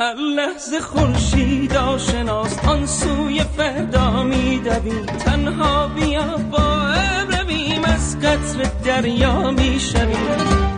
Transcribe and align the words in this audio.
هر 0.00 0.14
لحظه 0.14 0.80
خورشید 0.80 1.76
آشناست 1.76 2.64
آن 2.64 2.86
سوی 2.86 3.44
فردا 3.56 4.22
میدویم 4.22 5.06
تنها 5.06 5.88
بیا 5.88 6.36
با 6.50 6.94
رویم 7.30 7.84
از 7.84 8.18
قطر 8.18 8.70
دریا 8.84 9.50
می‌شویم 9.50 10.77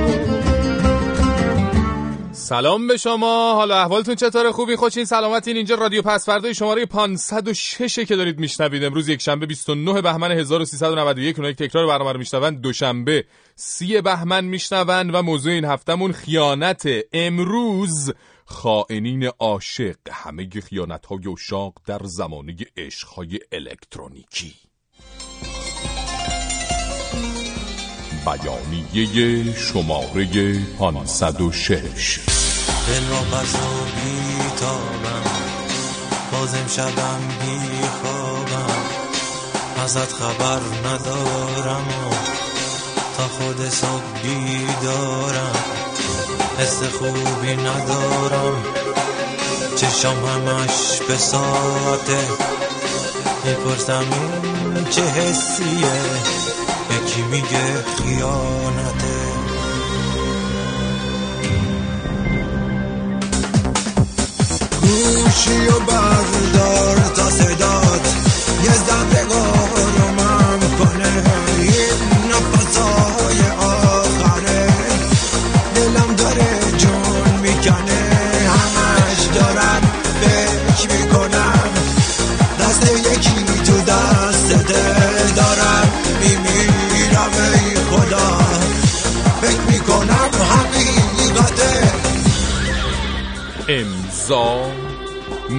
سلام 2.51 2.87
به 2.87 2.97
شما. 2.97 3.53
حالا 3.53 3.77
احوالتون 3.77 4.15
چطوره؟ 4.15 4.51
خوبی؟ 4.51 4.75
خوشین؟ 4.75 5.05
سلامتین؟ 5.05 5.57
اینجا 5.57 5.75
رادیو 5.75 6.01
پس 6.01 6.25
فردای 6.25 6.55
شماره 6.55 6.85
506 6.85 7.99
که 7.99 8.15
دارید 8.15 8.39
میشنوید. 8.39 8.83
امروز 8.83 9.09
یک 9.09 9.21
شنبه 9.21 9.45
29 9.45 10.01
بهمن 10.01 10.31
1391 10.31 11.35
اونایی 11.37 11.55
تکرار 11.55 11.87
برنامه 11.87 12.11
رو 12.11 12.19
میشنون 12.19 12.55
دوشنبه 12.55 13.25
30 13.55 14.01
بهمن 14.01 14.45
میشنون 14.45 15.09
و 15.09 15.21
موضوع 15.21 15.53
این 15.53 15.65
هفتمون 15.65 16.11
خیانت 16.11 16.89
امروز. 17.13 18.13
خائنین 18.45 19.25
عاشق 19.39 19.95
همه 20.11 20.49
خیانت 20.49 21.05
های 21.05 21.27
اشاق 21.33 21.73
در 21.85 22.01
زمانه 22.03 22.55
عشق 22.77 23.07
های 23.07 23.39
الکترونیکی. 23.51 24.53
بیانیه 28.25 29.55
شماره 29.55 30.59
506 30.79 32.40
دل 32.87 33.07
را 33.09 33.21
و 33.21 33.85
بیتابم 33.95 35.23
بازم 36.31 36.67
شبم 36.67 37.19
بیخوابم 37.41 38.81
ازت 39.83 40.13
خبر 40.13 40.59
ندارم 40.85 41.87
و 41.87 42.13
تا 43.17 43.27
خود 43.27 43.69
صبح 43.69 44.21
بیدارم. 44.23 45.55
حس 46.59 46.83
خوبی 46.83 47.55
ندارم. 47.55 48.63
چشم 49.75 50.25
همش 50.25 51.01
به 51.07 51.17
ساعته. 51.17 52.27
می‌پرسم 53.43 54.05
این 54.73 54.85
چه 54.85 55.01
حسیه؟ 55.01 56.01
یکی 56.91 57.21
میگه 57.21 57.83
خیانته. 57.97 59.30
گوشی 64.81 65.67
و 65.67 65.79
بردار 65.79 66.97
تا 67.15 67.29
صدات. 67.29 68.15
یه 68.63 68.73
ذره 68.73 69.25
آرومم 69.35 70.10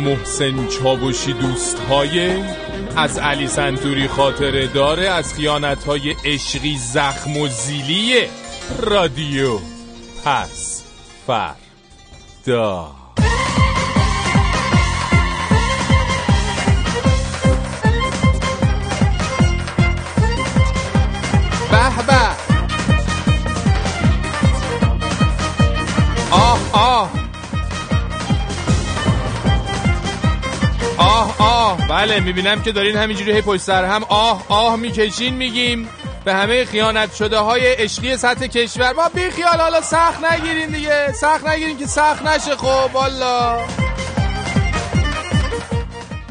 محسن 0.02 0.68
چاوشی 0.68 1.32
دوست 1.32 1.78
های 1.78 2.42
از 2.96 3.18
علی 3.18 3.46
سنتوری 3.46 4.08
خاطره 4.08 4.66
داره 4.66 5.08
از 5.08 5.34
خیانت 5.34 5.84
های 5.84 6.14
عشقی 6.24 6.78
زخم 6.78 7.36
و 7.36 7.48
زیلی 7.48 8.22
رادیو 8.80 9.58
پس 10.24 10.82
فردا. 11.26 13.01
بله 32.02 32.20
می‌بینم 32.20 32.62
که 32.62 32.72
دارین 32.72 32.96
همینجوری 32.96 33.32
هی 33.32 33.42
پشت 33.42 33.60
سر 33.60 33.84
هم 33.84 34.04
آه 34.08 34.46
آه 34.48 34.76
می‌کشین 34.76 35.34
میگیم. 35.34 35.88
به 36.24 36.34
همه 36.34 36.64
خیانت 36.64 37.14
شده 37.14 37.38
های 37.38 37.72
عشقی 37.72 38.16
سطح 38.16 38.46
کشور. 38.46 38.92
ما 38.92 39.08
بی 39.14 39.30
خیال 39.30 39.60
حالا 39.60 39.80
سخت 39.80 40.24
نگیرین 40.24 40.68
دیگه. 40.68 41.12
سخت 41.12 41.46
نگیرین 41.46 41.78
که 41.78 41.86
سخت 41.86 42.26
نشه 42.26 42.56
خب 42.56 42.90
والا. 42.92 43.60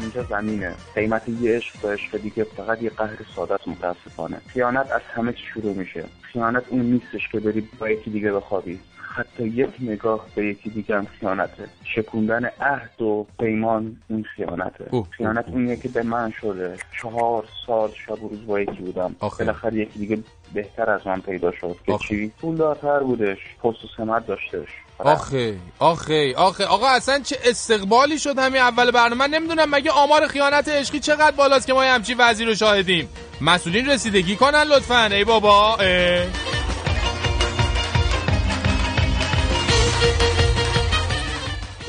اینجا 0.00 0.22
زمینه. 0.30 0.74
قیمت 0.94 1.22
یه 1.40 1.56
عشق 1.56 1.80
با 1.82 1.90
عشق 1.90 2.16
دیگه 2.16 2.46
فقط 2.56 2.82
یه 2.82 2.90
قهر 2.90 3.18
ساده 3.36 3.54
است 3.54 3.68
متاسفانه. 3.68 4.40
خیانت 4.52 4.92
از 4.92 5.00
همه 5.14 5.32
چی 5.32 5.42
شروع 5.54 5.74
میشه. 5.76 6.04
خیانت 6.32 6.62
اون 6.68 6.82
نیستش 6.82 7.28
که 7.32 7.40
بری 7.40 7.68
با 7.78 7.88
یکی 7.90 8.10
دیگه 8.10 8.32
بخوابی. 8.32 8.80
حتی 9.16 9.44
یک 9.44 9.70
نگاه 9.80 10.26
به 10.34 10.46
یکی 10.46 10.70
دیگه 10.70 10.96
هم 10.96 11.06
خیانته. 11.20 11.68
شکوندن 11.84 12.44
عهد 12.60 13.02
و 13.02 13.26
پیمان 13.40 13.96
این 14.10 14.24
خیانته. 14.36 14.84
اوه. 14.90 15.06
خیانت 15.10 15.44
اونیه 15.48 15.76
که 15.76 15.88
به 15.88 16.02
من 16.02 16.32
شده. 16.40 16.76
چهار 17.02 17.44
سال 17.66 17.90
شب 18.06 18.22
و 18.22 18.28
روز 18.28 18.46
با 18.46 18.60
یکی 18.60 18.72
بودم. 18.72 19.16
بالاخره 19.38 19.74
یکی 19.74 19.98
دیگه 19.98 20.18
بهتر 20.54 20.90
از 20.90 21.06
من 21.06 21.20
پیدا 21.20 21.52
شد 21.52 21.76
که 21.86 21.92
آخه. 21.92 22.08
چی؟ 22.08 22.32
پولدارتر 22.40 23.00
بودش. 23.00 23.38
پست 23.62 23.84
و 23.84 23.88
سمت 23.96 24.26
داشتش. 24.26 24.68
آخه 24.98 25.56
آخه 25.78 26.34
آخه. 26.36 26.66
آقا 26.66 26.88
اصلا 26.88 27.18
چه 27.18 27.36
استقبالی 27.44 28.18
شد 28.18 28.38
همین 28.38 28.60
اول 28.60 28.90
برنامه؟ 28.90 29.14
من 29.14 29.30
نمی‌دونم 29.34 29.70
مگه 29.70 29.90
آمار 29.90 30.26
خیانت 30.26 30.68
عشقی 30.68 31.00
چقدر 31.00 31.36
بالاست 31.36 31.66
که 31.66 31.72
ما 31.72 31.82
همچین 31.82 32.16
وضعی 32.18 32.46
رو 32.46 32.54
شاهدیم. 32.54 33.08
مسئولین 33.40 33.90
رسیدگی 33.90 34.36
کنن 34.36 34.62
لطفا. 34.62 35.04
ای 35.04 35.24
بابا 35.24 35.76
اه. 35.76 36.26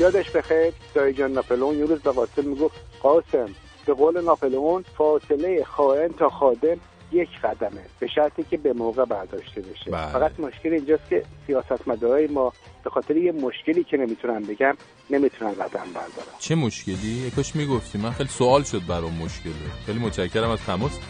یادش 0.04 0.30
بخیر. 0.30 0.72
دایی 0.94 1.14
جان 1.14 1.32
ناپلئون 1.32 1.78
یه 1.78 1.84
روز 1.84 2.00
به 2.00 2.12
قاسم 2.12 2.44
می‌گفت 2.44 2.74
قاسم 3.02 3.48
به 3.86 3.94
قول 3.94 4.24
ناپلئون 4.24 4.84
فاصله 4.98 5.64
خائن 5.64 6.08
تا 6.08 6.28
خادم 6.28 6.76
یک 7.12 7.28
قدمه 7.44 7.80
به 8.00 8.06
شرطی 8.14 8.44
که 8.50 8.56
به 8.56 8.72
موقع 8.72 9.04
برداشته 9.04 9.60
بشه. 9.60 9.90
بله. 9.90 10.12
فقط 10.12 10.40
مشکل 10.40 10.72
اینجاست 10.72 11.08
که 11.10 11.24
سیاستمدارای 11.46 12.26
ما 12.26 12.52
به 12.84 12.90
خاطر 12.90 13.16
یه 13.16 13.32
مشکلی 13.32 13.84
که 13.84 13.96
نمی‌تونن 13.96 14.42
بگم 14.42 14.76
نمی‌تونن 15.10 15.52
قدم 15.52 15.86
بردارن. 15.94 16.38
چه 16.38 16.54
مشکلی؟ 16.54 17.26
یکاش 17.26 17.56
می‌گفتی. 17.56 17.98
من 17.98 18.10
خیلی 18.10 18.28
سوال 18.28 18.62
شد 18.62 18.80
برام 18.88 19.14
مشکله. 19.14 19.52
خیلی 19.86 19.98
متشکرم 19.98 20.50
از 20.50 20.60
تماس. 20.66 21.00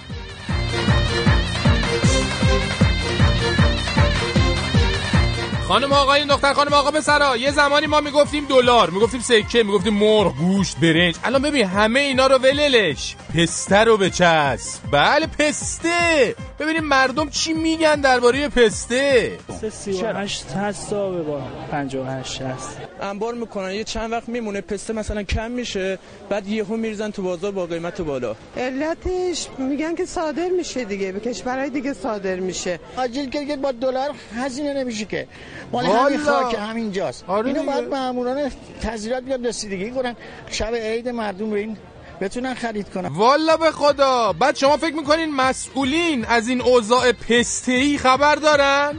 خانم 5.68 5.92
آقایون 5.92 6.28
دختر 6.28 6.52
خانم 6.52 6.72
آقا 6.72 6.90
پسرا 6.90 7.36
یه 7.36 7.50
زمانی 7.50 7.86
ما 7.86 8.00
می‌گفتیم 8.00 8.44
دلار 8.44 8.90
می‌گفتیم 8.90 9.20
سکه 9.20 9.62
می‌گفتیم 9.62 9.94
مرغ 9.94 10.36
گوشت 10.36 10.76
برنج. 10.76 11.16
الان 11.24 11.42
ببین 11.42 11.66
همه 11.66 12.00
اینا 12.00 12.26
رو 12.26 12.38
وللش. 12.38 13.16
پسته 13.34 13.76
رو 13.76 13.96
بچسب 13.96 14.80
بله 14.92 15.26
پسته. 15.26 16.34
ببینیم 16.58 16.84
مردم 16.84 17.30
چی 17.30 17.52
میگن 17.52 18.00
درباره 18.00 18.48
پسته. 18.48 19.32
38 19.72 20.50
هست 20.50 20.90
تا 20.90 21.10
به 21.10 21.22
با 21.22 21.42
58 21.70 22.42
هست. 22.42 22.78
انبار 23.02 23.34
می‌کنن. 23.34 23.72
یه 23.72 23.84
چند 23.84 24.12
وقت 24.12 24.28
میمونه 24.28 24.60
پسته 24.60 24.92
مثلا 24.92 25.22
کم 25.22 25.50
میشه 25.50 25.98
بعد 26.28 26.48
یهو 26.48 26.76
میریزن 26.76 27.10
تو 27.10 27.22
بازار 27.22 27.50
با 27.52 27.66
قیمت 27.66 28.00
بالا. 28.00 28.36
علتش 28.56 29.48
میگن 29.58 29.94
که 29.94 30.04
صادر 30.04 30.48
میشه 30.48 30.84
دیگه 30.84 31.12
به 31.12 31.20
کشورهای 31.20 31.70
دیگه 31.70 31.92
صادر 31.92 32.36
میشه. 32.36 32.80
آجیل 32.96 33.30
که 33.30 33.56
با 33.56 33.72
دلار 33.72 34.10
هزینه 34.36 34.74
نمیشه 34.74 35.04
که. 35.04 35.28
مال. 35.72 35.86
همین 35.86 36.18
خاک 36.18 36.56
همینجاست. 36.58 37.24
آره 37.26 37.46
اینو. 37.46 37.62
باید 37.62 37.88
ماموران 37.88 38.50
تزیرات 38.82 39.22
بیاد 39.22 39.46
رسیدگی 39.46 39.90
کنن 39.90 40.16
شب 40.50 40.74
عید 40.74 41.08
مردم 41.08 41.50
رو 41.50 41.56
این 41.56 41.76
بتونن 42.20 42.54
خرید 42.54 42.88
کنن. 42.88 43.08
والا 43.08 43.56
به 43.56 43.70
خدا. 43.70 44.32
بعد 44.32 44.56
شما 44.56 44.76
فکر 44.76 44.94
می‌کنین 44.94 45.34
مسئولین 45.34 46.24
از 46.24 46.48
این 46.48 46.60
اوضاع 46.60 47.12
پستهی 47.12 47.98
خبر 47.98 48.34
دارن؟ 48.34 48.94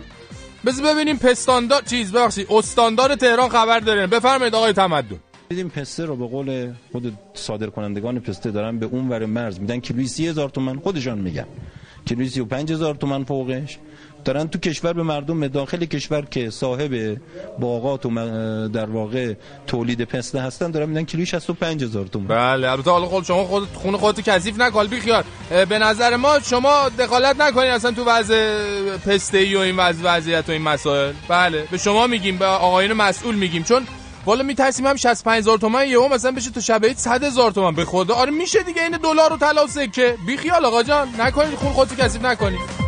بذار 0.66 0.94
ببینیم 0.94 1.18
پستاندار 1.18 1.82
چیز 1.82 2.12
ببخشید 2.12 2.48
استاندار 2.50 3.16
تهران 3.16 3.50
خبر 3.50 3.80
دارن 3.80 4.06
بفرمایید 4.06 4.56
آقای 4.56 4.74
تمدن. 4.74 5.20
دیدیم 5.50 5.70
پسته 5.70 6.06
رو 6.06 6.16
به 6.16 6.28
قول 6.28 6.74
خود 6.92 7.14
صادر 7.34 7.68
کنندگان 7.68 8.20
پسته 8.20 8.52
دارن 8.52 8.80
به 8.80 8.86
اون 8.86 9.10
ور 9.10 9.26
مرز 9.26 9.60
میدن. 9.60 9.80
کیلویی 9.80 10.08
سی 10.08 10.28
هزار 10.28 10.50
تومن 10.50 10.80
خودشان 10.80 11.18
میگن. 11.18 11.46
کیلویی 12.06 12.30
سی 12.30 12.40
و 12.40 12.46
پنج 12.46 12.72
هزار 12.72 12.96
تومن 12.96 13.24
فوقش. 13.24 13.78
دارن 14.26 14.48
تو 14.48 14.60
کشور 14.60 14.94
به 14.94 15.04
مردم 15.04 15.48
داخل 15.48 15.86
کشور 15.86 16.26
که 16.32 16.50
صاحب 16.50 17.18
باغات 17.60 18.06
و 18.06 18.10
در 18.68 18.90
واقع 18.90 19.34
تولید 19.68 20.04
پسته 20.04 20.40
هستن 20.40 20.72
دارن 20.72 20.90
میدن 20.90 21.04
کیلویی 21.04 21.26
65 21.26 21.84
هزار 21.84 22.06
تومن 22.06 22.28
بله 22.28 22.72
البته 22.72 22.92
حالا 22.92 23.06
خود 23.06 23.24
شما 23.24 23.46
خود 23.46 23.68
خون 23.74 23.98
خودت 23.98 24.30
کثیف 24.30 24.60
نکال 24.60 24.88
بی 24.88 25.00
خیال 25.00 25.24
اه، 25.52 25.66
به 25.66 25.80
نظر 25.80 26.16
ما 26.16 26.40
شما 26.40 26.90
دخالت 27.00 27.42
نکنین 27.42 27.72
اصلا 27.72 27.92
تو 27.92 28.04
وضع 28.04 28.98
پسته 28.98 29.38
ای 29.38 29.56
و 29.56 29.60
این 29.60 29.76
وضع 29.78 30.00
وضعیت 30.04 30.50
و 30.50 30.52
این 30.52 30.62
مسائل. 30.62 31.14
بله 31.28 31.68
به 31.72 31.78
شما 31.78 32.08
میگیم 32.08 32.38
به 32.38 32.46
آقایون 32.46 32.94
مسئول 32.94 33.36
میگیم. 33.36 33.64
چون 33.64 33.84
والا 34.26 34.44
میترسیم 34.44 34.88
هم 34.88 34.96
65 34.96 35.38
هزار 35.38 35.58
تومن 35.58 35.88
یهو 35.88 36.08
مثلا 36.14 36.32
بشه 36.32 36.52
تو 36.52 36.62
شب 36.62 36.86
عید 36.86 36.98
100 36.98 37.24
هزار 37.24 37.52
تومن 37.52 37.76
به 37.76 37.86
خدا 37.86 38.16
آره 38.16 38.32
میشه 38.32 38.64
دیگه 38.64 38.82
این 38.82 38.92
دلار 38.92 39.34
و 39.34 39.38
طلا 39.38 39.64
و 39.64 39.68
سکه 39.68 40.16
بی 40.26 40.38
خیال 40.38 40.66
آقا 40.66 40.84
جان 40.84 41.08
نکنید 41.20 41.56
خون 41.56 41.74
خودت 41.74 42.02
کثیف 42.02 42.26
نکنید 42.26 42.85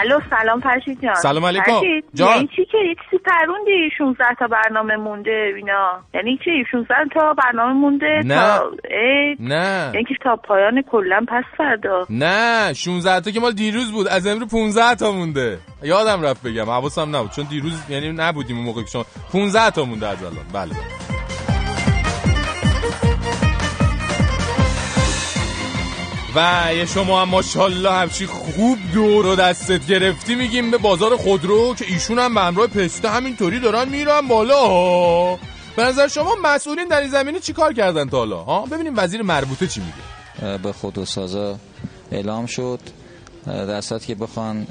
الو 0.00 0.20
سلام 0.30 0.60
فرشید 0.60 1.02
جان. 1.02 1.14
سلام 1.14 1.44
علیکم. 1.44 1.72
فرشید، 1.72 2.04
جان. 2.14 2.28
یعنی 2.34 2.48
چی 2.56 2.64
که 2.64 2.78
یه 2.88 2.94
چیزی 3.04 3.22
پروندی 3.24 3.90
16 3.98 4.24
تا 4.38 4.46
برنامه 4.46 4.96
مونده 4.96 5.52
اینا؟ 5.56 6.00
یعنی 6.14 6.38
چی؟ 6.44 6.50
16 6.70 6.94
تا 7.14 7.34
برنامه 7.34 7.72
مونده 7.72 8.20
نه. 8.24 8.34
تا 8.34 8.70
نه. 9.40 9.90
یعنی 9.94 10.04
که 10.04 10.14
تا 10.24 10.36
پایان 10.36 10.82
کلا 10.82 11.20
پس 11.28 11.44
فردا. 11.56 12.06
نه 12.10 12.72
16 12.72 13.20
تا 13.20 13.30
که 13.30 13.40
مال 13.40 13.52
دیروز 13.52 13.92
بود. 13.92 14.08
از 14.08 14.26
امروز 14.26 14.50
15 14.50 14.94
تا 14.94 15.12
مونده. 15.12 15.58
یادم 15.82 16.22
رفت 16.22 16.46
بگم. 16.46 16.64
حواسم 16.70 17.16
نبود. 17.16 17.30
چون 17.30 17.44
دیروز 17.50 17.90
یعنی 17.90 18.12
نبودیم 18.12 18.56
اون 18.56 18.66
موقع 18.66 18.82
که 18.82 18.88
شما 18.88 19.04
15 19.32 19.70
تا 19.70 19.84
مونده 19.84 20.08
از 20.08 20.22
الان. 20.24 20.46
بله. 20.54 20.74
و 26.34 26.68
یه 26.74 26.86
شما 26.86 27.22
هم 27.22 27.28
ماشاءالله 27.28 27.92
همچی 27.92 28.26
خوب 28.26 28.78
دور 28.94 29.26
و 29.26 29.36
دستت 29.36 29.86
گرفتی 29.86 30.34
میگیم 30.34 30.70
به 30.70 30.78
بازار 30.78 31.16
خودرو 31.16 31.74
که 31.74 31.84
ایشون 31.88 32.18
هم 32.18 32.34
به 32.34 32.40
همراه 32.40 32.66
پسته 32.66 33.10
همینطوری 33.10 33.60
دارن 33.60 33.88
میرن 33.88 34.28
بالا. 34.28 35.36
به 35.76 35.84
نظر 35.84 36.08
شما 36.08 36.36
مسئولین 36.42 36.88
در 36.88 37.00
این 37.00 37.10
زمینه 37.10 37.40
چی 37.40 37.52
کار 37.52 37.72
کردن 37.72 38.08
تا 38.08 38.18
حالا؟ 38.18 38.42
ها 38.42 38.66
ببینیم 38.66 38.92
وزیر 38.96 39.22
مربوطه 39.22 39.66
چی 39.66 39.80
میگه. 39.80 40.58
به 40.58 40.72
خودروسازا 40.72 41.58
اعلام 42.12 42.46
شد 42.46 42.80
در 43.46 43.80
که 43.80 44.14
بخوان 44.14 44.66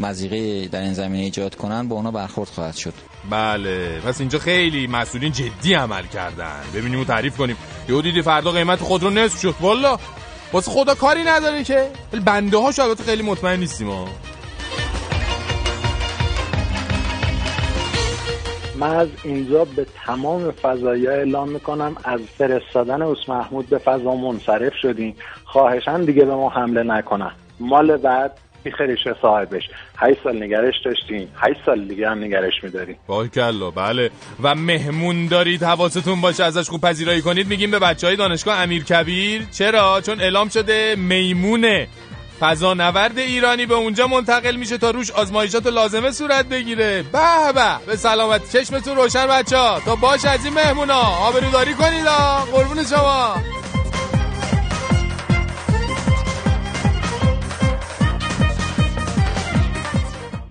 مزیقه 0.00 0.68
در 0.68 0.80
این 0.80 0.92
زمینه 0.92 1.24
ایجاد 1.24 1.54
کنن 1.54 1.88
با 1.88 1.96
اونا 1.96 2.10
برخورد 2.10 2.48
خواهد 2.48 2.76
شد. 2.76 2.94
بله 3.30 4.00
پس 4.00 4.20
اینجا 4.20 4.38
خیلی 4.38 4.86
مسئولین 4.86 5.32
جدی 5.32 5.74
عمل 5.74 6.06
کردن. 6.06 6.60
ببینیم 6.74 7.00
و 7.00 7.04
تعریف 7.04 7.36
کنیم. 7.36 7.56
یهو 7.88 8.02
دیدی 8.02 8.22
فردا 8.22 8.50
قیمت 8.50 8.80
خود 8.80 9.02
رو 9.02 9.10
نصف 9.10 9.40
شد. 9.40 9.54
والا 9.60 9.98
واسه 10.54 10.70
خدا 10.70 10.94
کاری 10.94 11.22
نداره 11.24 11.64
که؟ 11.64 11.90
ولی 12.12 12.22
بنده 12.22 12.56
ها 12.56 12.70
البته 12.78 13.04
خیلی 13.04 13.22
مطمئن 13.22 13.58
نیستیم 13.58 13.90
ها 13.90 14.04
من 18.78 18.96
از 18.96 19.08
اینجا 19.24 19.64
به 19.64 19.86
تمام 20.06 20.50
فضایی 20.50 21.06
اعلام 21.06 21.48
می‌کنم 21.48 21.96
از 22.04 22.20
فرستادن 22.38 23.02
اوس 23.02 23.28
محمود 23.28 23.68
به 23.68 23.78
فضا 23.78 24.14
منصرف 24.14 24.72
شدیم 24.82 25.16
خواهشان 25.44 26.04
دیگه 26.04 26.24
به 26.24 26.34
ما 26.34 26.48
حمله 26.48 26.82
نکنن. 26.82 27.32
مال 27.60 27.96
بعد 27.96 28.38
بیخریش 28.64 29.00
صاحبش 29.22 29.62
8 29.96 30.18
سال 30.24 30.42
نگرش 30.42 30.74
داشتیم 30.84 31.28
8 31.36 31.60
سال 31.66 31.84
دیگه 31.84 32.10
هم 32.10 32.24
نگرش 32.24 32.52
میداریم 32.62 32.96
کلا 33.34 33.70
بله. 33.70 34.10
و 34.42 34.54
مهمون 34.54 35.26
دارید 35.26 35.62
حواستون 35.62 36.20
باشه 36.20 36.44
ازش 36.44 36.68
خوب 36.68 36.80
پذیرایی 36.80 37.22
کنید. 37.22 37.48
میگیم 37.48 37.70
به 37.70 37.78
بچه 37.78 38.06
های 38.06 38.16
دانشگاه 38.16 38.58
امیر 38.58 38.84
کبیر. 38.84 39.42
چرا؟ 39.52 40.00
چون 40.00 40.20
اعلام 40.20 40.48
شده 40.48 40.94
میمونه 40.98 41.88
فضانورد 42.40 43.18
ایرانی 43.18 43.66
به 43.66 43.74
اونجا 43.74 44.06
منتقل 44.06 44.56
میشه 44.56 44.78
تا 44.78 44.90
روش 44.90 45.10
آزمایشات 45.10 45.66
لازمه 45.66 46.10
صورت 46.10 46.46
بگیره. 46.46 47.02
به 47.12 47.52
به 47.54 47.86
به 47.86 47.96
سلامت. 47.96 48.52
چشمتون 48.52 48.96
روشن 48.96 49.26
بچه 49.26 49.56
ها 49.56 49.80
تا 49.80 49.96
باش 49.96 50.24
از 50.24 50.44
این 50.44 50.54
مهمونا. 50.54 51.00
آبروداری 51.00 51.74
کنید 51.74 52.06
قربون 52.52 52.84
شما. 52.84 53.34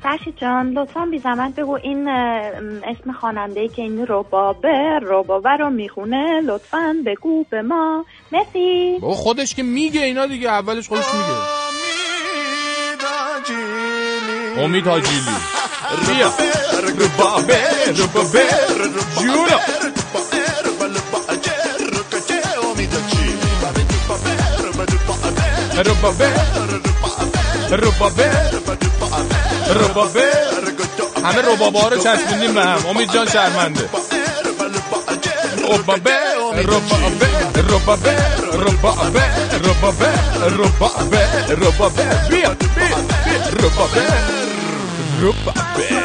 فرشید 0.03 0.37
جان 0.37 0.71
لطفا 0.71 1.05
بی 1.05 1.19
زحمت 1.19 1.55
بگو 1.55 1.75
این 1.83 2.07
اسم 2.07 3.11
خواننده 3.19 3.59
ای 3.59 3.67
که 3.67 3.81
این 3.81 4.05
ربابه 4.07 4.99
ربابه 5.01 5.49
رو 5.49 5.69
می‌خونه 5.69 6.41
لطفا 6.41 6.95
بگو 7.05 7.43
به 7.49 7.61
ما 7.61 8.05
مرسی 8.31 8.97
بابا 9.01 9.13
خودش 9.13 9.55
که 9.55 9.63
میگه 9.63 10.01
اینا 10.01 10.25
دیگه 10.25 10.49
اولش 10.49 10.87
خودش 10.87 11.05
میگه 11.13 11.63
امید 14.63 14.87
حاجیلی 14.87 15.35
بیا 16.07 16.31
ربابه 16.83 17.59
ربابه 17.97 18.45
جونو 19.19 19.45
ربابه 25.77 26.29
ربابه 27.71 27.71
ربابه 27.71 28.31
همه 31.23 31.41
ربابه 31.41 31.89
رو 31.89 31.97
چسبوندیم 32.03 32.53
به 32.53 32.61
هم. 32.61 32.85
امید 32.89 33.11
جان 33.13 33.27
شرمنده. 33.29 33.89
ربابه 35.69 36.17
ربابه 36.55 37.27
ربابه 37.55 38.15
ربابه 38.53 39.23
ربابه 39.63 40.09
ربابه 40.47 41.19
ربابه. 41.49 42.03
بیا 42.29 42.49
بیا. 42.75 42.97
ربابه 43.63 44.03
ربابه. 45.21 46.02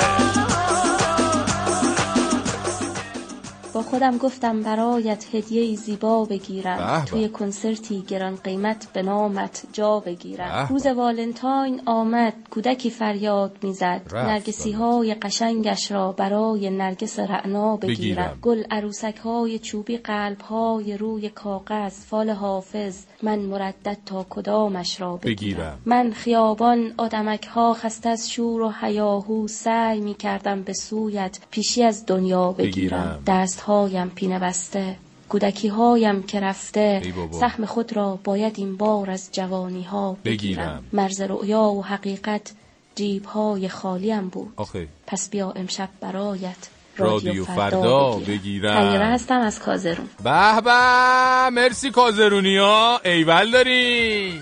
خودم 3.99 4.19
گفتم 4.19 4.63
برایت 4.63 5.35
هدیه 5.35 5.77
زیبا 5.77 6.25
بگیرم 6.25 6.77
به 6.77 6.83
به. 6.83 7.05
توی 7.05 7.29
کنسرتی 7.29 8.03
گران 8.03 8.37
قیمت 8.37 8.89
به 8.93 9.03
نامت 9.03 9.67
جا 9.73 10.01
بگیرم 10.01 10.51
به. 10.51 10.67
روز 10.71 10.87
والنتاین 10.87 11.83
آمد 11.87 12.35
کودکی 12.51 12.91
فریاد 12.91 13.57
می‌زد. 13.63 14.01
نرگسی 14.15 14.73
های 14.73 15.15
قشنگش 15.15 15.93
را 15.93 16.13
برای 16.13 16.71
نرگس 16.71 17.19
رعنا 17.19 17.77
بگیرم 17.77 17.99
بگیرم. 17.99 18.39
گل 18.43 18.63
عروسک 18.71 19.17
های 19.17 19.59
چوبی 19.59 19.97
قلب 19.97 20.41
های 20.41 20.97
روی 20.97 21.29
کاغذ 21.29 22.05
فال 22.05 22.31
حافظ 22.31 23.05
من 23.23 23.39
مردد 23.39 23.97
تا 24.07 24.27
کدامش 24.31 25.01
را 25.01 25.17
بگیرم, 25.17 25.35
بگیرم. 25.37 25.79
من 25.85 26.13
خیابان 26.13 26.95
آدمک 26.97 27.47
ها 27.47 27.75
خسته 27.75 28.09
از 28.09 28.31
شور 28.31 28.61
و 28.61 28.73
هیاهو 28.81 29.49
سعی 29.49 30.01
می 30.01 30.15
کردم 30.15 30.63
به 30.63 30.73
سویت 30.73 31.39
پیشی 31.51 31.83
از 31.83 32.07
دنیا 32.07 32.53
بگیرم, 32.53 32.71
بگیرم. 32.71 33.23
دست 33.27 33.61
هایم 33.61 34.09
پینه 34.09 34.39
بسته 34.39 34.97
کودکی 35.29 35.69
هایم 35.69 36.23
که 36.23 36.41
رفته. 36.41 37.03
سهم 37.31 37.65
خود 37.65 37.97
را 37.97 38.19
باید 38.25 38.55
این 38.59 38.77
بار 38.77 39.11
از 39.11 39.29
جوانی 39.33 39.83
ها 39.83 40.17
بگیرم, 40.25 40.63
بگیرم. 40.63 40.85
مرز 40.93 41.21
رؤیا 41.21 41.63
و 41.63 41.85
حقیقت 41.85 42.53
جیب 42.95 43.25
های 43.25 43.69
خالیم 43.69 44.29
بود 44.29 44.53
آخه 44.57 44.89
پس 45.07 45.31
بیا 45.31 45.51
امشب 45.51 45.89
برایت 46.01 46.57
رادیو 46.99 47.45
فردا 47.45 48.11
بگیرم. 48.13 48.91
تیره 48.91 49.07
هستم 49.07 49.41
از 49.41 49.59
کازرون. 49.59 50.09
به 50.25 50.61
به 50.61 51.51
مرسی 51.51 51.91
کازرونی 51.91 52.57
ها 52.57 53.01
ایول 53.05 53.51
داری. 53.51 54.41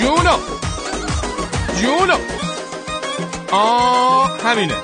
جونو. 0.00 0.38
جونو. 1.80 2.16
آه 3.52 4.30
همینه. 4.44 4.74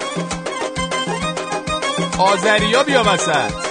آزریا 2.19 2.83
بیا 2.83 3.03
وسط. 3.07 3.63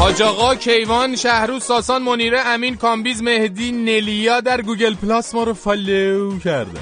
حاج 0.00 0.22
آقا 0.22 0.54
کیوان 0.54 1.16
شهروز 1.16 1.62
ساسان 1.64 2.02
منیره 2.02 2.40
امین 2.46 2.76
کامبیز 2.76 3.22
مهدی 3.22 3.72
نلیا 3.72 4.40
در 4.40 4.62
گوگل 4.62 4.94
پلاس 4.94 5.34
ما 5.34 5.44
رو 5.44 5.54
follow 5.54 6.38
کردن. 6.38 6.80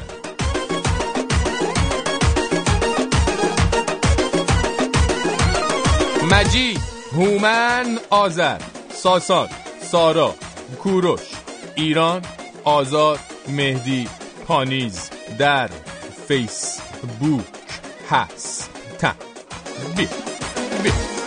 مجید 6.32 6.80
هومن 7.12 7.98
آذر 8.10 8.58
ساسان 8.88 9.48
سارا 9.80 10.34
کوروش 10.82 11.20
ایران 11.75 12.22
آزاد 12.64 13.18
مهدی 13.48 14.08
پانیز 14.46 15.10
در 15.38 15.70
فیس 16.28 16.80
بوک 17.20 17.44
هست 18.10 18.70
بی 19.96 20.08
بی. 20.82 21.17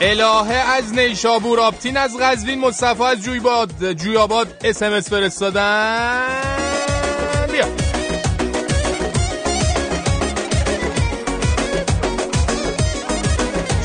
الهه 0.00 0.54
از 0.54 0.94
نیشابور 0.94 1.60
آبتین 1.60 1.96
از 1.96 2.16
قزوین 2.20 2.60
مصطفی 2.60 3.02
از 3.02 3.22
جویبار. 3.22 3.92
جویبار 3.92 4.56
اس 4.64 4.82
ام 4.82 4.92
اس 4.92 5.10
فرستادن. 5.10 6.26
بیا. 7.52 7.66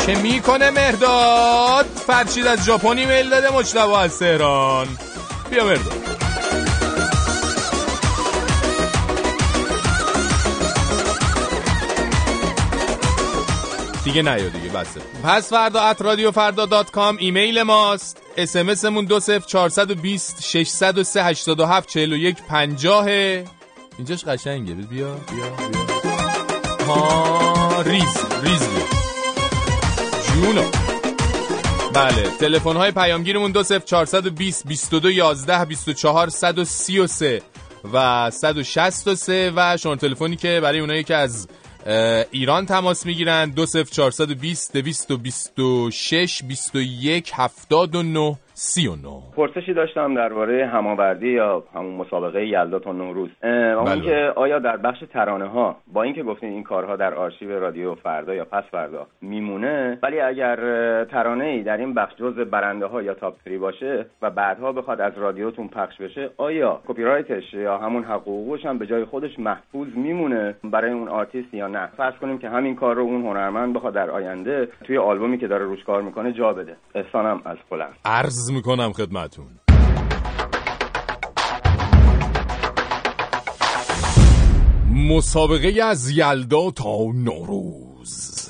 چه 0.05 0.15
می‌کنه 0.21 0.69
مهداد 0.69 1.85
فرشید 2.07 2.47
از 2.47 2.65
ژاپنی 2.65 3.05
میل 3.05 3.29
داده 3.29 3.49
مجتبی 3.49 3.93
از 3.93 4.19
تهران. 4.19 4.87
بیا 5.49 5.65
مهداد 5.65 6.14
دیگه 14.05 14.21
نیا 14.21 14.49
دیگه 14.49 14.69
بسه 14.69 15.01
پس 15.23 15.49
فردا 15.49 15.81
ات 15.81 16.01
رادیو 16.01 16.31
فردا 16.31 16.65
دات 16.65 16.91
کام 16.91 17.17
ایمیل 17.17 17.63
ماست 17.63 18.21
اس 18.37 18.55
دو 19.05 19.19
صفر 19.19 19.45
چهارصد 19.47 19.91
و 19.91 19.95
بیست 19.95 20.57
و 20.97 21.03
سه 21.03 21.23
اینجاش 23.97 24.25
قشنگه 24.25 24.73
بیا. 24.73 24.87
بیا 24.87 25.15
بیا. 25.15 26.85
ها 26.87 27.81
ریز 27.81 28.17
ریز 28.43 28.59
بیا. 28.59 28.85
جونو. 30.27 30.63
بله 31.93 32.29
تلفن 32.39 32.75
های 32.75 32.91
پیامگیرمون 32.91 33.51
دو 33.51 33.63
صفر 33.63 33.85
چهارصد 33.85 34.27
و 34.27 34.31
بیست 34.31 34.67
بیست 34.67 34.93
و 34.93 34.99
دو 34.99 35.11
یازده 35.11 35.65
بیست 35.65 35.87
و 35.87 35.93
چهار 35.93 36.29
صد 36.29 36.59
و 36.59 36.65
سی 36.65 36.99
و 36.99 37.07
سه 37.07 37.41
و 37.93 38.31
صد 38.31 38.57
و 38.57 38.63
شست 38.63 39.07
و 39.07 39.15
سه 39.15 39.53
و 39.55 39.77
شماره 39.77 39.99
تلفنی 39.99 40.35
که 40.35 40.59
برای 40.63 40.79
اونایی 40.79 41.03
که 41.03 41.15
از 41.15 41.47
ایران 42.31 42.65
تماس 42.65 43.05
می‌گیرن. 43.05 43.49
دو 43.49 43.65
صفر 43.65 43.91
چارصد 43.91 44.31
و 47.91 48.39
بیست 48.55 48.77
دویست 48.77 48.85
و 48.85 48.85
بیست 48.85 48.85
و 48.85 48.85
شش 48.85 48.85
بیست 48.85 48.85
و 48.85 48.85
یک 48.85 48.85
هفتاد 48.85 48.85
و 48.85 48.85
نو 48.85 48.85
سی 48.85 48.87
و 48.87 48.95
نو. 48.95 49.21
پرسشی 49.35 49.73
داشتم 49.73 50.13
درباره 50.13 50.67
هماوردی 50.67 51.27
یا 51.27 51.63
همون 51.75 51.95
مسابقه 51.95 52.47
یلدا 52.47 52.79
تا 52.79 52.91
نوروز. 52.91 53.29
اون 53.43 53.85
بله. 53.85 54.01
که 54.01 54.33
آیا 54.35 54.59
در 54.59 54.77
بخش 54.77 55.03
ترانه 55.13 55.47
ها 55.47 55.75
با 55.93 56.03
اینکه 56.03 56.23
گفتین 56.23 56.49
این 56.49 56.63
کارها 56.63 56.95
در 56.95 57.13
آرشیو 57.13 57.59
رادیو 57.59 57.95
فردا 57.95 58.33
یا 58.33 58.45
پس 58.45 58.63
فردا 58.71 59.07
میمونه 59.21 59.99
ولی 60.03 60.19
اگر 60.19 60.55
ترانه 61.05 61.45
ای 61.45 61.63
در 61.63 61.77
این 61.77 61.93
بخش 61.93 62.15
جز 62.15 62.35
برنده 62.35 62.85
ها 62.85 63.01
یا 63.01 63.13
top 63.13 63.35
three 63.45 63.57
باشه 63.57 64.05
و 64.21 64.29
بعدها 64.29 64.71
بخواد 64.71 65.01
از 65.01 65.13
رادیوتون 65.17 65.67
پخش 65.67 65.97
بشه 65.97 66.29
آیا 66.37 66.81
کپی 66.87 67.03
رایتش 67.03 67.53
یا 67.53 67.77
همون 67.77 68.03
حقوقش 68.03 68.65
هم 68.65 68.77
به 68.77 68.87
جای 68.87 69.05
خودش 69.05 69.39
محفوظ 69.39 69.87
میمونه 69.95 70.55
برای 70.63 70.91
اون 70.91 71.07
آرتیست 71.07 71.53
یا 71.53 71.67
نه؟ 71.67 71.87
فرض 71.97 72.13
کنیم 72.13 72.37
که 72.37 72.49
همین 72.49 72.75
کار 72.75 72.95
رو 72.95 73.01
اون 73.01 73.21
هنرمند 73.21 73.73
بخواد 73.73 73.93
در 73.93 74.09
آینده 74.09 74.67
توی 74.83 74.97
آلبومی 74.97 75.37
که 75.37 75.47
داره 75.47 75.65
روش 75.65 75.83
کار 75.83 76.01
می‌کنه 76.01 76.33
جا 76.33 76.53
بده. 76.53 76.75
احسانم 76.95 77.41
از 77.45 77.57
فلان 77.69 77.89
عرض 78.45 78.51
می‌کنم 78.51 78.93
خدمتون. 78.93 79.59
مسابقه 84.95 85.83
از 85.83 86.09
یلدا 86.09 86.71
تا 86.71 86.97
نوروز. 87.15 88.44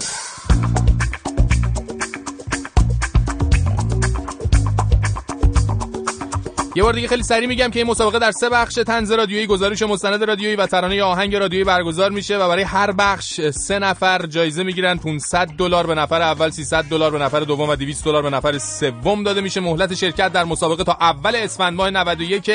یه 6.77 6.83
بار 6.83 6.93
دیگه 6.93 7.07
خیلی 7.07 7.23
سریع 7.23 7.47
میگم 7.47 7.69
که 7.69 7.79
این 7.79 7.87
مسابقه 7.87 8.19
در 8.19 8.31
سه 8.31 8.49
بخش 8.49 8.73
تنز 8.73 9.11
رادیویی 9.11 9.47
گزارش 9.47 9.81
مستند 9.81 10.23
رادیویی 10.23 10.55
و 10.55 10.65
ترانه 10.65 11.03
آهنگ 11.03 11.35
رادیویی 11.35 11.63
برگزار 11.63 12.11
میشه 12.11 12.37
و 12.37 12.47
برای 12.47 12.63
هر 12.63 12.91
بخش 12.91 13.41
سه 13.49 13.79
نفر 13.79 14.25
جایزه 14.25 14.63
می‌گیرن. 14.63 14.97
500 14.97 15.47
دلار 15.57 15.87
به 15.87 15.95
نفر 15.95 16.21
اول 16.21 16.49
300 16.49 16.83
دلار 16.83 17.11
به 17.11 17.19
نفر 17.19 17.39
دوم 17.39 17.69
و 17.69 17.75
200 17.75 18.05
دلار 18.05 18.21
به 18.21 18.29
نفر 18.29 18.57
سوم 18.57 19.23
داده 19.23 19.41
میشه. 19.41 19.59
مهلت 19.59 19.93
شرکت 19.93 20.33
در 20.33 20.43
مسابقه 20.43 20.83
تا 20.83 20.97
اول 21.01 21.35
اسفند 21.35 21.73
ماه 21.73 21.89
91 21.89 22.51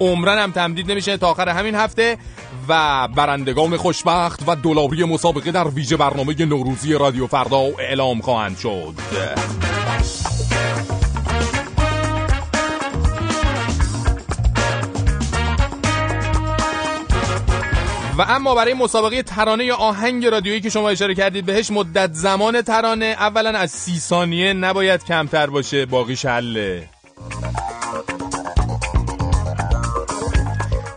عمرن 0.00 0.38
هم 0.38 0.52
تمدید 0.52 0.90
نمیشه 0.90 1.16
تا 1.16 1.28
آخر 1.28 1.48
همین 1.48 1.74
هفته 1.74 2.18
و 2.68 3.08
برندگان 3.16 3.76
خوشبخت 3.76 4.40
و 4.46 4.56
دلاری 4.56 5.04
مسابقه 5.04 5.50
در 5.50 5.68
ویژه 5.68 5.96
برنامه 5.96 6.44
نوروزی 6.44 6.92
رادیو 6.92 7.26
فردا 7.26 7.58
اعلام 7.78 8.20
خواهند 8.20 8.58
شد. 8.58 8.94
و 18.18 18.22
اما 18.28 18.54
برای 18.54 18.74
مسابقه 18.74 19.22
ترانه 19.22 19.64
یا 19.64 19.76
آهنگ 19.76 20.26
رادیویی 20.26 20.60
که 20.60 20.70
شما 20.70 20.88
اشاره 20.88 21.14
کردید 21.14 21.46
بهش 21.46 21.70
مدت 21.70 22.12
زمان 22.12 22.62
ترانه 22.62 23.04
اولا 23.06 23.50
از 23.50 23.70
سی 23.70 23.98
ثانیه 23.98 24.52
نباید 24.52 25.04
کمتر 25.04 25.46
باشه 25.46 25.86
باقیش 25.86 26.24
حله 26.24 26.88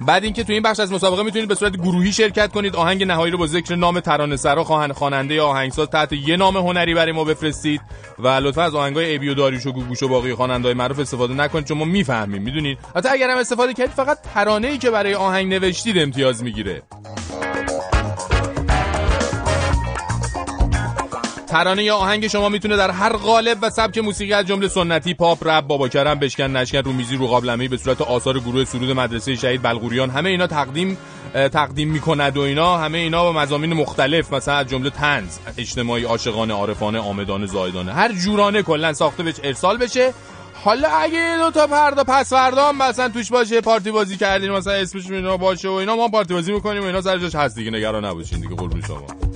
بعد 0.07 0.23
اینکه 0.23 0.43
تو 0.43 0.53
این 0.53 0.61
بخش 0.61 0.79
از 0.79 0.91
مسابقه 0.91 1.23
می‌تونید 1.23 1.47
به 1.47 1.55
صورت 1.55 1.77
گروهی 1.77 2.11
شرکت 2.11 2.51
کنید. 2.51 2.75
آهنگ 2.75 3.03
نهایی 3.03 3.31
رو 3.31 3.37
با 3.37 3.47
ذکر 3.47 3.75
نام 3.75 3.99
ترانه 3.99 4.35
سرا 4.35 4.63
خواهن 4.63 4.93
خواننده 4.93 5.35
یا 5.35 5.45
آهنگساز 5.45 5.89
تحت 5.89 6.13
یه 6.13 6.37
نام 6.37 6.57
هنری 6.57 6.93
برای 6.93 7.11
ما 7.11 7.23
بفرستید 7.23 7.81
و 8.19 8.27
لطفا 8.27 8.61
از 8.61 8.75
آهنگای 8.75 9.05
ایبی 9.05 9.29
و 9.29 9.33
داریوش 9.33 9.65
و 9.65 9.71
گوگوش 9.71 10.03
و 10.03 10.07
باقی 10.07 10.33
خواننده‌های 10.33 10.73
معروف 10.73 10.99
استفاده 10.99 11.33
نکنید 11.33 11.65
چون 11.65 11.77
ما 11.77 11.85
می‌فهمیم 11.85 12.41
می‌دونید؟ 12.41 12.77
حتی 12.95 13.09
اگر 13.09 13.29
هم 13.29 13.37
استفاده 13.37 13.73
کردید 13.73 13.95
فقط 13.95 14.17
ترانه‌ای 14.33 14.73
ای 14.73 14.79
که 14.79 14.91
برای 14.91 15.13
آهنگ 15.13 15.53
نوشتید 15.53 15.97
امتیاز 15.97 16.43
می‌گیره. 16.43 16.81
ترانه 21.47 21.83
یا 21.83 21.95
آهنگ 21.95 22.27
شما 22.27 22.49
می‌تونه 22.49 22.77
در 22.77 22.91
هر 22.91 23.13
قالب 23.13 23.57
و 23.61 23.69
سبک 23.69 23.97
موسیقی 23.97 24.33
از 24.33 24.45
جمله 24.45 24.67
سنتی، 24.67 25.13
پاپ، 25.13 25.47
رپ، 25.47 25.67
بابا 25.67 25.87
کرم، 25.87 26.19
بشکن، 26.19 26.57
نشکن، 26.57 26.77
رومیزی، 26.77 27.15
رو 27.15 27.27
قابلمه 27.27 27.67
به 27.67 27.77
صورت 27.77 28.01
آثار 28.01 28.39
گروه 28.39 28.65
سرود 28.65 28.91
مدرسه 28.91 29.35
شهید 29.35 29.61
بلغوریان 29.61 30.09
همه 30.09 30.29
اینا 30.29 30.47
تقدیم 30.47 30.97
تقدیم 31.33 31.91
می‌کند 31.91 32.37
و 32.37 32.41
اینا 32.41 32.77
همه 32.77 32.97
اینا 32.97 33.23
با 33.23 33.31
مزامین 33.31 33.73
مختلف 33.73 34.33
مثلا 34.33 34.55
از 34.55 34.67
جمله 34.67 34.89
طنز، 34.89 35.37
اجتماعی، 35.57 36.03
عاشقانه، 36.03 36.53
عارفانه، 36.53 36.99
آمدانه، 36.99 37.45
زاهدانه 37.45 37.93
هر 37.93 38.11
جورانه 38.11 38.61
کلا 38.61 38.93
ساخته 38.93 39.23
بهش 39.23 39.35
ارسال 39.43 39.77
بشه. 39.77 40.13
حالا 40.63 40.89
اگه 40.89 41.37
دو 41.39 41.51
تا 41.51 41.67
فردا 41.67 42.03
پس 42.03 42.29
فردا 42.29 42.71
مثلا 42.71 43.09
توش 43.09 43.31
باشه 43.31 43.61
پارتی 43.61 43.91
بازی 43.91 44.17
کردین 44.17 44.51
مثلا 44.51 44.73
اسمش 44.73 45.11
اینا 45.11 45.37
باشه 45.37 45.69
و 45.69 45.71
اینا 45.71 45.95
ما 45.95 46.07
پارتی 46.07 46.33
بازی 46.33 46.51
می‌کنیم 46.51 46.83
و 46.83 46.85
اینا 46.85 47.01
سر 47.01 47.17
جاش 47.17 47.35
هست 47.35 47.55
دیگه 47.55 47.71
نگران 47.71 48.05
نباشین 48.05 48.39
دیگه 48.39 48.55
قربون 48.55 48.81
شما. 48.81 49.26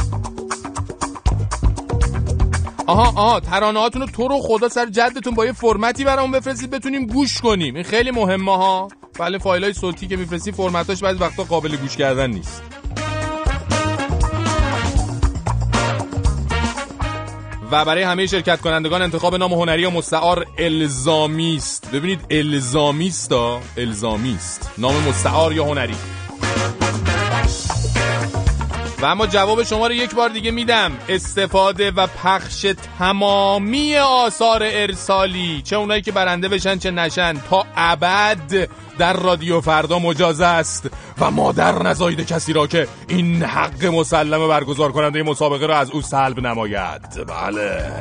آها 2.91 3.21
آها 3.21 3.39
ترانه 3.39 3.79
هاتون 3.79 4.01
رو 4.01 4.07
تو 4.07 4.27
رو 4.27 4.39
خدا 4.39 4.69
سر 4.69 4.86
جدتون 4.86 5.33
با 5.33 5.45
یه 5.45 5.51
فرمتی 5.51 6.03
برامون 6.03 6.31
بفرستید 6.31 6.69
بتونیم 6.69 7.05
گوش 7.05 7.41
کنیم. 7.41 7.75
این 7.75 7.83
خیلی 7.83 8.12
مهمه 8.12 8.57
ها. 8.57 8.88
بله 9.19 9.38
فایل 9.38 9.63
های 9.63 9.74
صوتی 9.74 10.07
که 10.07 10.17
میفرستی 10.17 10.51
فرمتاش 10.51 11.03
بعضی 11.03 11.19
وقتا 11.19 11.43
قابل 11.43 11.75
گوش 11.75 11.98
کردن 11.98 12.29
نیست. 12.29 12.63
و 17.71 17.86
برای 17.86 18.03
همه 18.03 18.27
شرکت 18.27 18.62
کنندگان 18.62 19.01
انتخاب 19.01 19.36
نام 19.36 19.53
هنری 19.53 19.86
و 19.86 19.89
مستعار 19.89 20.45
الزامی 20.57 21.55
است 21.55 21.91
ببینید 21.91 22.19
الزامی 22.29 23.07
است 23.07 23.31
الزامی 23.77 24.36
است 24.36 24.71
نام 24.77 24.95
مستعار 25.10 25.53
یا 25.53 25.65
هنری؟ 25.65 25.95
و 29.01 29.05
اما 29.05 29.27
جواب 29.27 29.63
شما 29.63 29.88
رو 29.88 29.93
یک 29.93 30.15
بار 30.15 30.29
دیگه 30.29 30.51
میدم. 30.51 30.91
استفاده 31.10 31.91
و 31.91 32.08
پخش 32.08 32.65
تمامی 33.00 33.96
آثار 33.96 34.63
ارسالی 34.63 35.62
چه 35.62 35.75
اونایی 35.75 36.01
که 36.01 36.12
برنده 36.12 36.48
بشن 36.48 36.77
چه 36.77 36.91
نشن 36.91 37.34
تا 37.50 37.65
ابد 37.75 38.70
در 38.98 39.13
رادیو 39.13 39.62
فردا 39.62 40.00
مجاز 40.00 40.41
است. 40.41 40.89
و 41.20 41.31
مادر 41.31 41.84
نزاید 41.84 42.27
کسی 42.27 42.53
را 42.53 42.67
که 42.67 42.88
این 43.08 43.43
حق 43.43 43.86
مسلم 43.86 44.48
برگزار 44.48 44.91
کننده 44.91 45.24
مسابقه 45.24 45.65
را 45.65 45.77
از 45.77 45.91
او 45.91 46.01
سلب 46.01 46.39
نماید. 46.39 47.27
بله. 47.27 47.91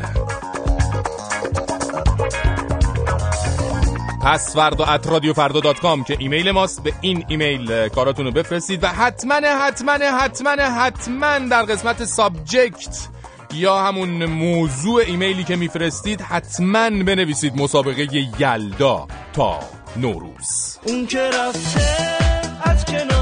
پس 4.21 4.57
فردا 4.57 4.85
at 4.85 5.07
رادیو 5.07 5.33
فردا 5.33 5.61
dot 5.61 5.81
com 5.81 6.05
که 6.05 6.17
ایمیل 6.19 6.51
ماست. 6.51 6.83
به 6.83 6.93
این 7.01 7.25
ایمیل 7.29 7.89
کاراتون 7.89 8.27
رو 8.27 8.33
بفرستید 8.33 8.85
و 8.85 8.87
حتما 8.87 9.35
حتما 9.35 9.93
حتما 9.93 10.51
حتما 10.51 11.39
در 11.39 11.63
قسمت 11.63 12.05
subject 12.05 13.09
یا 13.55 13.79
همون 13.79 14.25
موضوع 14.25 15.03
ایمیلی 15.07 15.45
که 15.45 15.57
میفرستید 15.57 16.21
حتما 16.21 16.91
بنویسید 16.91 17.57
مسابقه 17.57 18.09
یلدا 18.39 19.07
تا 19.33 19.59
نوروز. 19.97 20.79
اون 20.87 21.07
که 21.07 21.21
رفته 21.21 21.81
از 22.63 22.85
کنارم 22.85 23.20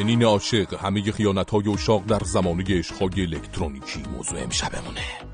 خائنین 0.00 0.22
عاشق 0.22 0.74
همه 0.74 1.12
خیانت 1.12 1.50
های 1.50 1.68
اشاق 1.68 2.04
در 2.06 2.20
زمانه 2.24 2.64
عشقهای 2.78 3.22
الکترونیکی. 3.22 4.02
موضوع 4.16 4.42
امشبمونه. 4.42 5.29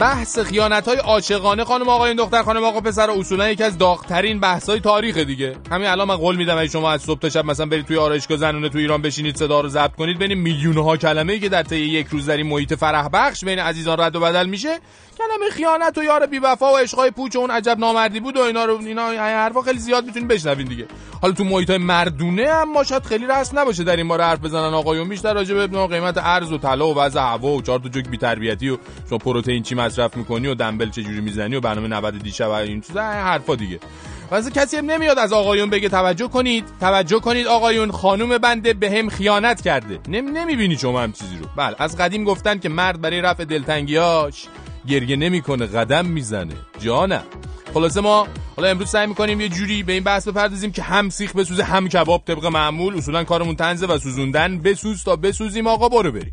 بحث 0.00 0.38
خیانت 0.38 0.88
های 0.88 0.96
عاشقانه 0.96 1.64
خانم 1.64 1.88
آقایون 1.88 2.16
دختر 2.16 2.42
خانم 2.42 2.64
آقا 2.64 2.80
پسر 2.80 3.10
اصولا 3.10 3.50
یکی 3.50 3.62
از 3.62 3.78
داغترین 3.78 4.40
بحث 4.40 4.68
های 4.68 4.80
تاریخ 4.80 5.16
دیگه. 5.16 5.56
همین 5.70 5.86
الان 5.86 6.08
من 6.08 6.16
قول 6.16 6.36
میدم 6.36 6.58
اگه 6.58 6.68
شما 6.68 6.90
از 6.90 7.02
صبح 7.02 7.20
تا 7.20 7.28
شب 7.28 7.44
مثلا 7.44 7.66
برید 7.66 7.86
توی 7.86 7.96
آرایشگاه 7.96 8.38
زنونه 8.38 8.68
تو 8.68 8.78
ایران 8.78 9.02
بشینید 9.02 9.36
صدا 9.36 9.60
رو 9.60 9.68
ضبط 9.68 9.94
کنید 9.96 10.18
بین 10.18 10.34
میلیون 10.34 10.78
ها 10.78 10.96
کلمه 10.96 11.32
ای 11.32 11.40
که 11.40 11.48
در 11.48 11.62
طی 11.62 11.76
یک 11.76 12.06
روز 12.06 12.26
در 12.26 12.36
این 12.36 12.46
محیط 12.46 12.74
فرح 12.74 13.08
بخش 13.08 13.44
بین 13.44 13.58
عزیزان 13.58 14.00
رد 14.00 14.16
و 14.16 14.20
بدل 14.20 14.46
میشه. 14.46 14.78
کلمه 15.18 15.50
خیانت 15.50 15.98
و 15.98 16.02
یار 16.02 16.26
بی 16.26 16.38
وفا 16.38 16.72
و 16.74 16.76
عشقای 16.76 17.10
پوچ 17.10 17.36
و 17.36 17.38
اون 17.38 17.50
عجب 17.50 17.78
نامردی 17.78 18.20
بود 18.20 18.36
و 18.36 18.40
اینا 18.40 18.64
رو 18.64 18.78
اینا 18.78 19.10
این 19.10 19.20
حرفا 19.20 19.62
خیلی 19.62 19.78
زیاد 19.78 20.04
می‌تونید 20.04 20.28
بشنوین 20.28 20.66
دیگه. 20.66 20.86
حالا 21.22 21.34
تو 21.34 21.44
محیط 21.44 21.70
های 21.70 21.78
مردونه 21.78 22.42
اما 22.42 22.84
شاید 22.84 23.04
خیلی 23.04 23.26
رسم 23.26 23.58
نباشه 23.58 23.84
در 23.84 23.96
این 23.96 24.08
باره 24.08 24.24
حرف 24.24 24.38
بزنن 24.38 24.74
آقایون. 24.74 25.08
بیشتر 25.08 25.34
راجع 25.34 25.66
به 25.66 25.86
قیمت 25.86 26.18
ارز 26.18 26.52
و 26.52 26.58
طلا 26.58 26.88
و 26.88 26.94
وضع 26.98 27.20
هوا 27.20 27.48
و 27.48 27.62
چهار 27.62 27.78
تا 27.78 27.88
جوک 27.88 28.08
بی 28.08 28.16
تربیتی 28.16 28.68
و 28.68 28.76
شما 29.08 29.18
پروتئین 29.18 29.62
چی 29.62 29.74
مصرف 29.90 30.16
می‌کنی 30.16 30.46
و 30.46 30.54
دنبل 30.54 30.90
چه 30.90 31.02
جوری 31.02 31.20
می‌زنی 31.20 31.56
و 31.56 31.60
برنامه 31.60 31.88
90 31.88 32.22
دیشب 32.22 32.48
و 32.48 32.50
این 32.50 32.80
چیزا 32.80 33.02
حرفا 33.02 33.54
دیگه. 33.54 33.80
واسه 34.30 34.50
کسی 34.50 34.76
هم 34.76 34.90
نمیاد 34.90 35.18
از 35.18 35.32
آقایون 35.32 35.70
بگه 35.70 35.88
توجه 35.88 36.28
کنید 36.28 36.64
توجه 36.80 37.20
کنید 37.20 37.46
آقایون 37.46 37.90
خانم 37.90 38.38
بنده 38.38 38.72
به 38.72 38.90
هم 38.90 39.08
خیانت 39.08 39.60
کرده. 39.60 39.98
نمی 40.08 40.30
نمی‌بینی 40.30 40.76
شما 40.76 41.00
هم 41.00 41.12
چیزی 41.12 41.36
رو. 41.36 41.46
بله 41.56 41.76
از 41.78 41.96
قدیم 41.96 42.24
گفتن 42.24 42.58
که 42.58 42.68
مرد 42.68 43.00
برای 43.00 43.20
رفع 43.20 43.44
دلتنگیاش 43.44 44.46
گریه 44.88 45.16
نمی‌کنه 45.16 45.66
قدم 45.66 46.06
می‌زنه. 46.06 46.54
جانم. 46.80 47.22
خلاصه 47.74 48.00
ما 48.00 48.26
حالا 48.56 48.68
امروز 48.68 48.88
سعی 48.88 49.06
می‌کنیم 49.06 49.40
یه 49.40 49.48
جوری 49.48 49.82
به 49.82 49.92
این 49.92 50.04
بحث 50.04 50.28
بپردازیم 50.28 50.72
که 50.72 50.82
هم 50.82 51.10
سیخ 51.10 51.36
بسوزه 51.36 51.64
هم 51.64 51.88
کباب 51.88 52.22
طبق 52.26 52.46
معمول. 52.46 52.96
اصولا 52.96 53.24
کارمون 53.24 53.56
تنزه 53.56 53.86
و 53.86 53.98
سوزوندن. 53.98 54.58
بسوز 54.58 55.04
تا 55.04 55.16
بسوزیم 55.16 55.66
آقا 55.66 55.88
برو 55.88 56.12
بریم. 56.12 56.32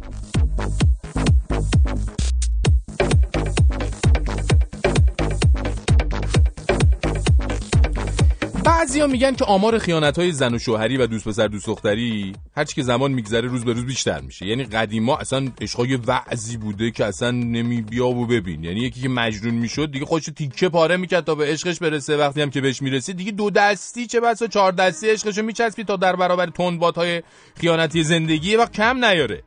بعضیا 8.67 9.07
میگن 9.07 9.35
که 9.35 9.45
آمار 9.45 9.79
خیانت 9.79 10.19
های 10.19 10.31
زن 10.31 10.53
و 10.53 10.59
شوهری 10.59 10.97
و 10.97 11.07
دوست 11.07 11.27
پسر 11.27 11.47
دوست 11.47 11.67
دختری 11.67 12.33
هرچی 12.55 12.75
که 12.75 12.83
زمان 12.83 13.11
میگذره 13.11 13.47
روز 13.47 13.65
به 13.65 13.73
روز 13.73 13.85
بیشتر 13.85 14.21
میشه. 14.21 14.45
یعنی 14.45 14.63
قدیما 14.63 15.17
اصلا 15.17 15.47
عشقای 15.61 15.95
وعظی 15.95 16.57
بوده 16.57 16.91
که 16.91 17.05
اصلا 17.05 17.31
نمی 17.31 17.81
بیا 17.81 18.07
و 18.07 18.25
ببین. 18.25 18.63
یعنی 18.63 18.79
یکی 18.79 19.01
که 19.01 19.09
مجنون 19.09 19.53
می‌شد 19.53 19.91
دیگه 19.91 20.05
خودش 20.05 20.25
تیکه 20.25 20.69
پاره 20.69 20.97
می‌کرد 20.97 21.23
تا 21.23 21.35
به 21.35 21.45
عشقش 21.45 21.79
برسه. 21.79 22.17
وقتی 22.17 22.41
هم 22.41 22.49
که 22.49 22.61
بهش 22.61 22.81
می‌رسید 22.81 23.17
دیگه 23.17 23.31
دو 23.31 23.49
دستی 23.49 24.07
چه 24.07 24.19
بسا 24.19 24.47
چهار 24.47 24.71
دستی 24.71 25.09
عشقشو 25.09 25.41
میچسبید 25.41 25.87
تا 25.87 25.95
در 25.95 26.15
برابر 26.15 26.45
تندبادهای 26.45 27.23
خیانتی 27.55 28.03
زندگی 28.03 28.55
و 28.55 28.65
کم 28.65 29.05
نیاره. 29.05 29.43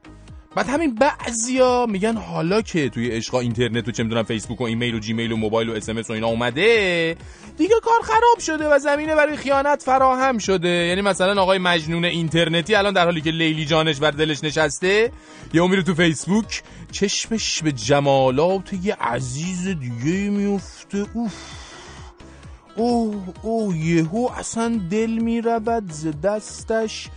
بعد 0.54 0.68
همین 0.68 0.94
بعضیا 0.94 1.86
میگن 1.86 2.16
حالا 2.16 2.62
که 2.62 2.88
توی 2.88 3.08
عشقا 3.08 3.40
اینترنت 3.40 3.88
و 3.88 3.90
چه 3.90 4.02
می‌دونم 4.02 4.22
فیسبوک 4.22 4.60
و 4.60 4.64
ایمیل 4.64 4.94
و 4.94 4.98
جیمیل 4.98 5.32
و 5.32 5.36
موبایل 5.36 5.70
و 5.70 5.72
اسمس 5.72 6.10
و 6.10 6.12
اینا 6.12 6.26
اومده 6.26 7.16
دیگه 7.58 7.74
کار 7.82 8.00
خراب 8.02 8.38
شده 8.38 8.68
و 8.68 8.78
زمینه 8.78 9.14
برای 9.14 9.36
خیانت 9.36 9.82
فراهم 9.82 10.38
شده. 10.38 10.68
یعنی 10.68 11.00
مثلا 11.00 11.42
آقای 11.42 11.58
مجنون 11.58 12.04
اینترنتی 12.04 12.74
الان 12.74 12.92
در 12.92 13.04
حالی 13.04 13.20
که 13.20 13.30
لیلی 13.30 13.66
جانش 13.66 13.98
بر 13.98 14.10
دلش 14.10 14.44
نشسته 14.44 15.12
یه 15.54 15.68
میره 15.68 15.82
تو 15.82 15.94
فیسبوک 15.94 16.62
چشمش 16.92 17.62
به 17.62 17.72
جمالات 17.72 18.72
یه 18.82 18.94
عزیز 18.94 19.68
دیگه 19.68 20.30
میفته 20.30 21.06
اوف. 21.14 21.34
اوه 22.76 23.16
اوه 23.42 23.78
یهو 23.78 24.28
اصلا 24.38 24.80
دل 24.90 25.10
می‌رود 25.10 25.92
ز 25.92 26.06
دستش. 26.22 27.08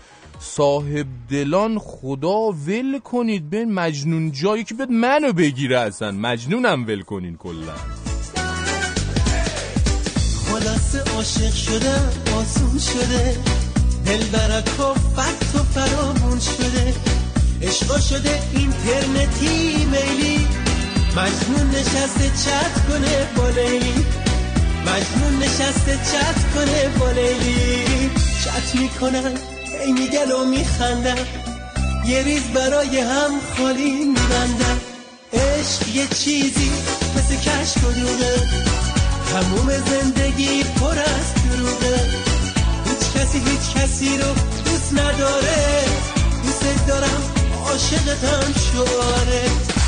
صاحب 0.45 1.07
دلان 1.29 1.79
خدا 1.79 2.51
ول 2.51 2.99
کنید 2.99 3.49
به 3.49 3.65
مجنون 3.65 4.31
جایی 4.31 4.63
که 4.63 4.73
بیاد 4.73 4.91
منو 4.91 5.33
بگیره 5.33 5.79
اصلا. 5.79 6.11
مجنونم 6.11 6.85
ول 6.87 7.01
کنین 7.01 7.37
کلا. 7.37 7.73
خلاصه 10.45 10.99
عاشق 11.15 11.53
شدم 11.53 12.11
آسون 12.35 12.79
شده. 12.79 13.37
دل 14.05 14.25
برک 14.25 14.65
فت 15.15 15.55
و 15.55 15.63
فرامون 15.63 16.39
شده. 16.39 16.93
عشقا 17.61 17.99
شده 17.99 18.39
اینترنتی 18.53 19.85
میلی. 19.85 20.47
مجنون 21.17 21.69
نشسته 21.69 22.29
چت 22.45 22.87
کنه 22.87 23.27
با 23.37 23.49
لیلی. 23.49 24.05
مجنون 24.81 25.43
نشسته 25.43 25.99
چت 26.11 26.53
کنه 26.53 26.89
با 26.99 27.11
لیلی. 27.11 28.09
چت 28.43 28.75
می‌کنن 28.75 29.52
ای 29.85 29.91
میگن 29.91 30.31
و 30.31 30.45
میخندن 30.45 31.27
یه 32.05 32.23
ریز 32.23 32.43
برای 32.43 32.99
هم 32.99 33.31
خالی 33.57 33.91
میبندن 33.91 34.79
عشق 35.33 35.87
یه 35.95 36.07
چیزی 36.07 36.71
مثل 37.15 37.35
کشک 37.35 37.77
و 37.77 37.91
دوغه 37.91 38.47
تموم 39.31 39.69
زندگی 39.69 40.63
پر 40.63 40.99
از 40.99 41.33
دروغه. 41.33 41.99
هیچ 42.85 43.13
کسی 43.15 43.37
هیچ 43.37 43.75
کسی 43.75 44.17
رو 44.17 44.33
دوست 44.65 44.93
نداره. 44.93 45.83
دوست 46.43 46.87
دارم 46.87 47.21
عاشقتم 47.65 48.53
شعاره 48.53 49.82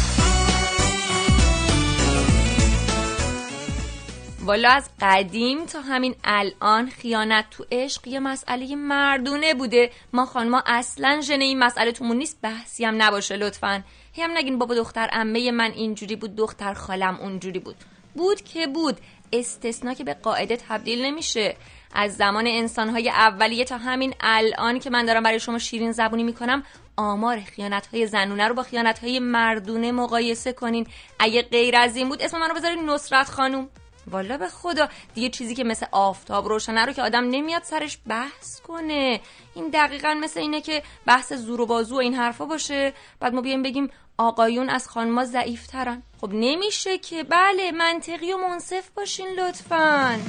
والا 4.46 4.70
از 4.70 4.90
قدیم 5.02 5.66
تا 5.66 5.82
همین 5.82 6.16
الان 6.24 6.90
خیانت 6.90 7.46
تو 7.52 7.66
عشق 7.72 8.08
یه 8.08 8.20
مسئله 8.20 8.76
مردونه 8.76 9.54
بوده. 9.54 9.92
ما 10.14 10.26
خانما 10.26 10.64
اصلا 10.66 11.22
ژن 11.22 11.42
این 11.42 11.60
مسئله 11.60 11.92
تومون 11.92 12.18
نیست 12.18 12.40
بحثی 12.42 12.86
هم 12.86 13.02
نباشه 13.04 13.36
لطفا. 13.36 13.84
هی 14.14 14.24
هم 14.24 14.38
نگین 14.38 14.60
بابا 14.60 14.76
دختر 14.76 15.10
عمه 15.12 15.52
من 15.52 15.72
اینجوری 15.72 16.16
بود 16.16 16.36
دختر 16.36 16.74
خالم 16.74 17.18
اونجوری 17.22 17.60
بود. 17.60 17.76
بود 18.16 18.42
که 18.42 18.68
بود. 18.68 18.98
استثنا 19.34 19.94
که 19.94 20.04
به 20.04 20.14
قاعده 20.14 20.58
تبدیل 20.58 21.06
نمیشه. 21.06 21.56
از 21.94 22.16
زمان 22.16 22.48
انسانهای 22.48 23.10
اولیه 23.10 23.66
تا 23.66 23.78
همین 23.78 24.14
الان 24.20 24.80
که 24.80 24.90
من 24.90 25.06
دارم 25.06 25.24
برای 25.24 25.40
شما 25.40 25.60
شیرین 25.60 25.92
زبونی 25.92 26.24
می‌کنم 26.24 26.64
آمار 26.98 27.40
خیانت 27.40 27.88
های 27.88 28.08
زنونه 28.08 28.48
رو 28.48 28.56
با 28.56 28.64
خیانت 28.64 29.00
های 29.00 29.20
مردونه 29.20 29.92
مقایسه 29.92 30.54
کنین. 30.54 30.88
اگه 31.20 31.42
غیر 31.42 31.76
از 31.76 31.96
این 31.96 32.10
بود 32.10 32.22
اسم 32.22 32.40
من 32.40 32.50
رو 32.50 32.56
بذارین 32.56 32.90
نصرت 32.90 33.30
خانوم. 33.30 33.70
والا 34.12 34.38
به 34.38 34.48
خدا. 34.48 34.90
دیگه 35.14 35.30
چیزی 35.30 35.56
که 35.56 35.64
مثل 35.64 35.86
آفتاب 35.92 36.48
روشنه 36.48 36.86
رو 36.86 36.94
که 36.94 37.02
آدم 37.02 37.24
نمیاد 37.30 37.64
سرش 37.64 37.98
بحث 38.08 38.60
کنه. 38.60 39.20
این 39.56 39.70
دقیقا 39.70 40.14
مثل 40.14 40.40
اینه 40.40 40.62
که 40.62 40.84
بحث 41.06 41.34
زور 41.34 41.62
و 41.62 41.66
بازو 41.66 41.96
و 41.96 42.00
این 42.00 42.14
حرفا 42.14 42.46
باشه. 42.46 42.94
بعد 43.20 43.34
ما 43.34 43.42
بیایم 43.42 43.64
بگیم 43.64 43.90
آقایون 44.18 44.70
از 44.70 44.88
خانما 44.88 45.26
ضعیف 45.26 45.68
ترن 45.68 46.04
خب 46.22 46.30
نمیشه 46.34 46.98
که. 46.98 47.24
بله 47.24 47.72
منطقی 47.72 48.34
و 48.34 48.38
منصف 48.38 48.90
باشین 48.96 49.28
لطفا. 49.28 50.20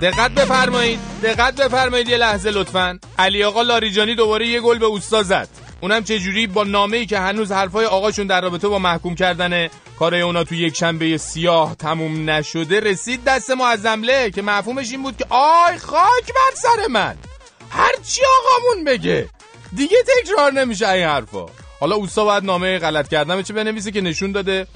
دقت 0.00 0.30
بفرمایید. 0.30 1.00
دقت 1.22 1.54
بفرمایید 1.54 2.08
یه 2.08 2.16
لحظه 2.16 2.50
لطفا. 2.50 2.98
علی 3.18 3.44
آقا 3.44 3.62
لاریجانی 3.62 4.14
دوباره 4.14 4.46
یه 4.46 4.60
گل 4.60 4.78
به 4.78 4.86
اوستا 4.86 5.22
زد. 5.22 5.48
اونم 5.80 6.04
چه 6.04 6.18
جوری 6.18 6.46
با 6.46 6.64
نامه‌ای 6.64 7.06
که 7.06 7.18
هنوز 7.18 7.52
حرفای 7.52 7.86
آقاشون 7.86 8.26
در 8.26 8.40
رابطه 8.40 8.68
با 8.68 8.78
محکوم 8.78 9.14
کردن 9.14 9.68
کارای 9.98 10.20
اونا 10.20 10.44
تو 10.44 10.54
یک 10.54 10.76
شنبه 10.76 11.18
سیاه 11.18 11.74
تموم 11.74 12.30
نشده. 12.30 12.80
رسید 12.80 13.24
دست 13.24 13.50
معظمله 13.50 14.30
که 14.30 14.42
مفهومش 14.42 14.90
این 14.90 15.02
بود 15.02 15.16
که 15.16 15.26
آی 15.30 15.78
خاک 15.78 16.26
بر 16.26 16.54
سر 16.54 16.86
من. 16.90 17.16
هرچی 17.70 18.20
آقامون 18.38 18.84
بگه. 18.84 19.28
دیگه 19.76 19.96
تکرار 20.22 20.52
نمیشه 20.52 20.88
این 20.88 21.06
حرفا. 21.06 21.46
حالا 21.80 21.96
اوستا 21.96 22.24
باید 22.24 22.44
نامه 22.44 22.78
غلط 22.78 23.08
کردن 23.08 23.42
چه 23.42 23.52
بنویسه 23.52 23.90
که 23.90 24.00
نشون 24.00 24.32
داده؟ 24.32 24.66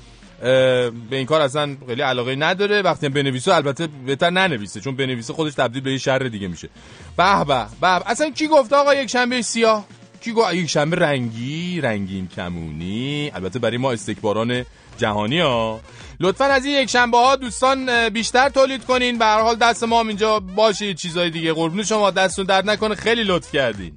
به 0.42 0.92
این 1.10 1.26
کار 1.26 1.40
اصلا 1.40 1.76
خیلی 1.86 2.02
علاقه 2.02 2.36
نداره. 2.36 2.82
وقتی 2.82 3.08
بنویسه 3.08 3.54
البته 3.54 3.88
بهتر 4.06 4.30
ننویسه 4.30 4.80
چون 4.80 4.96
بنویسه 4.96 5.32
خودش 5.32 5.54
تبدیل 5.54 5.82
به 5.82 5.92
یه 5.92 5.98
شر 5.98 6.18
دیگه 6.18 6.48
میشه. 6.48 6.68
به 7.16 7.44
به 7.44 7.66
به 7.80 8.10
اصلا 8.10 8.30
کی 8.30 8.48
گفته 8.48 8.76
آقا 8.76 8.94
یک 8.94 9.10
شنبه 9.10 9.42
سیاه؟ 9.42 9.84
کی 10.20 10.32
گفت 10.32 10.54
یک 10.54 10.66
شنبه 10.66 10.96
رنگی 10.96 11.80
رنگین 11.80 12.28
کمونی. 12.28 13.30
البته 13.34 13.58
برای 13.58 13.76
ما 13.76 13.92
استکباران 13.92 14.64
جهانی 14.98 15.40
ها. 15.40 15.80
لطفا 16.20 16.44
از 16.44 16.64
این 16.64 16.82
یک 16.82 16.90
شنبه 16.90 17.18
ها 17.18 17.36
دوستان 17.36 18.08
بیشتر 18.08 18.48
تولید 18.48 18.84
کنین. 18.84 19.18
به 19.18 19.24
هر 19.24 19.40
حال 19.40 19.56
دست 19.56 19.84
ما 19.84 20.00
هم 20.00 20.08
اینجا 20.08 20.40
باشه 20.40 20.94
چیزای 20.94 21.30
دیگه. 21.30 21.52
قربون 21.52 21.82
شما 21.82 22.10
دستون 22.10 22.46
درد 22.46 22.70
نکنه. 22.70 22.94
خیلی 22.94 23.22
لطف 23.24 23.52
کردین. 23.52 23.92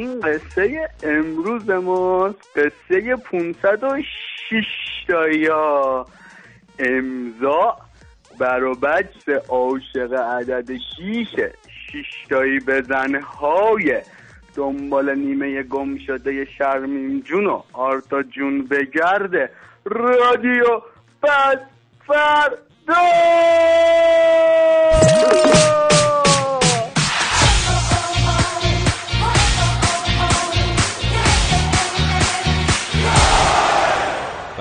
این 0.00 0.20
قصه 0.20 0.88
امروز 1.02 1.70
ما 1.70 2.34
قصه 2.56 3.16
506 3.16 4.04
تایی 5.08 5.46
ها. 5.46 6.06
امضا 6.78 7.76
بر 8.38 8.64
و 8.64 8.74
بجس 8.74 9.28
عاشق 9.48 10.12
عدد 10.12 10.76
شیشه 10.96 11.52
شیشتایی 11.92 12.60
بزنهای 12.60 14.02
دنبال 14.54 15.14
نیمه 15.14 15.62
گم 15.62 15.98
شده 15.98 16.44
شرمیم 16.58 17.20
جون 17.20 17.46
و 17.46 17.62
آرتا 17.72 18.22
جون 18.22 18.66
بگرده 18.66 19.50
رادیو 19.84 20.80
پس 21.22 21.58
فردا 22.06 22.94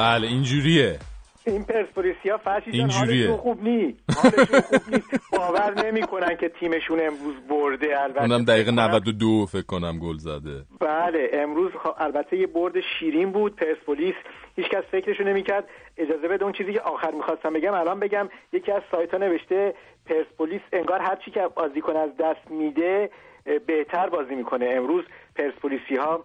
بله 0.09 0.27
اینجوریه. 0.27 0.99
این 1.45 1.63
پرسپولیسیا 1.63 2.37
فرشی 2.37 2.71
جان. 2.71 2.89
حالشون 2.89 3.37
خوب 3.37 3.63
نی. 3.63 3.95
حالشون 4.23 4.61
خوب 4.61 4.81
نی. 4.95 5.01
باور 5.31 5.85
نمی‌کنن 5.85 6.35
که 6.37 6.49
تیمشون 6.49 6.99
امروز 6.99 7.35
برده 7.49 8.01
البته 8.03 8.21
اونم 8.21 8.43
دقیقه 8.45 8.71
92 8.71 9.45
فکر 9.51 9.61
کنم 9.65 9.99
گل 9.99 10.17
زده. 10.17 10.63
بله 10.79 11.29
امروز 11.33 11.71
خ- 11.71 12.01
البته 12.01 12.37
یه 12.37 12.47
برد 12.47 12.73
شیرین 12.99 13.31
بود 13.31 13.55
پرسپولیس 13.55 14.15
هیچکس 14.55 14.83
فکرشو 14.91 15.23
نمی‌کرد. 15.23 15.63
اجازه 15.97 16.27
بده 16.27 16.43
اون 16.43 16.53
چیزی 16.53 16.73
که 16.73 16.81
آخر 16.81 17.11
می‌خواستم 17.11 17.53
بگم 17.53 17.73
الان 17.73 17.99
بگم 17.99 18.29
یکی 18.53 18.71
از 18.71 18.81
سایت 18.91 19.11
ها 19.11 19.17
نوشته 19.17 19.73
پرسپولیس 20.05 20.61
انگار 20.73 20.99
هر 21.01 21.15
چی 21.25 21.31
که 21.31 21.41
بازیکن 21.55 21.95
از 21.95 22.09
دست 22.19 22.51
میده 22.51 23.09
بهتر 23.67 24.09
بازی 24.09 24.35
می‌کنه. 24.35 24.69
امروز 24.71 25.03
پرسپولیسی 25.35 25.95
ها 25.95 26.23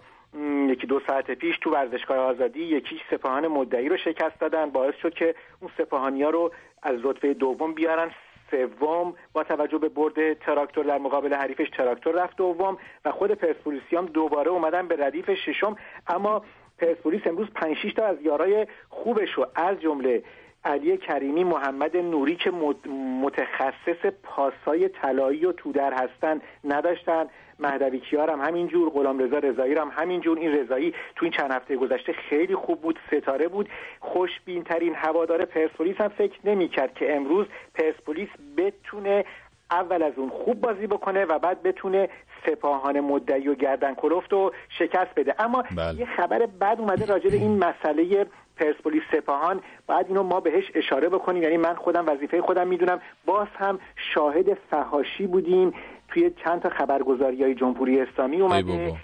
یکی 0.68 0.86
دو 0.86 1.00
ساعت 1.06 1.30
پیش 1.30 1.58
تو 1.58 1.70
ورزشگاه 1.70 2.18
آزادی 2.18 2.60
یکی 2.60 3.00
سپاهان 3.10 3.48
مدعی 3.48 3.88
رو 3.88 3.96
شکست 3.96 4.40
دادن. 4.40 4.70
باعث 4.70 4.94
شد 4.94 5.14
که 5.14 5.34
اون 5.60 5.70
سپاهانی 5.78 6.22
ها 6.22 6.30
رو 6.30 6.52
از 6.82 6.96
رتبه 7.04 7.34
دوم 7.34 7.74
بیارن. 7.74 8.10
سوم 8.50 9.14
با 9.32 9.44
توجه 9.44 9.78
به 9.78 9.88
برد 9.88 10.38
تراکتور 10.38 10.84
در 10.84 10.98
مقابل 10.98 11.34
حریفش 11.34 11.70
تراکتور 11.70 12.22
رفت 12.22 12.36
دوم 12.36 12.78
و 13.04 13.10
خود 13.10 13.32
پرسپولیسی 13.32 13.96
هم 13.96 14.06
دوباره 14.06 14.50
اومدن 14.50 14.88
به 14.88 14.96
ردیف 15.06 15.30
ششم. 15.30 15.76
اما 16.06 16.42
پرسپولیس 16.78 17.26
امروز 17.26 17.48
5 17.54 17.76
6 17.76 17.92
تا 17.92 18.06
از 18.06 18.16
یارای 18.22 18.66
خوبش 18.88 19.32
رو 19.32 19.46
از 19.54 19.80
جمله 19.80 20.22
علی 20.64 20.96
کریمی 20.96 21.44
محمد 21.44 21.96
نوری 21.96 22.36
که 22.36 22.50
مت- 22.50 22.86
متخصص 23.22 24.06
پاسای 24.22 24.88
طلایی 24.88 25.46
و 25.46 25.52
تودر 25.52 25.92
هستن 25.92 26.40
نداشتن. 26.64 27.26
مهدوی 27.58 28.00
کیار 28.00 28.30
هم 28.30 28.40
همینجور 28.40 28.90
غلام 28.90 29.18
رضا 29.18 29.38
رضایی 29.38 29.74
هم 29.74 29.92
همینجور. 29.96 30.38
این 30.38 30.52
رضایی 30.52 30.94
تو 31.16 31.24
این 31.24 31.32
چند 31.32 31.50
هفته 31.50 31.76
گذشته 31.76 32.12
خیلی 32.12 32.54
خوب 32.54 32.80
بود 32.80 32.98
ستاره 33.06 33.48
بود. 33.48 33.68
خوشبین 34.00 34.64
ترین 34.64 34.94
هوادار 34.94 35.44
پرسپولیس 35.44 35.96
هم 35.96 36.08
فکر 36.08 36.38
نمی‌کرد 36.44 36.94
که 36.94 37.16
امروز 37.16 37.46
پرسپولیس 37.74 38.28
بتونه 38.56 39.24
اول 39.70 40.02
از 40.02 40.12
اون 40.16 40.28
خوب 40.28 40.60
بازی 40.60 40.86
بکنه 40.86 41.24
و 41.24 41.38
بعد 41.38 41.62
بتونه 41.62 42.08
سپاهان 42.46 43.00
مدعی 43.00 43.48
و 43.48 43.54
گردن 43.54 43.94
کلفت 43.94 44.32
و 44.32 44.52
شکست 44.78 45.14
بده. 45.16 45.34
اما 45.38 45.64
بله. 45.76 46.00
یه 46.00 46.06
خبر 46.06 46.46
بد 46.46 46.76
اومده 46.78 47.06
راجع 47.06 47.30
به 47.30 47.36
این 47.36 47.58
مسئله 47.58 48.26
پرسپولیس 48.56 49.02
سپاهان. 49.12 49.60
بعد 49.86 50.06
اینو 50.08 50.22
ما 50.22 50.40
بهش 50.40 50.70
اشاره 50.74 51.08
بکنیم. 51.08 51.42
یعنی 51.42 51.56
من 51.56 51.74
خودم 51.74 52.04
وظیفه 52.08 52.42
خودم 52.42 52.68
می‌دونم. 52.68 53.00
باز 53.26 53.48
هم 53.58 53.78
شاهد 54.14 54.54
فهاشی 54.70 55.26
بودیم. 55.26 55.74
توی 56.14 56.30
چند 56.44 56.62
تا 56.62 56.68
خبرگزاری 56.68 57.42
های 57.42 57.54
جمهوری 57.54 58.00
اسلامی 58.00 58.40
اومده. 58.40 58.94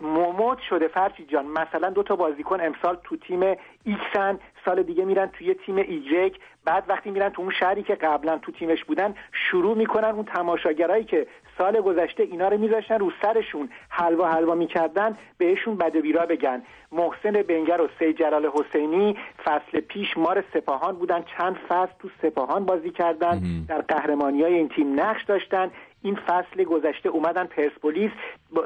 موموت 0.00 0.58
شده 0.68 0.88
فرشی 0.88 1.24
جان. 1.24 1.46
مثلا 1.46 1.90
دو 1.90 2.02
تا 2.02 2.16
بازیکن 2.16 2.60
امسال 2.60 2.98
تو 3.04 3.16
تیم 3.16 3.40
ایکسن 3.84 4.38
سال 4.64 4.82
دیگه 4.82 5.04
میرن 5.04 5.26
توی 5.26 5.54
تیم 5.54 5.76
ایگرگ 5.76 6.38
بعد 6.64 6.84
وقتی 6.88 7.10
میرن 7.10 7.28
تو 7.28 7.42
اون 7.42 7.50
شهری 7.60 7.82
که 7.82 7.94
قبلا 7.94 8.38
تو 8.38 8.52
تیمش 8.52 8.84
بودن 8.84 9.14
شروع 9.32 9.76
می‌کنن 9.76 10.08
اون 10.08 10.24
تماشاگرایی 10.24 11.04
که 11.04 11.26
سال 11.58 11.80
گذشته 11.80 12.22
اینا 12.22 12.48
رو 12.48 12.58
میذاشتن 12.58 12.98
رو 12.98 13.12
سرشون. 13.22 13.68
حلوا 13.88 14.28
حلوا 14.28 14.54
می‌کردن 14.54 15.16
بهشون 15.38 15.76
بد 15.76 15.96
بیرا 15.96 16.26
بگن. 16.26 16.62
محسن 16.92 17.42
بنگر 17.42 17.80
و 17.80 17.88
سید 17.98 18.18
جلال 18.18 18.50
حسینی 18.54 19.16
فصل 19.44 19.80
پیش 19.80 20.16
مار 20.16 20.44
سپاهان 20.54 20.96
بودن. 20.96 21.24
چند 21.38 21.56
فصل 21.68 21.92
تو 21.98 22.08
سپاهان 22.22 22.64
بازی 22.64 22.90
کردن. 22.90 23.40
در 23.68 23.80
قهرمانی 23.80 24.42
های 24.42 24.54
این 24.54 24.68
تیم 24.68 25.00
نقش 25.00 25.24
داشتن. 25.24 25.70
این 26.02 26.14
فصل 26.14 26.64
گذشته 26.64 27.08
اومدن 27.08 27.44
پرسپولیس 27.44 28.12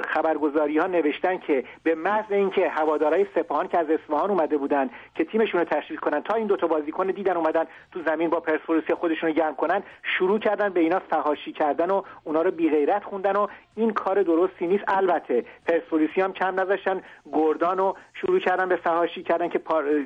خبرگزاری 0.08 0.78
ها 0.78 0.86
نوشتن 0.86 1.38
که 1.38 1.64
به 1.82 1.94
محض 1.94 2.32
اینکه 2.32 2.68
هوادارهای 2.68 3.26
سپاهان 3.34 3.68
که 3.68 3.78
از 3.78 3.86
اصفهان 3.90 4.30
اومده 4.30 4.56
بودن 4.56 4.90
که 5.14 5.24
تیمشون 5.24 5.60
رو 5.60 5.66
تشکیل 5.66 5.96
کنن 5.96 6.20
تا 6.20 6.34
این 6.34 6.46
دوتا 6.46 6.66
بازیکن 6.66 7.06
دیدن 7.06 7.36
اومدن 7.36 7.64
تو 7.92 8.00
زمین 8.06 8.30
با 8.30 8.40
پرسپولیس 8.40 8.90
خودشون 8.90 9.28
رو 9.28 9.34
گرم 9.34 9.54
کنن 9.54 9.82
شروع 10.02 10.38
کردن 10.38 10.68
به 10.68 10.80
اینا 10.80 10.98
فحاشی 10.98 11.52
کردن 11.52 11.90
و 11.90 12.02
اونا 12.24 12.42
رو 12.42 12.50
بی 12.50 12.70
غیرت 12.70 13.04
خوندن 13.04 13.36
و 13.36 13.46
این 13.76 13.90
کار 13.90 14.22
درستی 14.22 14.66
نیست. 14.66 14.84
البته 14.88 15.44
پرسپولیسی 15.66 16.20
هم 16.20 16.32
کم 16.32 16.60
نذاشتن 16.60 17.00
گردان 17.32 17.78
رو 17.78 17.96
شروع 18.14 18.38
کردن 18.38 18.68
به 18.68 18.76
فحاشی 18.76 19.22
کردن 19.22 19.48
که 19.48 19.60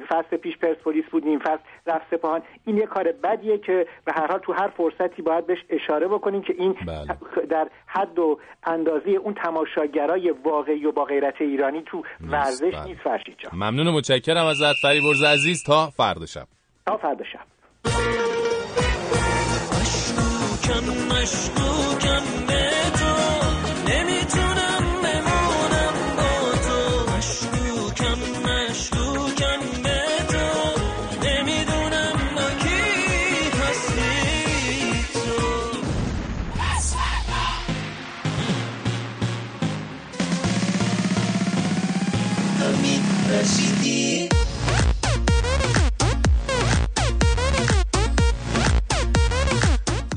فصل 0.09 0.37
پیش 0.37 0.57
پرسپولیس 0.57 1.05
بود 1.05 1.25
نیم 1.25 1.38
فصل 1.38 1.62
رفت 1.87 2.07
سپاهان. 2.11 2.43
این 2.66 2.77
یه 2.77 2.87
کار 2.87 3.12
بدیه 3.12 3.59
که 3.59 3.87
به 4.05 4.12
هر 4.12 4.27
حال 4.27 4.38
تو 4.38 4.53
هر 4.53 4.69
فرصتی 4.69 5.23
باید 5.23 5.47
بهش 5.47 5.64
اشاره 5.69 6.09
بکنیم 6.09 6.43
که 6.43 6.55
این 6.59 6.77
در 7.49 7.69
حد 7.87 8.19
و 8.19 8.38
اندازه 8.64 9.11
اون 9.11 9.35
تماشاگرای 9.74 10.30
واقعی 10.44 10.87
و 10.87 10.92
با 10.92 11.04
غیرت 11.04 11.35
ایرانی 11.40 11.83
تو 11.83 12.02
ورزش 12.20 12.74
بله. 12.74 12.85
نیست 12.85 13.00
فرشید 13.00 13.37
جان. 13.38 13.54
ممنون 13.54 13.87
و 13.87 13.92
متشکرم 13.92 14.46
ازت 14.46 14.74
فریبرز 14.83 15.22
عزیز 15.22 15.64
تا 15.64 15.90
فردا 15.90 16.26
شب. 16.26 16.46
تا 16.87 16.96
فردا 16.96 17.24
شب. 17.24 17.40
مشکوکم 19.80 21.14
مشکوکم. 21.14 22.50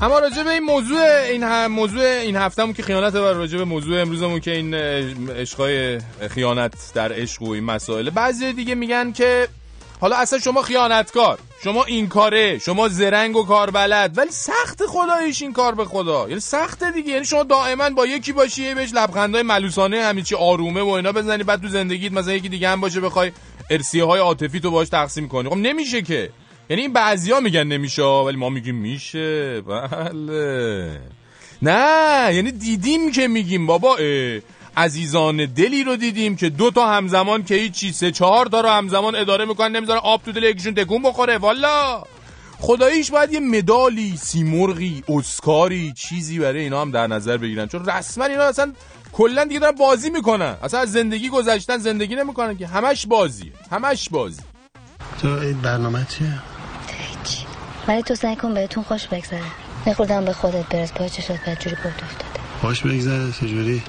اما 0.04 0.18
راجع 0.18 0.42
به 0.42 0.50
این 0.50 0.62
موضوع 0.62 1.00
این 1.30 1.66
موضوع 1.66 2.02
این 2.02 2.36
هفتهمون 2.36 2.74
که 2.74 2.82
خیانت 2.82 3.14
و 3.14 3.18
راجع 3.18 3.58
به 3.58 3.64
موضوع 3.64 4.00
امروزمون 4.00 4.40
که 4.40 4.50
این 4.50 4.74
عشقای 4.74 5.98
خیانت 6.30 6.74
در 6.94 7.12
عشق 7.12 7.42
و 7.42 7.50
این 7.50 7.64
مسائل. 7.64 8.10
بعضی 8.10 8.52
دیگه 8.52 8.74
میگن 8.74 9.12
که 9.12 9.48
حالا 10.00 10.16
اصلا 10.16 10.38
شما 10.38 10.62
خیانتکار 10.62 11.38
شما 11.64 11.84
این 11.84 12.08
کاره 12.08 12.58
شما 12.58 12.88
زرنگ 12.88 13.36
و 13.36 13.44
کاربلد 13.44 14.18
ولی 14.18 14.30
سخت 14.30 14.86
خداییش 14.86 15.42
این 15.42 15.52
کار 15.52 15.74
به 15.74 15.84
خدا. 15.84 16.28
یعنی 16.28 16.40
سخته 16.40 16.90
دیگه. 16.90 17.12
یعنی 17.12 17.24
شما 17.24 17.42
دائما 17.42 17.90
با 17.90 18.06
یکی 18.06 18.32
باشی 18.32 18.74
بهش 18.74 18.90
لبخندای 18.94 19.42
ملوسانه 19.42 20.04
همین 20.04 20.24
چی 20.24 20.34
آرومه 20.34 20.82
و 20.82 20.88
اینا 20.88 21.12
بزنی 21.12 21.42
بعد 21.42 21.62
تو 21.62 21.68
زندگیت 21.68 22.12
مثلا 22.12 22.32
یکی 22.32 22.48
دیگه 22.48 22.68
هم 22.68 22.80
باشه 22.80 23.00
بخوای 23.00 23.32
ارسیه 23.70 24.04
های 24.04 24.20
عاطفی 24.20 24.60
تو 24.60 24.70
باش 24.70 24.88
تقسیم 24.88 25.28
کنی. 25.28 25.48
خب 25.48 25.56
نمیشه 25.56 26.02
که. 26.02 26.30
یعنی 26.70 26.82
این 26.82 26.92
بعضیا 26.92 27.40
میگن 27.40 27.64
نمیشه 27.64 28.02
ولی 28.02 28.36
ما 28.36 28.48
میگیم 28.48 28.74
میشه. 28.74 29.60
بله. 29.60 31.00
نه 31.62 32.34
یعنی 32.34 32.52
دیدیم 32.52 33.12
که 33.12 33.28
میگیم 33.28 33.66
بابا 33.66 33.96
اه، 33.96 34.40
عزیزان 34.76 35.46
دلی 35.46 35.84
رو 35.84 35.96
دیدیم 35.96 36.36
که 36.36 36.50
دو 36.50 36.70
تا 36.70 36.86
همزمان 36.92 37.44
که 37.44 37.54
هیچی 37.54 37.92
سه 37.92 38.10
چهار 38.10 38.46
تا 38.46 38.60
رو 38.60 38.68
همزمان 38.68 39.16
اداره 39.16 39.44
می‌کنن 39.44 39.76
نمی‌ذارن 39.76 40.00
آب 40.02 40.22
تو 40.22 40.32
دل 40.32 40.42
یکیشون 40.42 40.74
تکون 40.74 41.02
بخوره. 41.02 41.38
والا! 41.38 42.02
خداییش 42.58 43.10
باید 43.10 43.32
یه 43.32 43.40
مدالی 43.40 44.16
سیمرغی 44.16 45.04
اسکاری 45.08 45.92
چیزی 45.92 46.38
برای 46.38 46.60
اینا 46.60 46.80
هم 46.80 46.90
در 46.90 47.06
نظر 47.06 47.36
بگیرن. 47.36 47.66
چون 47.66 47.86
رسما 47.86 48.24
اینا 48.24 48.42
اصلا 48.42 48.72
کلا 49.12 49.44
دیگه 49.44 49.60
دارن 49.60 49.76
بازی 49.76 50.10
می‌کنن. 50.10 50.56
اصلا 50.62 50.80
از 50.80 50.92
زندگی 50.92 51.28
گذشتن 51.28 51.78
زندگی 51.78 52.16
نمی‌کنن 52.16 52.56
که. 52.56 52.66
همش 52.66 53.06
بازیه. 53.06 53.52
همش 53.70 54.08
بازی. 54.08 54.42
تو 55.22 55.28
این 55.28 55.60
برنامه 55.60 56.06
چیه؟ 56.18 56.38
ولی 57.88 58.02
تو 58.02 58.14
سعی 58.14 58.36
کن 58.36 58.54
بهتون 58.54 58.84
خوش 58.84 59.06
بگذره. 59.06 59.40
نخوردم 59.86 60.24
به 60.24 60.32
خودت 60.32 60.68
برس. 60.68 60.92
پای 60.92 61.10
چشات 61.10 61.40
بدجوری 61.46 61.76
بود 61.76 61.92
افتاده. 62.02 62.40
خوش 62.60 62.80
بگذره. 62.82 63.32
چجوری؟ 63.32 63.82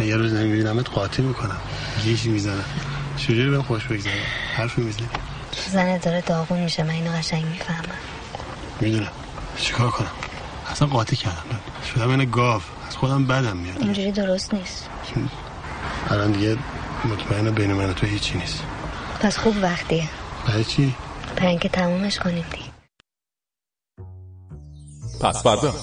یه 0.00 0.16
روز 0.16 0.32
نمیبینمت 0.32 0.90
قاطی 0.90 1.22
می‌کنم. 1.22 1.60
گیش 2.02 2.24
می‌زنم. 2.24 2.64
چجوری 3.16 3.50
بهم 3.50 3.62
خوش 3.62 3.84
بگذره 3.84 4.12
حرفی 4.54 4.80
می‌زنی. 4.82 5.08
زنت 5.70 6.04
داره 6.04 6.20
داغون 6.20 6.60
میشه. 6.60 6.82
من 6.82 6.90
اینو 6.90 7.10
قشنگ 7.12 7.44
می‌فهمم. 7.44 7.98
می‌دونم. 8.80 9.12
چیکار 9.56 9.90
کنم؟ 9.90 10.10
اصلا 10.70 10.88
قاطی 10.88 11.16
کردم. 11.16 11.60
شدم 11.94 12.10
این 12.10 12.30
گاو. 12.30 12.62
از 12.88 12.96
خودم 12.96 13.26
بدم 13.26 13.56
میاد. 13.56 13.78
اینجوری 13.80 14.12
درست 14.12 14.54
نیست. 14.54 14.88
الان 16.10 16.32
دیگه 16.32 16.56
مطمئن 17.04 17.50
بین 17.50 17.72
من 17.72 17.90
و 17.90 17.92
تو 17.92 18.06
هیچی 18.06 18.38
نیست. 18.38 18.62
پس 19.20 19.38
خوب 19.38 19.56
وقتیه 19.62 20.08
برای 20.48 20.64
چی؟ 20.64 20.94
برای 21.36 21.48
اینکه 21.48 21.68
تمومش 21.68 22.18
کنیم 22.18 22.44
دیگه. 22.52 22.64
پس 25.20 25.42
فردا. 25.42 25.74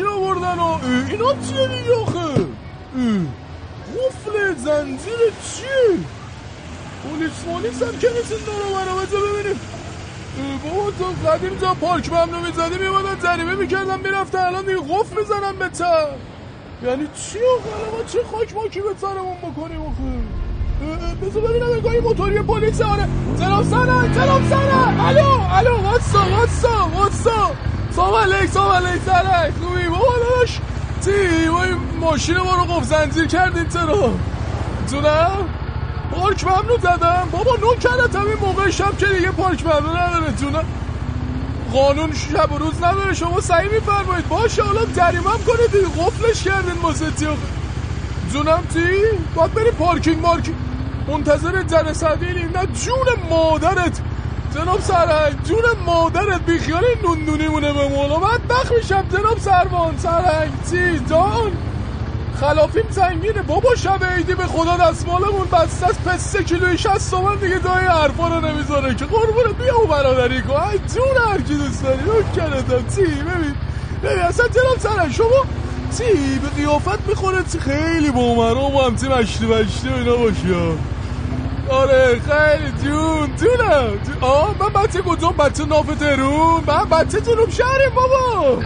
ماشین 0.00 0.22
آوردن 0.22 0.58
اه، 0.58 0.80
اینا 1.10 1.32
چیه 1.32 1.66
دیگه 1.68 1.94
آخه. 2.02 2.34
قفل 3.96 4.54
زنجیر 4.56 5.32
چیه؟ 5.42 5.98
پلیس 7.02 7.46
مالیس 7.46 7.82
هم 7.82 7.98
که 7.98 8.08
نیست 8.16 8.32
این 8.32 8.40
دارو 8.46 8.74
برا 8.74 8.94
ببینیم. 8.96 9.60
بابا 10.64 10.90
تو 10.90 11.30
قدیم 11.30 11.58
جا 11.58 11.74
پارک 11.74 12.12
ممنوع 12.12 12.40
می‌زدی 12.46 12.78
میمادن 12.78 13.18
جریمه 13.22 13.54
می‌کردم 13.54 14.00
می‌رفتن 14.00 14.38
الان 14.38 14.64
دیگه 14.64 14.78
قفل 14.78 15.20
می‌زنم 15.20 15.56
به 15.58 15.68
تر 15.68 16.06
یعنی 16.82 17.06
چی 17.14 17.38
آخه؟ 17.38 17.96
ما 17.96 18.04
چه 18.04 18.18
خاک 18.32 18.54
ماکی 18.54 18.80
به 18.80 18.88
سرمون 19.00 19.36
بکنیم 19.36 19.80
آخه؟ 19.80 21.22
بذار 21.22 21.42
ببینم 21.42 21.92
این 21.92 22.02
موتوری 22.02 22.42
پلیس 22.42 22.80
آره. 22.80 23.08
جناب 23.40 23.64
سنه 23.64 24.14
جناب 24.14 24.42
سنه 24.50 25.06
الو 25.08 25.26
الو 25.52 25.82
واتسا 25.82 26.18
واتسا 26.30 26.88
واتسا 26.94 27.50
سلام 27.96 28.14
علیک 28.14 28.50
سلام 28.50 28.72
علیک 28.72 29.02
سنه 29.02 29.52
خوبی؟ 29.60 29.88
بابا 29.88 30.14
داداش 30.18 30.60
چی؟ 31.04 31.48
ما 31.48 31.62
این 31.62 31.76
ماشین 32.00 32.36
ما 32.36 32.54
رو 32.54 32.64
قفل 32.64 32.84
زنجیر 32.84 33.26
کردیم 33.26 33.68
چرا؟ 33.68 34.14
جونم 34.90 35.48
پارک 36.10 36.44
ممنوع 36.44 36.78
زدم. 36.78 37.28
بابا 37.32 37.56
نو 37.56 37.74
کردم 37.74 38.26
این 38.26 38.36
موقع 38.40 38.70
شب 38.70 38.98
که 38.98 39.06
دیگه 39.06 39.30
پارک 39.30 39.66
ممنوع 39.66 40.08
نداره 40.08 40.32
جونم. 40.32 40.64
قانون 41.72 42.12
شب 42.12 42.52
و 42.52 42.58
روز 42.58 42.76
نداره. 42.82 43.14
شما 43.14 43.40
سعی 43.40 43.68
میفرمایید. 43.68 44.28
باشه 44.28 44.62
حالا 44.62 44.84
جریمه 44.96 45.24
کنید. 45.24 45.72
دیگه 45.72 46.04
قفلش 46.04 46.42
کردین 46.42 46.82
واسه 46.82 47.06
آخه؟ 47.06 47.36
جونم 48.32 48.62
چی؟ 48.74 48.86
باید 49.34 49.54
بری 49.54 49.70
پارکینگ 49.70 50.20
مارکینگ. 50.20 50.56
منتظر 51.08 51.62
جلسدیلی 51.62 52.44
نه 52.44 52.66
جون 52.66 53.28
مادرت. 53.30 54.00
جناب 54.54 54.80
سرهنگ 54.80 55.42
جون 55.42 55.64
مادرت 55.86 56.40
بیخیال 56.46 56.84
این 56.84 56.98
نوندونی 57.04 57.48
مونه 57.48 57.72
به 57.72 57.88
مولا. 57.88 58.18
من 58.18 58.38
بخ 58.50 58.72
میشم 58.72 59.04
جناب 59.12 59.38
سروان. 59.38 59.98
سرهنگ 59.98 60.52
چی؟ 60.70 61.00
جان. 61.10 61.52
خلافیم 62.40 62.84
سنگینه. 62.90 63.42
بابا 63.42 63.74
شب 63.74 64.04
عیدی 64.04 64.34
به 64.34 64.46
خدا 64.46 64.76
دستمالمون 64.76 65.46
بسته 65.52 65.86
از 65.86 66.00
پس 66.04 66.32
سه 66.32 66.44
کیلوی 66.44 66.78
شست 66.78 67.10
تومن 67.10 67.36
دیگه 67.36 67.60
جای 67.60 67.84
حرفا 67.84 68.28
رو 68.28 68.40
نمی‌ذاره. 68.40 68.94
که 68.94 69.04
قربونت 69.04 69.56
بیا 69.62 69.80
و 69.84 69.86
برادری 69.86 70.42
کن. 70.42 70.54
ای 70.54 70.78
جون 70.78 71.32
هر 71.32 71.40
کی 71.40 71.54
دوست 71.54 71.82
داری. 71.82 72.00
نکرتم 72.02 72.96
چی؟ 72.96 73.02
ببین. 73.02 73.54
ببین 74.02 74.22
اصلا 74.22 74.46
جناب 74.48 74.78
سرهنگ 74.78 75.12
شما 75.12 75.44
چی؟ 75.98 76.38
به 76.38 76.48
قیافت 76.48 77.08
می‌خوره؟ 77.08 77.42
خیلی 77.60 78.10
با 78.10 78.34
مرام 78.34 78.74
و 78.74 78.80
همچی 78.80 79.08
مشتی 79.08 79.46
مشتی 79.46 79.88
اینا 79.88 80.16
باشی. 80.16 80.54
آره 81.70 82.20
خیلی 82.20 82.72
جون 82.72 83.36
جونم. 83.36 83.98
جون. 83.98 84.16
آه 84.20 84.56
من 84.60 84.82
بچه 84.82 85.02
کجام 85.02 85.36
بچه 85.36 85.64
ناف 85.64 85.86
ترون 85.86 86.64
من 86.66 86.84
بچه 86.90 87.20
جنوب 87.20 87.50
شهریم 87.50 87.90
بابا. 87.96 88.64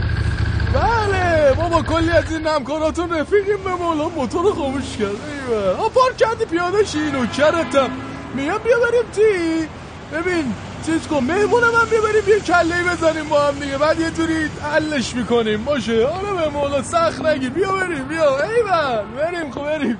بله 0.74 1.54
بابا 1.54 1.82
کلی 1.82 2.10
از 2.10 2.32
این 2.32 2.46
همکاراتون 2.46 3.12
رفیقیم 3.12 3.64
به 3.64 3.74
مولا. 3.74 4.08
موتور 4.08 4.54
خاموش 4.54 4.96
کرد 4.96 5.20
ایوه. 5.22 5.74
پارک 5.90 6.16
کردی 6.18 6.44
پیاده 6.50 6.84
شی 6.84 7.10
نوکرتم 7.10 7.90
میگم 8.34 8.58
بیا 8.58 8.76
بریم 8.84 9.10
چی؟ 9.14 9.68
ببین 10.12 10.56
چیز 10.86 11.06
کن. 11.06 11.18
مهمون 11.18 11.62
من 11.62 11.90
بیا 11.90 12.00
بریم 12.00 12.28
یه 12.36 12.40
کله 12.40 12.84
بزنیم 12.92 13.28
با 13.28 13.48
هم 13.48 13.58
دیگه. 13.60 13.78
بعد 13.78 14.00
یه 14.00 14.10
جوری 14.10 14.50
حلش 14.62 15.14
می‌کنیم. 15.14 15.64
باشه. 15.64 16.06
آره 16.06 16.34
به 16.34 16.48
مولا 16.48 16.82
سخت 16.82 17.20
نگیر 17.26 17.50
بیا 17.50 17.72
بریم 17.72 18.08
بیا. 18.08 18.38
ایول 18.38 19.04
بریم 19.16 19.50
خب 19.50 19.62
بریم. 19.64 19.98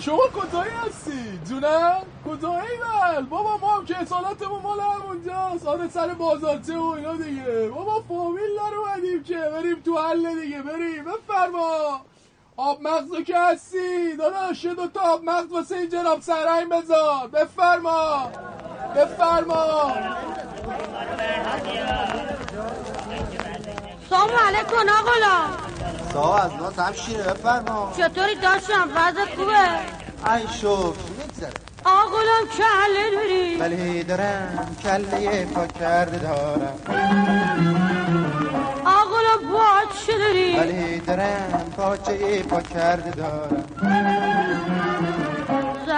شما 0.00 0.18
کجایی 0.18 0.70
هستی؟ 0.70 1.38
جونم؟ 1.48 2.00
کجا 2.26 2.48
ایول 2.50 3.24
بابا 3.26 3.56
ما 3.56 3.76
هم 3.76 3.84
که 3.84 3.98
اصالتمون 3.98 4.62
مال 4.62 4.80
همونجاست 4.80 5.66
آره 5.66 5.88
سر 5.88 6.08
بازارچه 6.14 6.78
و 6.78 6.84
اینا 6.84 7.12
دیگه. 7.12 7.68
بابا 7.74 8.02
فامیل 8.08 8.56
داره 8.56 8.76
اومدیم 8.76 9.22
که 9.22 9.36
بریم 9.38 9.80
تو 9.84 9.98
حل 9.98 10.40
دیگه. 10.40 10.62
بریم 10.62 11.04
بفرما. 11.04 12.00
آب 12.56 12.82
مغزو 12.82 13.22
که 13.22 13.38
هستی؟ 13.38 14.16
داداش 14.16 14.64
یه 14.64 14.74
دوتا 14.74 15.00
آب 15.00 15.24
مغز 15.24 15.52
واسه 15.52 15.76
این 15.76 15.88
جناب 15.88 16.20
سرهنگ 16.20 16.68
بذار. 16.68 17.28
بفرما. 17.28 18.30
بفرما. 18.96 19.92
سلام 24.10 24.30
علیکم 24.46 24.88
آقلا 24.98 25.36
سلام 26.12 26.30
از 26.32 26.52
ناز 26.54 26.78
هم 26.78 26.92
شیره 26.92 27.22
بفرما. 27.22 27.92
چطوری 27.96 28.34
داشتم؟ 28.34 28.88
وضعت 28.96 29.34
خوبه؟ 29.36 29.68
ای 30.32 30.42
شوک 30.60 30.94
میگذره. 31.18 31.52
آقلم 31.84 32.44
کله 32.58 33.10
داری 33.16 33.56
ولی 33.56 34.04
دارم 34.04 34.76
کله 34.82 35.44
پا 35.54 35.66
کرده 35.66 36.18
دارم. 36.18 36.78
آقلم 38.84 39.52
باچه 39.52 40.18
داری؟ 40.18 40.56
ولی 40.58 41.00
دارم 41.00 41.72
پاچه 41.76 42.42
پا 42.42 42.60
کرده 42.60 43.10
دارم. 43.10 43.64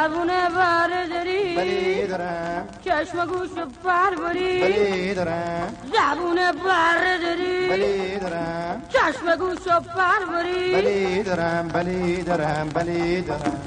زبونه 0.01 0.49
بره 0.49 1.09
داری 1.09 1.57
ولی 1.57 2.07
دارم. 2.07 2.69
چشم 2.85 3.27
گوش 3.27 3.49
بر 3.85 4.15
بری. 4.15 4.63
ولی 4.63 5.15
دارم. 5.15 5.75
زبونه 5.93 6.53
بره 6.53 7.19
داری 7.23 7.69
ولی 7.71 8.19
دارم. 8.19 8.83
چشم 8.89 9.37
گوش 9.37 9.59
بر 9.97 10.25
بری. 10.33 10.75
ولی 10.75 11.23
دارم 11.23 11.71
ولی 11.75 12.23
دارم 12.23 12.69
ولی 12.75 13.23
دارم. 13.23 13.61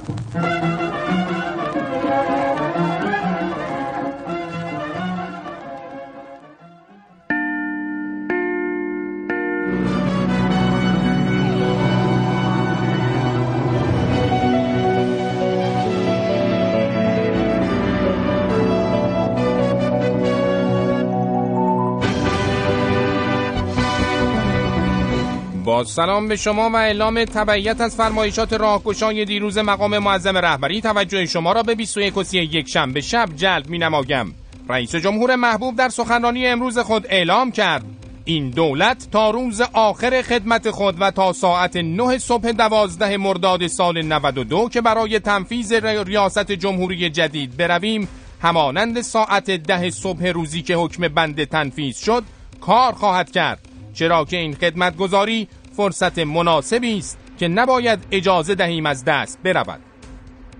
سلام 25.83 26.27
به 26.27 26.35
شما 26.35 26.69
و 26.69 26.75
اعلام 26.75 27.25
تبعیت 27.25 27.81
از 27.81 27.95
فرمایشات 27.95 28.53
راهگشای 28.53 29.25
دیروز 29.25 29.57
مقام 29.57 29.97
معظم 29.97 30.37
رهبری. 30.37 30.81
توجه 30.81 31.25
شما 31.25 31.51
را 31.51 31.63
به 31.63 31.75
21 31.75 32.17
و 32.17 32.23
31 32.23 32.67
شنبه 32.67 33.01
شب 33.01 33.29
جلب 33.35 33.69
می 33.69 33.77
نمایم. 33.77 34.35
رئیس 34.69 34.95
جمهور 34.95 35.35
محبوب 35.35 35.75
در 35.75 35.89
سخنرانی 35.89 36.47
امروز 36.47 36.79
خود 36.79 37.05
اعلام 37.09 37.51
کرد. 37.51 37.85
این 38.25 38.49
دولت 38.49 39.07
تا 39.11 39.29
روز 39.29 39.61
آخر 39.73 40.21
خدمت 40.21 40.71
خود 40.71 40.95
و 40.99 41.11
تا 41.11 41.33
ساعت 41.33 41.77
9 41.77 42.17
صبح 42.17 42.51
دوازده 42.51 43.17
مرداد 43.17 43.67
سال 43.67 44.01
92 44.01 44.69
که 44.69 44.81
برای 44.81 45.19
تنفیذ 45.19 45.73
ریاست 45.73 46.51
جمهوری 46.51 47.09
جدید 47.09 47.57
برویم 47.57 48.07
همانند 48.41 49.01
ساعت 49.01 49.51
ده 49.51 49.89
صبح 49.89 50.27
روزی 50.27 50.61
که 50.61 50.75
حکم 50.75 51.07
بند 51.07 51.43
تنفیذ 51.43 51.97
شد 51.97 52.23
کار 52.61 52.93
خواهد 52.93 53.31
کرد. 53.31 53.59
چرا 53.93 54.25
که 54.25 54.37
این 54.37 54.55
خدمتگذاری 54.55 55.47
فرصت 55.77 56.19
مناسبی 56.19 56.97
است 56.97 57.17
که 57.37 57.47
نباید 57.47 57.99
اجازه 58.11 58.55
دهیم 58.55 58.85
از 58.85 59.05
دست 59.05 59.39
برود. 59.43 59.79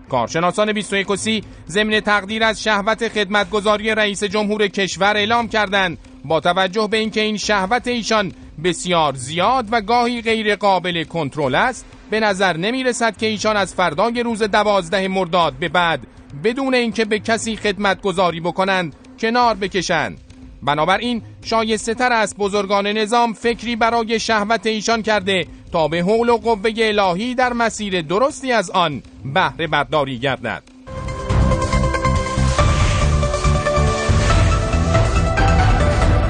کارشناسان 0.10 0.73
21 0.73 1.15
سی 1.15 1.43
ضمن 1.67 1.99
تقدیر 1.99 2.43
از 2.43 2.63
شهوت 2.63 3.08
خدمتگذاری 3.08 3.95
رئیس 3.95 4.23
جمهور 4.23 4.67
کشور 4.67 5.17
اعلام 5.17 5.47
کردند 5.47 5.97
با 6.26 6.39
توجه 6.39 6.88
به 6.91 6.97
اینکه 6.97 7.21
این 7.21 7.38
شهوت 7.38 7.88
ایشان 7.88 8.32
بسیار 8.63 9.13
زیاد 9.13 9.67
و 9.71 9.82
گاهی 9.82 10.21
غیر 10.21 10.56
قابل 10.56 11.04
کنترل 11.04 11.56
است 11.56 11.86
به 12.10 12.19
نظر 12.19 12.58
نمی 12.58 12.84
رسد 12.84 13.17
که 13.17 13.26
ایشان 13.26 13.58
از 13.58 13.76
فردای 13.76 14.23
روز 14.23 14.43
دوازده 14.43 15.08
مرداد 15.08 15.54
به 15.54 15.69
بعد 15.69 16.08
بدون 16.43 16.73
اینکه 16.73 17.06
به 17.06 17.19
کسی 17.19 17.56
خدمت 17.56 18.02
گذاری 18.02 18.39
بکنند 18.39 18.95
کنار 19.19 19.56
بکشند. 19.56 20.17
بنابراین 20.65 21.21
شایسته 21.43 21.93
تر 21.93 22.13
است 22.13 22.38
بزرگان 22.38 22.88
نظام 22.88 23.34
فکری 23.34 23.76
برای 23.76 24.19
شهوت 24.19 24.67
ایشان 24.67 25.02
کرده 25.02 25.47
تا 25.71 25.88
به 25.88 26.02
حول 26.02 26.30
و 26.30 26.38
قوه 26.38 26.71
الهی 26.78 27.36
در 27.36 27.54
مسیر 27.54 28.02
درستی 28.02 28.52
از 28.52 28.71
آن 28.71 29.04
بهره 29.34 29.67
برداری 29.67 30.19
گردد. 30.19 30.63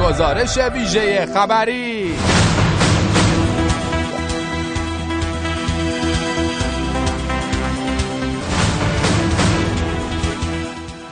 گزارش 0.01 0.57
ویژه 0.57 1.25
خبری 1.25 2.02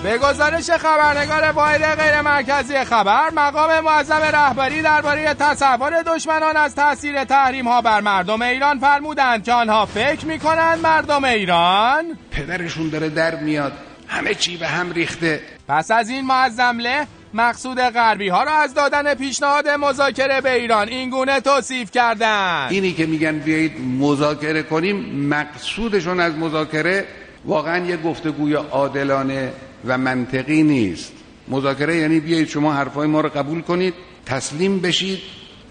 به 0.04 0.18
گزارش 0.18 0.70
خبرنگار 0.70 1.52
واحد 1.52 1.82
غیر 1.84 2.22
مرکزی 2.22 2.84
خبر 2.84 3.30
مقام 3.36 3.80
معظم 3.80 4.22
رهبری 4.22 4.82
درباره 4.82 5.34
تصور 5.34 6.02
دشمنان 6.02 6.58
از 6.58 6.76
تاثیر 6.76 7.24
تحریم 7.24 7.68
ها 7.68 7.82
بر 7.82 8.02
مردم 8.02 8.42
ایران 8.42 8.80
فرمودند 8.80 9.44
که 9.44 9.54
آنها 9.54 9.86
فکر 9.86 10.26
می 10.26 10.40
کنند 10.40 10.80
مردم 10.80 11.26
ایران 11.26 12.06
پدرشون 12.32 12.90
داره 12.90 13.10
در 13.10 13.36
میاد 13.36 13.74
همه 14.08 14.34
چی 14.34 14.58
به 14.58 14.68
هم 14.68 14.92
ریخته. 14.92 15.42
پس 15.68 15.92
از 15.92 16.10
این 16.10 16.26
معظم 16.26 16.80
له 16.80 17.08
مقصود 17.34 17.80
غربی 17.80 18.30
ها 18.30 18.44
را 18.44 18.52
از 18.52 18.74
دادن 18.74 19.14
پیشنهاد 19.14 19.68
مذاکره 19.68 20.42
به 20.42 20.54
ایران 20.54 20.88
این 20.88 21.10
گونه 21.10 21.40
توصیف 21.40 21.92
کردند. 21.92 22.72
اینی 22.72 22.94
که 22.94 23.06
میگن 23.06 23.40
بیایید 23.40 23.74
مذاکره 24.00 24.64
کنیم 24.64 24.96
مقصودشون 25.30 26.20
از 26.20 26.36
مذاکره 26.36 27.06
واقعا 27.46 27.86
یه 27.86 27.98
گفتگوی 27.98 28.54
عادلانه 28.54 29.52
و 29.86 29.98
منطقی 29.98 30.64
نیست. 30.64 31.14
مذاکره 31.48 31.96
یعنی 31.96 32.20
بیایید 32.20 32.48
شما 32.48 32.74
حرفای 32.74 33.08
ما 33.08 33.22
رو 33.22 33.30
قبول 33.30 33.62
کنید 33.62 33.94
تسلیم 34.26 34.80
بشید 34.80 35.20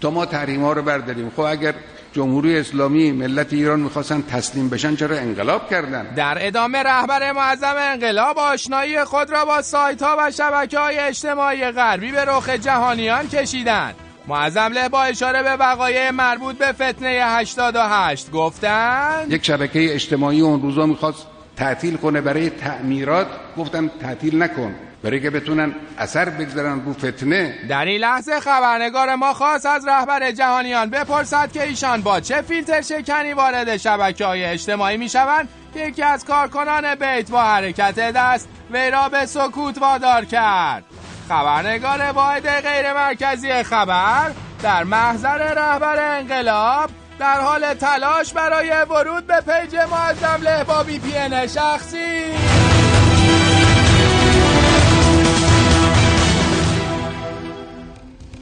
تا 0.01 0.09
ما 0.09 0.25
تحریم 0.25 0.61
ها 0.61 0.73
رو 0.73 0.81
برداریم. 0.81 1.31
خب 1.35 1.41
اگر 1.41 1.73
جمهوری 2.13 2.57
اسلامی 2.57 3.11
ملت 3.11 3.53
ایران 3.53 3.79
می‌خواستن 3.79 4.21
تسلیم 4.21 4.69
بشن 4.69 4.95
چرا 4.95 5.17
انقلاب 5.17 5.69
کردن؟ 5.69 6.13
در 6.15 6.47
ادامه 6.47 6.83
رهبر 6.83 7.31
معظم 7.31 7.75
انقلاب 7.77 8.39
آشنایی 8.39 9.03
خود 9.03 9.29
را 9.29 9.45
با 9.45 9.61
سایت 9.61 10.03
ها 10.03 10.15
و 10.19 10.31
شبکه 10.31 10.79
های 10.79 10.99
اجتماعی 10.99 11.71
غربی 11.71 12.11
به 12.11 12.25
رخ 12.25 12.49
جهانیان 12.49 13.27
کشیدند. 13.27 13.95
معظم 14.27 14.73
له 14.73 14.89
با 14.89 15.03
اشاره 15.03 15.43
به 15.43 15.55
وقایع 15.55 16.11
مربوط 16.11 16.57
به 16.57 16.71
فتنه 16.71 17.07
88 17.07 18.31
گفتند 18.31 19.31
یک 19.31 19.45
شبکه 19.45 19.93
اجتماعی 19.93 20.41
اون 20.41 20.61
روزا 20.61 20.85
می‌خواست 20.85 21.27
تعطیل 21.61 21.97
کنه 21.97 22.21
برای 22.21 22.49
تعمیرات؟ 22.49 23.27
گفتم 23.57 23.87
تعطیل 23.87 24.43
نکن. 24.43 24.75
برای 25.03 25.21
که 25.21 25.29
بتونن 25.29 25.75
اثر 25.97 26.29
بگذارن 26.29 26.81
رو 26.85 26.93
فتنه. 26.93 27.55
در 27.69 27.85
این 27.85 28.01
لحظه 28.01 28.39
خبرنگار 28.39 29.15
ما 29.15 29.33
خواست 29.33 29.65
از 29.65 29.87
رهبر 29.87 30.31
جهانیان 30.31 30.89
بپرسد 30.89 31.51
که 31.51 31.63
ایشان 31.63 32.01
با 32.01 32.19
چه 32.19 32.41
فیلتر 32.41 32.81
شکنی 32.81 33.33
وارد 33.33 33.77
شبکه 33.77 34.25
های 34.25 34.45
اجتماعی 34.45 34.97
می 34.97 35.09
شوند 35.09 35.49
که 35.73 35.87
یکی 35.87 36.03
از 36.03 36.25
کارکنان 36.25 36.95
بیت 36.95 37.31
با 37.31 37.43
حرکت 37.43 37.95
دست 37.95 38.49
وی 38.71 38.91
را 38.91 39.09
به 39.09 39.25
سکوت 39.25 39.77
وادار 39.77 40.25
کرد. 40.25 40.83
خبرنگار 41.29 42.01
واحد 42.01 42.49
غیر 42.49 42.93
مرکزی 42.93 43.63
خبر 43.63 44.31
در 44.63 44.83
محضر 44.83 45.53
رهبر 45.53 46.17
انقلاب 46.17 46.89
در 47.21 47.41
حال 47.41 47.73
تلاش 47.73 48.33
برای 48.33 48.71
ورود 48.89 49.27
به 49.27 49.41
page 49.41 49.75
معظم 49.75 50.39
له 50.43 50.63
با 50.63 50.83
BP 50.83 51.47
شخصی. 51.47 52.23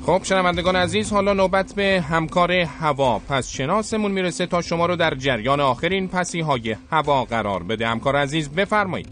خب 0.05 0.21
شنوندگان 0.23 0.75
عزیز 0.75 1.13
حالا 1.13 1.33
نوبت 1.33 1.73
به 1.75 2.03
همکار 2.09 2.51
هوا. 2.51 3.19
پس 3.19 3.49
شناسمون 3.49 4.11
می‌رسه 4.11 4.45
تا 4.45 4.61
شما 4.61 4.85
رو 4.85 4.95
در 4.95 5.15
جریان 5.15 5.59
آخرین 5.59 6.07
پسی 6.07 6.41
های 6.41 6.75
هوا 6.91 7.25
قرار 7.25 7.63
بده. 7.63 7.87
همکار 7.87 8.15
عزیز 8.15 8.49
بفرمایید. 8.49 9.07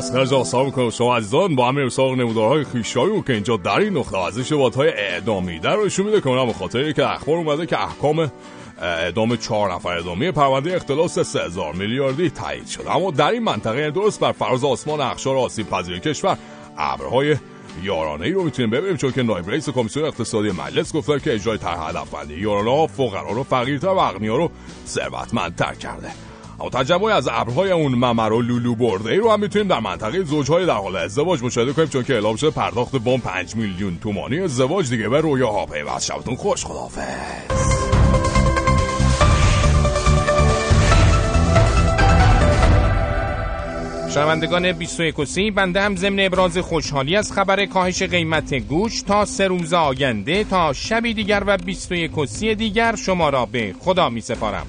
جا 0.00 0.44
سلام 0.44 0.66
می‌کنم 0.66 0.90
شما 0.90 1.16
عزیزان 1.16 1.54
با 1.54 1.68
همین 1.68 1.88
ساق 1.88 2.14
نمودارهای 2.14 2.64
خیشایی 2.64 3.22
که 3.26 3.32
اینجا 3.32 3.56
در 3.56 3.78
این 3.78 3.96
نقطه 3.96 4.18
ازش 4.18 4.52
وادهای 4.52 4.88
اعدامی 4.88 5.58
در 5.58 5.76
رو 5.76 5.82
میده 5.82 6.20
که 6.20 6.28
اونم 6.28 6.52
خاطر 6.52 6.92
که 6.92 7.12
اخبار 7.12 7.36
اومده 7.36 7.66
که 7.66 7.82
احکام 7.82 8.30
اعدام 8.80 9.36
چهار 9.36 9.74
نفر 9.74 9.88
اعدامی 9.88 10.30
پرونده 10.30 10.76
اختلاس 10.76 11.18
3000 11.18 11.74
میلیاردی 11.74 12.30
تایید 12.30 12.66
شده. 12.66 12.96
اما 12.96 13.10
در 13.10 13.30
این 13.30 13.42
منطقه 13.42 13.90
درست 13.90 14.20
بر 14.20 14.32
فراز 14.32 14.64
آسمان 14.64 15.00
اخشار 15.00 15.36
آسیب 15.36 15.68
پذیر 15.68 15.98
کشور 15.98 16.38
ابرهای 16.78 17.36
یارانه 17.82 18.26
ای 18.26 18.32
رو 18.32 18.44
می‌تونیم 18.44 18.70
ببینیم 18.70 18.96
چون 18.96 19.12
که 19.12 19.22
نایب 19.22 19.50
رئیس 19.50 19.68
کمیسیون 19.68 20.06
اقتصادی 20.06 20.50
مجلس 20.50 20.92
گفته 20.92 21.20
که 21.20 21.34
اجرای 21.34 21.58
طرح 21.58 21.88
هدفمندی 21.88 22.34
یارانه 22.34 22.70
ها 22.70 22.86
فقرا 22.86 23.30
رو 23.30 23.42
فقیرتر 23.42 23.88
و 23.88 23.98
اغنیا 23.98 24.36
رو 24.36 24.50
ثروتمندتر 24.86 25.74
کرده. 25.74 26.23
اما 26.60 26.70
تجمعی 26.70 27.12
از 27.12 27.28
ابرهای 27.32 27.70
اون 27.70 27.94
ممر 27.94 28.32
و 28.32 28.42
لولو 28.42 28.74
برده. 28.74 29.10
ای 29.10 29.16
رو 29.16 29.30
هم 29.30 29.40
می‌تونیم 29.40 29.68
در 29.68 29.80
منطقه 29.80 30.22
زوجهای 30.24 30.66
در 30.66 30.74
حال 30.74 30.96
ازدواج 30.96 31.42
مشاهده 31.42 31.72
کنیم 31.72 31.88
چون 31.88 32.02
که 32.02 32.14
اعلام 32.14 32.36
شده 32.36 32.50
پرداخت 32.50 32.94
وام 32.94 33.20
5 33.20 33.56
میلیون 33.56 33.98
تومانی 34.02 34.40
ازدواج 34.40 34.90
دیگه 34.90 35.08
به 35.08 35.20
رویاها 35.20 35.66
پیوست 35.66 36.04
شبتون 36.04 36.34
خوش 36.34 36.64
خداحافظ. 36.64 37.74
شنوندگان 44.14 44.72
21 44.72 45.24
سی 45.24 45.50
بنده 45.50 45.80
هم 45.80 45.96
ضمن 45.96 46.20
ابراز 46.20 46.58
خوشحالی 46.58 47.16
از 47.16 47.32
خبر 47.32 47.66
کاهش 47.66 48.02
قیمت 48.02 48.54
گوش 48.54 49.02
تا 49.02 49.24
سه 49.24 49.46
روز 49.46 49.72
آینده 49.72 50.44
تا 50.44 50.72
شبی 50.72 51.14
دیگر 51.14 51.42
و 51.46 51.56
21 51.56 52.24
سی 52.24 52.54
دیگر 52.54 52.96
شما 52.96 53.28
را 53.28 53.46
به 53.46 53.74
خدا 53.80 54.10
می 54.10 54.20
سپارم 54.20 54.66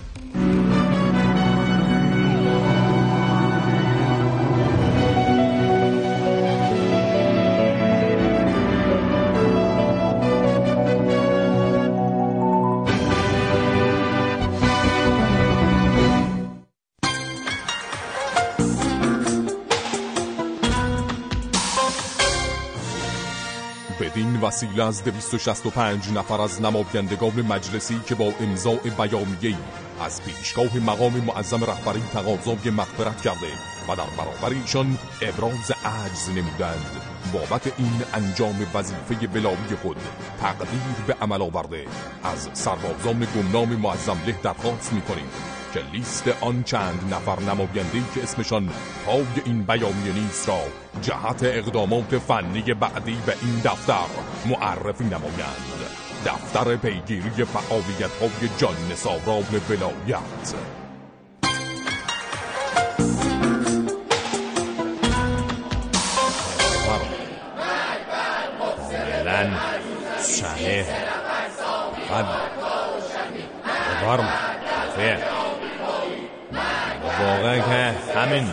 وسیله 24.46 24.84
از 24.84 25.04
265 25.04 26.10
نفر 26.10 26.42
از 26.42 26.62
نمایندگان 26.62 27.42
مجلسی 27.42 28.02
که 28.08 28.16
با 28.16 28.34
امضاع 28.40 28.78
بیانیه‌ای 28.78 29.56
از 30.02 30.22
پیشگاه 30.24 30.78
مقام 30.78 31.14
معظم 31.14 31.64
رهبری 31.64 32.04
تقاضای 32.14 32.70
مغفرت 32.70 33.22
کرده 33.22 33.48
و 33.90 33.96
در 33.96 34.24
برابر 34.24 34.58
ایشان 34.62 34.98
ابراز 35.22 35.72
عجز 35.72 36.30
نمودند. 36.30 37.02
بابت 37.34 37.74
این 37.78 38.02
انجام 38.14 38.68
وظیفه 38.74 39.28
بلاوی 39.28 39.76
خود 39.82 39.98
تقدیر 40.42 41.06
به 41.08 41.14
عمل 41.22 41.42
آورده. 41.42 41.86
از 42.24 42.50
سربازان 42.54 43.28
گمنام 43.36 43.70
معظم 43.70 44.18
له 44.28 44.36
درخواست 44.44 44.94
می‌کنیم 44.94 45.30
که 45.74 45.82
لیست 45.94 46.24
آن 46.42 46.64
چند 46.64 47.14
نفر 47.14 47.40
نماینده 47.40 48.04
که 48.16 48.24
اسمشان 48.24 48.70
پای 49.06 49.26
این 49.46 49.64
بیانیه 49.64 50.14
نیست 50.14 50.50
را 50.50 50.60
جهت 51.02 51.44
اقدامات 51.44 52.18
فنی 52.18 52.74
بعدی 52.74 53.18
به 53.26 53.36
این 53.42 53.60
دفتر 53.60 54.35
معرفی 54.50 55.04
نمایند. 55.04 55.66
دفتر 56.26 56.76
پیگیری 56.76 57.46
فعالیت 57.46 58.12
های 58.22 58.50
جان 58.58 58.96
ساران 58.96 59.62
ولایت. 59.70 60.56
فعلا 68.90 69.50
صحیح 70.20 70.86
واقعا 77.20 77.60
که 77.60 77.96
همین. 78.20 78.48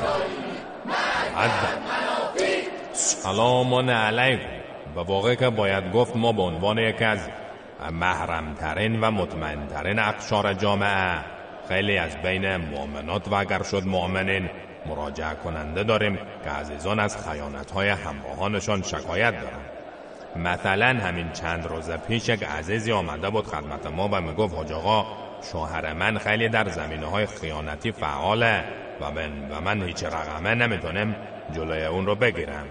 سلام 2.92 3.90
علیکم. 3.90 4.61
و 4.96 5.00
واقع 5.00 5.34
که 5.34 5.50
باید 5.50 5.92
گفت 5.92 6.16
ما 6.16 6.32
به 6.32 6.42
عنوان 6.42 6.78
یکی 6.78 7.04
از 7.04 7.28
محرمترین 7.92 9.00
و 9.00 9.10
مطمئنترین 9.10 9.98
اقشار 9.98 10.54
جامعه 10.54 11.18
خیلی 11.68 11.98
از 11.98 12.16
بین 12.16 12.56
مؤمنات 12.56 13.28
و 13.28 13.34
اگر 13.34 13.62
شد 13.62 13.86
مؤمنین 13.86 14.50
مراجعه 14.86 15.34
کننده 15.34 15.82
داریم 15.82 16.18
که 16.44 16.50
عزیزان 16.50 17.00
از 17.00 17.28
خیانت 17.28 17.70
های 17.70 17.88
همراهانشان 17.88 18.82
شکایت 18.82 19.34
دارند. 19.40 19.70
مثلا 20.36 20.86
همین 20.86 21.32
چند 21.32 21.66
روز 21.66 21.90
پیش 21.90 22.28
یک 22.28 22.44
عزیزی 22.44 22.92
آمده 22.92 23.30
بود 23.30 23.46
خدمت 23.46 23.86
ما 23.86 24.08
و 24.12 24.20
می‌گفت 24.20 24.54
حاج 24.54 24.72
آقا 24.72 25.06
شوهر 25.52 25.92
من 25.92 26.18
خیلی 26.18 26.48
در 26.48 26.68
زمینه 26.68 27.06
های 27.06 27.26
خیانتی 27.26 27.92
فعاله 27.92 28.64
و 29.00 29.10
من, 29.10 29.50
و 29.50 29.60
من 29.60 29.82
هیچ 29.82 30.04
رقمه 30.04 30.54
نمی‌تونم 30.54 31.16
جلوی 31.54 31.84
اون 31.84 32.06
رو 32.06 32.14
بگیرم. 32.14 32.66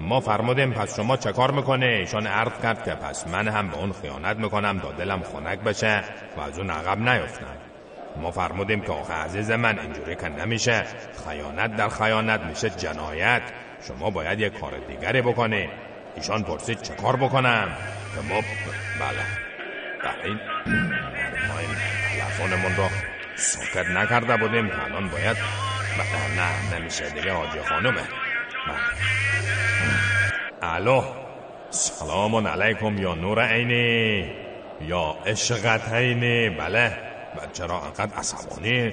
ما 0.00 0.20
فرمودیم 0.20 0.72
پس 0.72 0.96
شما 0.96 1.16
چه 1.16 1.32
کار 1.32 1.50
می‌کنه 1.50 1.86
ایشان 1.86 2.26
عرض 2.26 2.52
کرد 2.62 2.84
که 2.84 2.90
پس 2.90 3.26
من 3.26 3.48
هم 3.48 3.68
به 3.68 3.78
اون 3.78 3.92
خیانت 3.92 4.36
می‌کنم 4.36 4.80
تا 4.80 4.92
دلم 4.92 5.22
خنک 5.22 5.58
بشه 5.58 6.04
و 6.36 6.40
از 6.40 6.58
اون 6.58 6.70
عقب 6.70 6.98
نیفتم. 6.98 7.46
ما 8.16 8.30
فرمودیم 8.30 8.80
که 8.80 8.92
آخه 8.92 9.12
عزیز 9.12 9.50
من 9.50 9.78
اینجوری 9.78 10.16
که 10.16 10.28
نمیشه. 10.28 10.84
خیانت 11.24 11.76
در 11.76 11.88
خیانت 11.88 12.40
میشه 12.40 12.70
جنایت. 12.70 13.42
شما 13.88 14.10
باید 14.10 14.40
یک 14.40 14.60
کار 14.60 14.72
دیگری 14.88 15.22
بکنی 15.22 15.68
ایشان 16.16 16.42
پرسید 16.42 16.82
چه 16.82 16.94
کار 16.94 17.16
بکنم؟ 17.16 17.68
که 18.14 18.34
ما 18.34 18.40
بله. 19.00 19.24
بله 20.04 20.24
این 20.24 20.40
ما 21.48 21.58
این 21.58 21.68
تلفنمون 22.18 22.76
رو 22.76 22.88
ساکت 23.36 23.90
نکرده 23.90 24.36
بودیم. 24.36 24.68
که 24.68 24.84
الان 24.84 25.08
باید 25.08 25.36
بله 25.98 26.36
نه 26.36 26.78
نمیشه 26.78 27.10
دیگه 27.10 27.32
حاجی 27.32 27.58
خانومه. 27.58 28.02
الو. 30.62 31.02
سلام 31.70 32.46
علیکم 32.46 32.98
یا 32.98 33.14
نور 33.14 33.46
عینی؟ 33.46 34.30
یا 34.80 35.16
عشقت 35.26 35.92
عینی؟ 35.92 36.50
بله. 36.50 36.86
و 37.36 37.46
چرا 37.52 37.80
انقدر 37.80 38.14
عصبانی؟ 38.16 38.92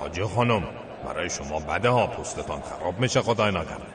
حاجی 0.00 0.22
خانم 0.22 0.62
برای 1.06 1.30
شما 1.30 1.60
بده 1.60 1.88
ها 1.88 2.06
پوستتان 2.06 2.60
خراب 2.60 3.00
میشه 3.00 3.22
خدای 3.22 3.50
نکرده. 3.50 3.92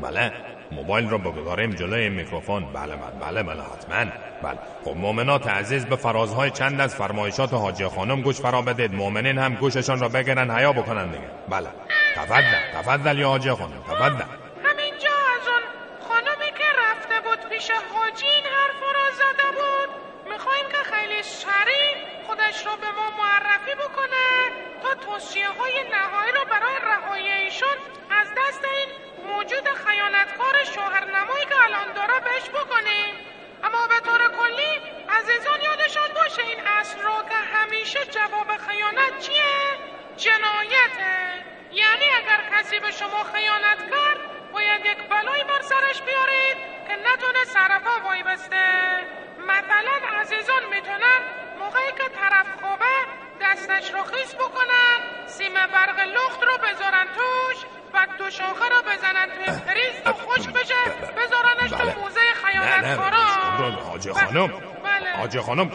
بله. 0.00 0.32
موبایل 0.72 1.10
رو 1.10 1.18
بگذاریم 1.18 1.70
جلوی 1.70 2.08
میکروفون. 2.08 2.64
بله 2.72 2.96
بله 2.96 3.20
بله 3.20 3.42
بله 3.42 3.62
حتما. 3.62 4.12
بله. 4.42 4.58
خب 4.84 4.96
مؤمنات 4.96 5.46
عزیز 5.46 5.86
به 5.86 5.96
فرازهای 5.96 6.50
چند 6.50 6.80
از 6.80 6.94
فرمایشات 6.94 7.54
حاجی 7.54 7.86
خانم 7.86 8.20
گوش 8.22 8.40
فرا 8.40 8.62
بدید. 8.62 8.94
مؤمنین 8.94 9.38
هم 9.38 9.54
گوششان 9.54 10.00
را 10.00 10.08
بگیرن 10.08 10.50
حیا 10.50 10.72
بکنن 10.72 11.06
دیگه. 11.06 11.28
بله. 11.48 11.68
تفضل 12.16 12.42
تفضل 12.74 13.18
یا 13.18 13.28
حاجی 13.28 13.50
خانم 13.50 13.82
تفضل. 13.88 14.43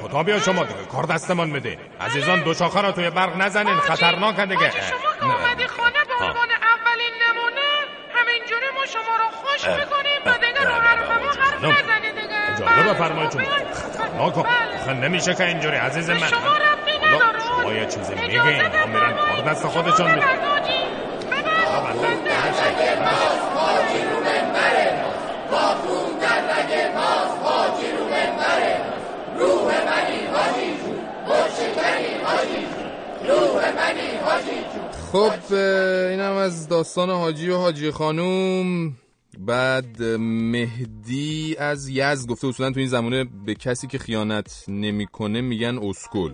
کتا 0.09 0.23
بیا 0.23 0.39
شما 0.39 0.63
دیگه 0.63 0.85
کار 0.91 1.03
دستمان 1.03 1.53
بده. 1.53 1.77
عزیزان 2.01 2.39
دو 2.43 2.53
شاخه 2.53 2.81
رو 2.81 2.91
توی 2.91 3.09
برق 3.09 3.41
نزنین. 3.41 3.75
خطرناکه 3.79 4.45
دیگه. 4.45 4.71
شما 4.71 4.97
که 5.19 5.23
اومدی 5.23 5.67
خانه 5.67 6.03
به 6.07 6.25
عنوان 6.25 6.47
اولین 6.51 7.13
نمونه 7.25 7.67
همینجوری 8.15 8.65
ما 8.75 8.85
شما 8.85 9.15
رو 9.17 9.29
خوش 9.31 9.67
می‌کنیم. 9.67 10.21
و 10.25 10.31
دیگه 10.33 10.63
رو 10.65 10.73
حرف 10.73 11.09
ما 11.09 11.29
حرف 11.43 11.63
نزنی 11.63 12.11
دیگه. 12.21 12.69
اجازه 12.69 12.93
بفرمایید 12.93 13.31
شما. 13.31 13.41
خطرناکه 13.73 14.39
آخه 14.81 14.93
نمیشه 14.93 15.33
که 15.33 15.45
اینجوری 15.45 15.77
عزیز 15.77 16.09
من. 16.09 16.17
شما 16.17 16.57
ربطی 16.57 16.97
نداره. 16.97 17.39
شما 17.39 17.73
یه 17.73 17.85
چیزی 17.85 18.15
میگه 18.15 18.45
اینا 18.45 18.85
میرن 18.85 19.13
کار 19.13 19.41
دست 19.41 19.67
خودشون 19.67 20.11
میده 20.11 20.48
خب 35.11 35.53
اینم 35.53 36.31
از 36.31 36.67
داستان 36.67 37.09
حاجی 37.09 37.49
و 37.49 37.57
حاجی 37.57 37.91
خانوم. 37.91 38.95
بعد 39.39 40.03
مهدی 40.19 41.55
از 41.59 41.89
یزد 41.89 42.27
گفته 42.29 42.47
اصولا 42.47 42.71
تو 42.71 42.79
این 42.79 42.89
زمانه 42.89 43.23
به 43.45 43.55
کسی 43.55 43.87
که 43.87 43.97
خیانت 43.97 44.63
نمی‌کنه 44.67 45.41
میگن 45.41 45.77
اسکل. 45.77 46.33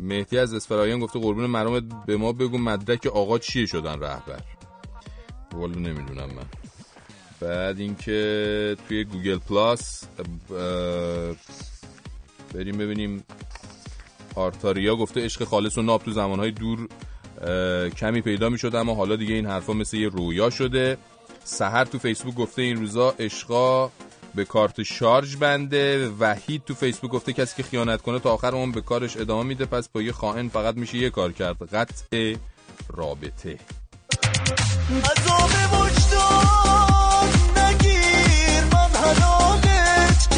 مهدی 0.00 0.38
از 0.38 0.54
اسفراین 0.54 1.00
گفته 1.00 1.18
قربون 1.18 1.46
مرامت 1.46 1.82
به 2.06 2.16
ما 2.16 2.32
بگو 2.32 2.58
مدرک 2.58 3.06
آقا 3.06 3.38
چیه 3.38 3.66
شدن 3.66 4.00
رهبر. 4.00 4.40
والا 5.52 5.74
نمی‌دونم 5.74 6.30
من. 6.30 6.46
بعد 7.40 7.80
اینکه 7.80 8.76
توی 8.88 9.04
گوگل 9.04 9.38
پلاس 9.38 10.04
بریم 12.54 12.78
ببینیم 12.78 13.24
آرتاریا 14.34 14.96
گفته 14.96 15.24
عشق 15.24 15.44
خالص 15.44 15.78
و 15.78 15.82
ناب 15.82 16.02
تو 16.02 16.10
زمانهای 16.10 16.50
دور 16.50 16.88
کمی 17.96 18.20
پیدا 18.20 18.48
می 18.48 18.58
شده 18.58 18.78
اما 18.78 18.94
حالا 18.94 19.16
دیگه 19.16 19.34
این 19.34 19.46
حرفا 19.46 19.72
مثل 19.72 19.96
یه 19.96 20.08
رویا 20.08 20.50
شده. 20.50 20.96
سهر 21.44 21.84
تو 21.84 21.98
فیسبوک 21.98 22.34
گفته 22.34 22.62
این 22.62 22.76
روزا 22.76 23.14
عشقا 23.18 23.90
به 24.34 24.44
کارت 24.44 24.82
شارژ 24.82 25.36
بنده. 25.36 26.08
وحید 26.08 26.64
تو 26.64 26.74
فیسبوک 26.74 27.10
گفته 27.10 27.32
کسی 27.32 27.56
که 27.56 27.68
خیانت 27.68 28.02
کنه 28.02 28.18
تا 28.18 28.32
آخر 28.32 28.54
اون 28.54 28.72
به 28.72 28.80
کارش 28.80 29.16
ادامه 29.16 29.42
میده 29.42 29.64
پس 29.64 29.88
با 29.88 30.02
یه 30.02 30.12
خائن 30.12 30.48
فقط 30.48 30.76
میشه 30.76 30.98
یه 30.98 31.10
کار 31.10 31.32
کرد. 31.32 31.74
قطع 31.74 32.34
رابطه. 32.88 33.58
نگیر 37.56 38.64
من 38.72 38.90
حلالت 38.94 40.28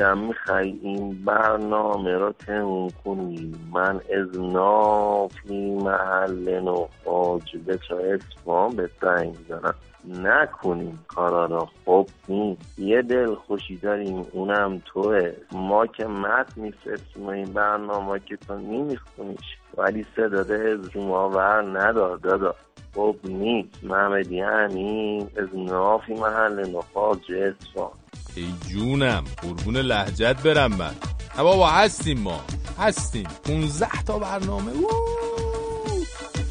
دیدم 0.00 0.18
می‌خوای 0.18 0.78
این 0.82 1.24
برنامه 1.24 2.12
را 2.12 2.32
تموم 2.32 2.88
کنی. 3.04 3.54
من 3.72 4.00
از 4.18 4.40
نافی 4.40 5.74
محل 5.74 6.60
نخاج 6.60 7.56
به 7.66 7.78
چا 7.88 7.98
اسفان 7.98 8.76
به 8.76 8.90
زنگ 9.02 9.36
زنم. 9.48 9.74
نکنیم 10.22 11.04
کارا 11.08 11.46
را 11.46 11.68
خوب 11.84 12.08
نیست 12.28 12.78
یه 12.78 13.02
دل 13.02 13.34
خوشی 13.34 13.76
داریم. 13.76 14.26
اونم 14.32 14.82
توه. 14.84 15.32
ما 15.52 15.86
که 15.86 16.06
مت 16.06 16.56
میفرستیم 16.56 17.28
این 17.28 17.52
برنامه 17.52 18.20
که 18.20 18.36
تو 18.36 18.54
نمیخونیش. 18.54 19.56
ولی 19.76 20.06
صدا 20.16 20.40
از 20.40 20.96
رو 20.96 21.02
ور 21.02 21.80
ندار 21.80 22.16
دادا. 22.16 22.54
خوب 22.94 23.18
نیست. 23.24 23.84
محمدی 23.84 24.40
همین 24.40 25.28
از 25.36 25.48
نافی 25.54 26.14
محل 26.14 26.76
نخاج 26.76 27.32
اسفان 27.32 27.99
ای 28.40 28.54
جونم 28.68 29.24
قربون 29.42 29.76
لهجت 29.76 30.36
برم 30.44 30.72
من. 30.72 30.94
نه 31.38 31.42
بابا 31.42 31.70
هستیم 31.70 32.18
ما. 32.20 32.40
هستیم. 32.78 33.24
15 33.44 33.88
تا 34.06 34.18
برنامه. 34.18 34.72
اوه، 34.72 34.88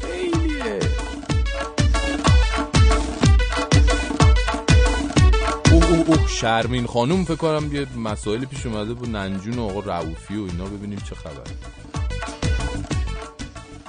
خیلیه. 0.02 0.80
اوه 5.72 5.90
اوه 5.90 6.06
اوه 6.08 6.28
شرمین 6.28 6.86
خانوم 6.86 7.24
فکر 7.24 7.36
کنم 7.36 7.76
یه 7.76 7.86
مسائل 7.96 8.44
پیش 8.44 8.66
اومده 8.66 8.94
بود. 8.94 9.16
ننجون 9.16 9.58
و 9.58 9.64
آقا 9.64 9.80
رعوفی 9.80 10.36
و 10.36 10.44
اینا 10.44 10.64
ببینیم 10.64 10.98
چه 11.08 11.14
خبر. 11.14 11.79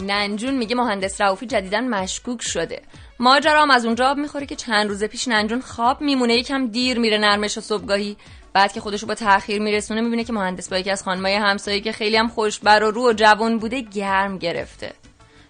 ننجون 0.01 0.53
میگه 0.53 0.75
مهندس 0.75 1.21
رعوفی 1.21 1.45
جدیدن 1.45 1.87
مشکوک 1.87 2.41
شده. 2.41 2.81
ماجرا 3.19 3.61
هم 3.61 3.71
از 3.71 3.85
اونجا 3.85 4.09
آب 4.09 4.17
می‌خوره 4.17 4.45
که 4.45 4.55
چند 4.55 4.89
روز 4.89 5.03
پیش 5.03 5.27
ننجون 5.27 5.61
خواب 5.61 6.01
میمونه 6.01 6.35
یکم 6.35 6.67
دیر 6.67 6.99
میره 6.99 7.17
نرمش 7.17 7.57
و 7.57 7.61
صبحگاهی. 7.61 8.17
بعد 8.53 8.73
که 8.73 8.81
خودشو 8.81 9.07
با 9.07 9.15
تاخیر 9.15 9.61
میرسونه 9.61 10.01
می‌بینه 10.01 10.23
که 10.23 10.33
مهندس 10.33 10.69
با 10.69 10.77
یکی 10.77 10.91
از 10.91 11.03
خانمای 11.03 11.35
همسایه 11.35 11.79
که 11.79 11.91
خیلی 11.91 12.17
هم 12.17 12.27
خوشبر 12.27 12.83
و 12.83 12.91
رو 12.91 13.09
و 13.09 13.13
جوان 13.13 13.59
بوده 13.59 13.81
گرم 13.81 14.37
گرفته. 14.37 14.93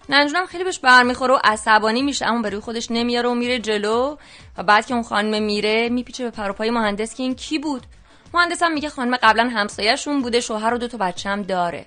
ننجون 0.08 0.36
هم 0.36 0.46
خیلی 0.46 0.64
بهش 0.64 0.78
برمیخوره 0.78 1.34
و 1.34 1.38
عصبانی 1.44 2.02
میشه 2.02 2.26
اما 2.26 2.42
به 2.42 2.50
روی 2.50 2.60
خودش 2.60 2.90
نمیاره 2.90 3.28
و 3.28 3.34
میره 3.34 3.58
جلو. 3.58 4.16
و 4.58 4.62
بعد 4.62 4.86
که 4.86 4.94
اون 4.94 5.02
خانم 5.02 5.42
میره 5.42 5.88
میپیچه 5.88 6.24
به 6.24 6.30
پروپای 6.30 6.70
مهندس 6.70 7.14
که 7.14 7.22
این 7.22 7.34
کی 7.34 7.58
بود؟ 7.58 7.82
مهندس 8.34 8.62
هم 8.62 8.72
میگه 8.72 8.88
خانم 8.88 9.16
قبلا 9.16 9.48
همسایهشون 9.48 10.22
بوده 10.22 10.40
شوهر 10.40 10.74
و 10.74 10.78
دو 10.78 10.88
تا 10.88 10.98
بچه 10.98 11.28
هم 11.28 11.42
داره. 11.42 11.86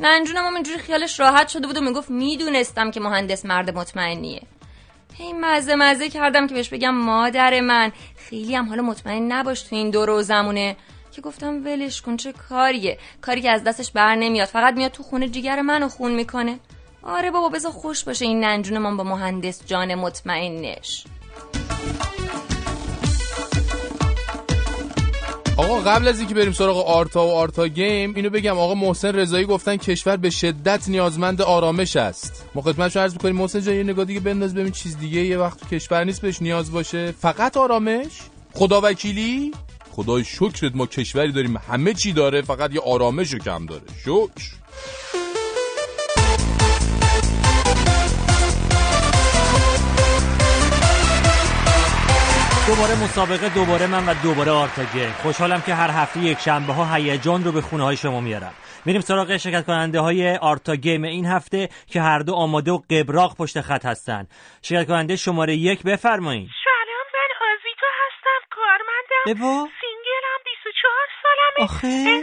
ننجون 0.00 0.36
هم 0.36 0.54
اینجوری 0.54 0.78
خیالش 0.78 1.20
راحت 1.20 1.48
شده 1.48 1.66
بود 1.66 1.76
و 1.76 1.80
می‌گفت 1.80 2.10
می‌دونستم 2.10 2.90
که 2.90 3.00
مهندس 3.00 3.44
مرد 3.44 3.78
مطمئنیه. 3.78 4.42
هی 5.14 5.32
مزه 5.32 5.74
مزه 5.74 6.08
کردم 6.08 6.46
که 6.46 6.54
بهش 6.54 6.68
بگم 6.68 6.94
مادر 6.94 7.60
من. 7.60 7.92
خیلی 8.16 8.54
هم 8.54 8.68
حالا 8.68 8.82
مطمئن 8.82 9.32
نباش 9.32 9.62
تو 9.62 9.76
این 9.76 9.90
دور 9.90 10.10
و 10.10 10.22
زمونه. 10.22 10.76
که 11.12 11.20
گفتم 11.20 11.64
ولش 11.64 12.02
کن 12.02 12.16
چه 12.16 12.32
کاریه؟ 12.32 12.98
کاری 13.20 13.42
که 13.42 13.50
از 13.50 13.64
دستش 13.64 13.90
بر 13.90 14.14
نمیاد. 14.14 14.48
فقط 14.48 14.74
میاد 14.74 14.90
تو 14.90 15.02
خونه 15.02 15.28
جیگر 15.28 15.62
منو 15.62 15.88
خون 15.88 16.12
می‌کنه. 16.12 16.58
آره 17.02 17.30
بابا 17.30 17.48
بذار 17.48 17.72
خوش 17.72 18.04
باشه 18.04 18.24
این 18.24 18.44
ننجون 18.44 18.78
من 18.78 18.96
با 18.96 19.04
مهندس 19.04 19.66
جان 19.66 19.94
مطمئنش. 19.94 21.04
آقا 25.60 25.80
قبل 25.80 26.08
از 26.08 26.18
اینکه 26.18 26.34
بریم 26.34 26.52
سراغ 26.52 26.86
آرتا 26.86 27.26
و 27.26 27.30
آرتا 27.30 27.68
game 27.68 28.14
اینو 28.16 28.30
بگم. 28.30 28.58
آقا 28.58 28.74
محسن 28.74 29.14
رضایی 29.14 29.44
گفتن 29.44 29.76
کشور 29.76 30.16
به 30.16 30.30
شدت 30.30 30.88
نیازمند 30.88 31.42
آرامش 31.42 31.96
است. 31.96 32.44
ما 32.54 32.62
خدمتتون 32.62 33.02
عرض 33.02 33.12
می‌کنیم. 33.12 33.36
محسن 33.36 33.60
جان 33.60 33.74
یه 33.74 33.82
نگاه 33.82 34.04
دیگه 34.04 34.20
بنداز 34.20 34.54
ببین 34.54 34.72
چیز 34.72 34.98
دیگه. 34.98 35.20
یه 35.20 35.38
وقت 35.38 35.74
کشور 35.74 36.04
نیست 36.04 36.20
بهش 36.20 36.42
نیاز 36.42 36.72
باشه. 36.72 37.12
فقط 37.12 37.56
آرامش؟ 37.56 38.08
خدا 38.54 38.80
وکیلی؟ 38.84 39.52
خدای 39.90 40.24
شکرت 40.24 40.74
ما 40.74 40.86
کشوری 40.86 41.32
داریم. 41.32 41.56
همه 41.56 41.94
چی 41.94 42.12
داره 42.12 42.42
فقط 42.42 42.74
یه 42.74 42.80
آرامش 42.80 43.32
رو 43.32 43.38
کم 43.38 43.66
داره. 43.66 43.82
شکر. 44.04 44.59
دوباره 52.70 52.94
مسابقه 53.04 53.48
دوباره 53.48 53.86
من 53.86 54.08
و 54.08 54.14
دوباره 54.22 54.50
آرتاگه. 54.50 55.12
خوشحالم 55.12 55.62
که 55.66 55.74
هر 55.74 55.90
هفته 55.90 56.20
یک 56.20 56.38
شنبه 56.38 56.72
ها 56.72 56.94
هیجان 56.94 57.44
رو 57.44 57.52
به 57.52 57.60
خونه 57.60 57.84
های 57.84 57.96
شما 57.96 58.20
میارم. 58.20 58.54
میریم 58.84 59.00
سراغ 59.00 59.36
شرکت 59.36 59.66
کننده 59.66 60.00
های 60.00 60.36
آرتا 60.36 60.76
گیم 60.76 61.04
این 61.04 61.26
هفته 61.26 61.68
که 61.86 62.00
هر 62.00 62.18
دو 62.18 62.34
آماده 62.34 62.70
و 62.72 62.80
قبراق 62.90 63.36
پشت 63.36 63.60
خط 63.60 63.86
هستن. 63.86 64.26
شرکت 64.62 64.88
کننده 64.88 65.16
شماره 65.16 65.56
یک 65.56 65.82
بفرمایید. 65.82 66.50
سلام 66.64 67.06
من 67.14 67.30
آزیتا 67.50 67.90
هستم 68.02 68.40
کارمندم. 68.50 69.68
سینگلم 69.80 70.40
24 70.44 70.94
سالمه. 71.22 71.64
آخه؟ 71.64 72.22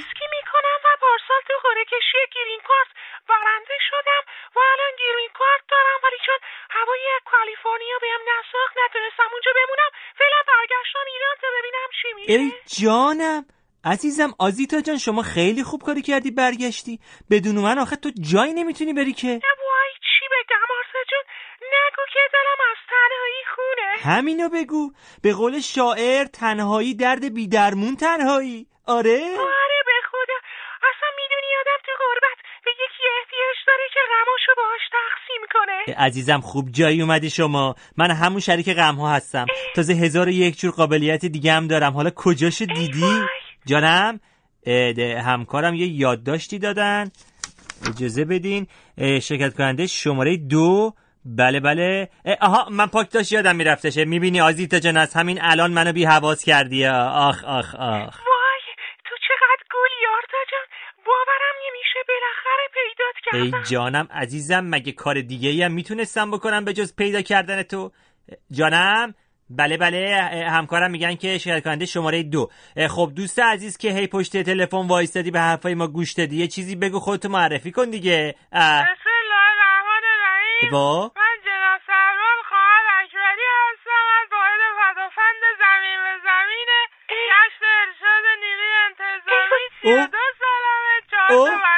ای 12.27 12.51
جانم. 12.65 13.45
عزیزم 13.83 14.33
آزیتا 14.39 14.81
جان 14.81 14.97
شما 14.97 15.21
خیلی 15.21 15.63
خوب 15.63 15.83
کاری 15.83 16.01
کردی 16.01 16.31
برگشتی. 16.31 16.99
بدون 17.29 17.55
من 17.55 17.79
آخه 17.79 17.95
تو 17.95 18.11
جایی 18.31 18.53
نمی‌تونی 18.53 18.93
بری 18.93 19.13
که. 19.13 19.27
وای 19.27 19.93
چی 20.01 20.25
بگم 20.31 20.67
آرزا 20.77 20.99
جون؟ 21.09 21.23
نگو 21.61 22.03
که 22.13 22.19
دلم 22.33 22.61
از 22.71 22.77
تنهایی 22.89 23.43
خونه. 23.55 24.13
همینو 24.15 24.49
بگو. 24.49 24.91
به 25.21 25.33
قول 25.33 25.59
شاعر 25.59 26.25
تنهایی 26.25 26.93
درد 26.93 27.33
بیدرمون 27.33 27.95
تنهایی. 27.95 28.67
آره. 28.87 29.19
آره 29.39 29.66
عزیزم 35.89 36.41
خوب 36.41 36.71
جایی 36.71 37.01
اومدی 37.01 37.29
شما. 37.29 37.75
من 37.97 38.11
همون 38.11 38.39
شریک 38.39 38.69
غم 38.69 38.95
ها 38.95 39.13
هستم. 39.13 39.45
تازه 39.75 39.93
هزار 39.93 40.27
و 40.27 40.31
یک 40.31 40.59
جور 40.59 40.71
قابلیت 40.71 41.25
دیگه 41.25 41.53
هم 41.53 41.67
دارم. 41.67 41.93
حالا 41.93 42.09
کجاشو 42.15 42.65
دیدی؟ 42.65 43.21
جانم 43.65 44.19
همکارم 45.17 45.75
یه 45.75 45.87
یادداشتی 45.87 46.59
دادن. 46.59 47.11
اجازه 47.89 48.25
بدین. 48.25 48.67
شرکت 48.97 49.53
کننده 49.53 49.87
شماره 49.87 50.37
دو. 50.37 50.93
بله 51.25 51.59
بله. 51.59 52.09
اه، 52.25 52.35
آها 52.41 52.69
من 52.69 52.85
پاک 52.85 53.11
داشت 53.11 53.31
یادم 53.31 53.55
میرفتشه. 53.55 54.05
می‌بینی 54.05 54.41
آزیتا 54.41 54.79
جان 54.79 54.97
از 54.97 55.13
همین 55.13 55.39
الان 55.41 55.71
منو 55.71 55.91
بی 55.91 56.05
حواس 56.05 56.43
کردی. 56.43 56.85
آخ 56.85 57.43
آخ 57.43 57.75
آخ. 57.75 58.19
ای 63.33 63.51
جانم 63.69 64.07
عزیزم 64.11 64.59
مگه 64.59 64.91
کار 64.91 65.21
دیگه 65.21 65.49
ای 65.49 65.63
هم 65.63 65.71
می‌تونستم 65.71 66.31
بکنم 66.31 66.65
به 66.65 66.73
جز 66.73 66.95
پیدا 66.95 67.21
کردن 67.21 67.63
تو؟ 67.63 67.91
جانم؟ 68.51 69.15
بله 69.49 69.77
بله 69.77 69.99
همکارم 70.49 70.91
میگن 70.91 71.15
که 71.15 71.37
شرکت 71.37 71.63
کننده 71.63 71.85
شماره 71.85 72.23
دو. 72.23 72.49
خب 72.89 73.11
دوست 73.15 73.39
عزیز 73.39 73.77
که 73.77 73.91
هی 73.91 74.07
پشت 74.07 74.43
تلفن 74.43 74.87
وایستادی 74.87 75.31
به 75.31 75.39
حرفای 75.39 75.73
ما 75.73 75.87
گوش 75.87 76.13
دادی 76.13 76.35
یه 76.37 76.47
چیزی 76.47 76.75
بگو 76.75 76.99
خودتو 76.99 77.29
معرفی 77.29 77.71
کن 77.71 77.89
دیگه. 77.89 78.35
اه، 78.51 78.81
بسم 78.81 79.09
الله 79.23 79.43
الرحمن 79.51 80.03
الرحیم. 80.13 80.71
با؟ 80.71 81.11
من 81.15 81.35
جناب 81.45 81.81
سروان 81.87 82.39
خواهر 82.49 82.85
اکبری 83.03 83.47
هستم 83.63 84.05
از 84.21 84.27
واحد 84.31 84.61
پدافند 84.79 85.41
زمین 85.63 85.99
به 86.05 86.13
زمین 86.23 86.67
گشت 87.09 87.61
ارشاد 87.81 88.25
نیروی 88.43 88.75
انتظامی 88.87 89.65
سی 89.81 89.93
و 89.93 90.07
دو 90.07 90.25
سالمه 90.39 90.95
چهار 91.11 91.27
تا 91.27 91.35
اوه. 91.35 91.49
بچه 91.49 91.76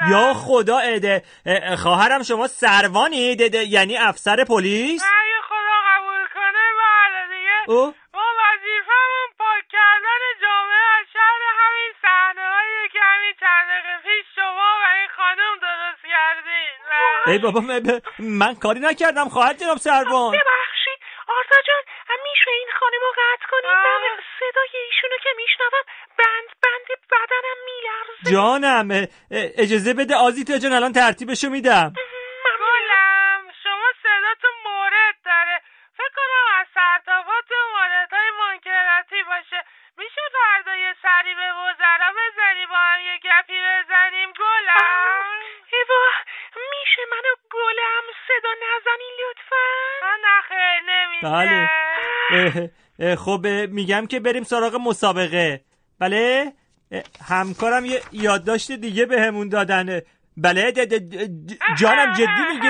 دارم 0.00 0.12
یا 0.12 0.34
خدا 0.34 0.78
اده 0.78 1.22
اه، 1.46 1.76
خواهرم 1.76 2.22
شما 2.22 2.46
سروانی 2.46 3.36
ده- 3.36 3.48
ده- 3.48 3.64
یعنی 3.64 3.96
افسر 3.96 4.44
پلیس 4.44 5.02
اگه 5.04 5.40
خدا 5.48 5.76
قبول 5.90 6.24
کنه 6.34 6.64
بله 6.80 7.36
دیگه 7.38 7.58
اوه. 7.78 7.94
ما 8.14 8.22
وظیفمون 8.42 9.28
پاک 9.38 9.64
کردن 9.72 10.20
جامعه 10.42 10.84
از 11.00 11.06
شهر 11.12 11.42
همین 11.60 11.92
صحنه 12.02 12.48
هایی 12.54 12.88
که 12.92 12.98
همین 13.02 13.32
چند 13.40 13.66
دقیقه 13.68 13.96
پیش 14.02 14.26
شما 14.34 14.68
و 14.80 14.84
این 14.98 15.08
خانم 15.16 15.54
درست 15.62 16.02
کردین. 16.02 16.74
ای 17.26 17.38
بابا 17.38 17.60
من, 17.60 18.00
من 18.18 18.54
کاری 18.54 18.80
نکردم 18.80 19.28
خواهر 19.28 19.52
جناب 19.54 19.78
سروان 19.78 20.32
جانم 28.30 29.06
اجازه 29.30 29.94
بده 29.94 30.14
آزیتا 30.16 30.58
جان 30.58 30.72
الان 30.72 30.92
ترتیبشو 30.92 31.48
میدم. 31.48 31.92
گلم 32.60 33.40
شما 33.62 33.88
صداتون 34.02 34.56
مورد 34.66 35.16
داره. 35.24 35.60
فکر 35.98 36.14
کنم 36.18 36.46
از 36.60 36.66
سرتاپاتون 36.74 37.64
موردهای 37.76 38.30
منکراتی 38.40 39.22
باشه. 39.30 39.64
میشه 39.98 40.22
فردا 40.32 40.76
یه 40.76 40.94
سری 41.02 41.34
به 41.34 41.48
وزرا 41.60 42.10
بزنی 42.18 42.66
با 42.66 42.76
هم 42.76 43.00
یه 43.00 43.16
گپی 43.26 43.58
بزنیم. 43.68 44.28
گلم. 44.42 45.24
ایوا 45.72 46.04
میشه 46.72 47.02
منو 47.12 47.34
گلم 47.56 48.04
صدا 48.26 48.52
نزنی 48.64 49.10
لطفا؟ 49.20 49.66
نه 50.24 50.36
خیر 50.48 50.80
نمیشه. 50.90 51.26
بله. 51.26 51.70
اه، 52.30 53.08
اه، 53.10 53.16
خب 53.16 53.46
میگم 53.70 54.06
که 54.06 54.20
بریم 54.20 54.42
سراغ 54.42 54.74
مسابقه. 54.74 55.60
بله؟ 56.00 56.52
همکارم 57.28 57.84
یه 57.84 58.02
یادداشت 58.12 58.72
دیگه 58.72 59.06
بهمون 59.06 59.48
دادن. 59.48 60.00
بله 60.36 60.72
د- 60.72 60.88
د- 60.92 61.02
د- 61.08 61.74
جانم 61.80 62.12
جدی 62.12 62.42
میگه 62.50 62.68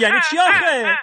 یعنی 0.00 0.20
چی 0.30 0.38
آخه؟ 0.38 0.98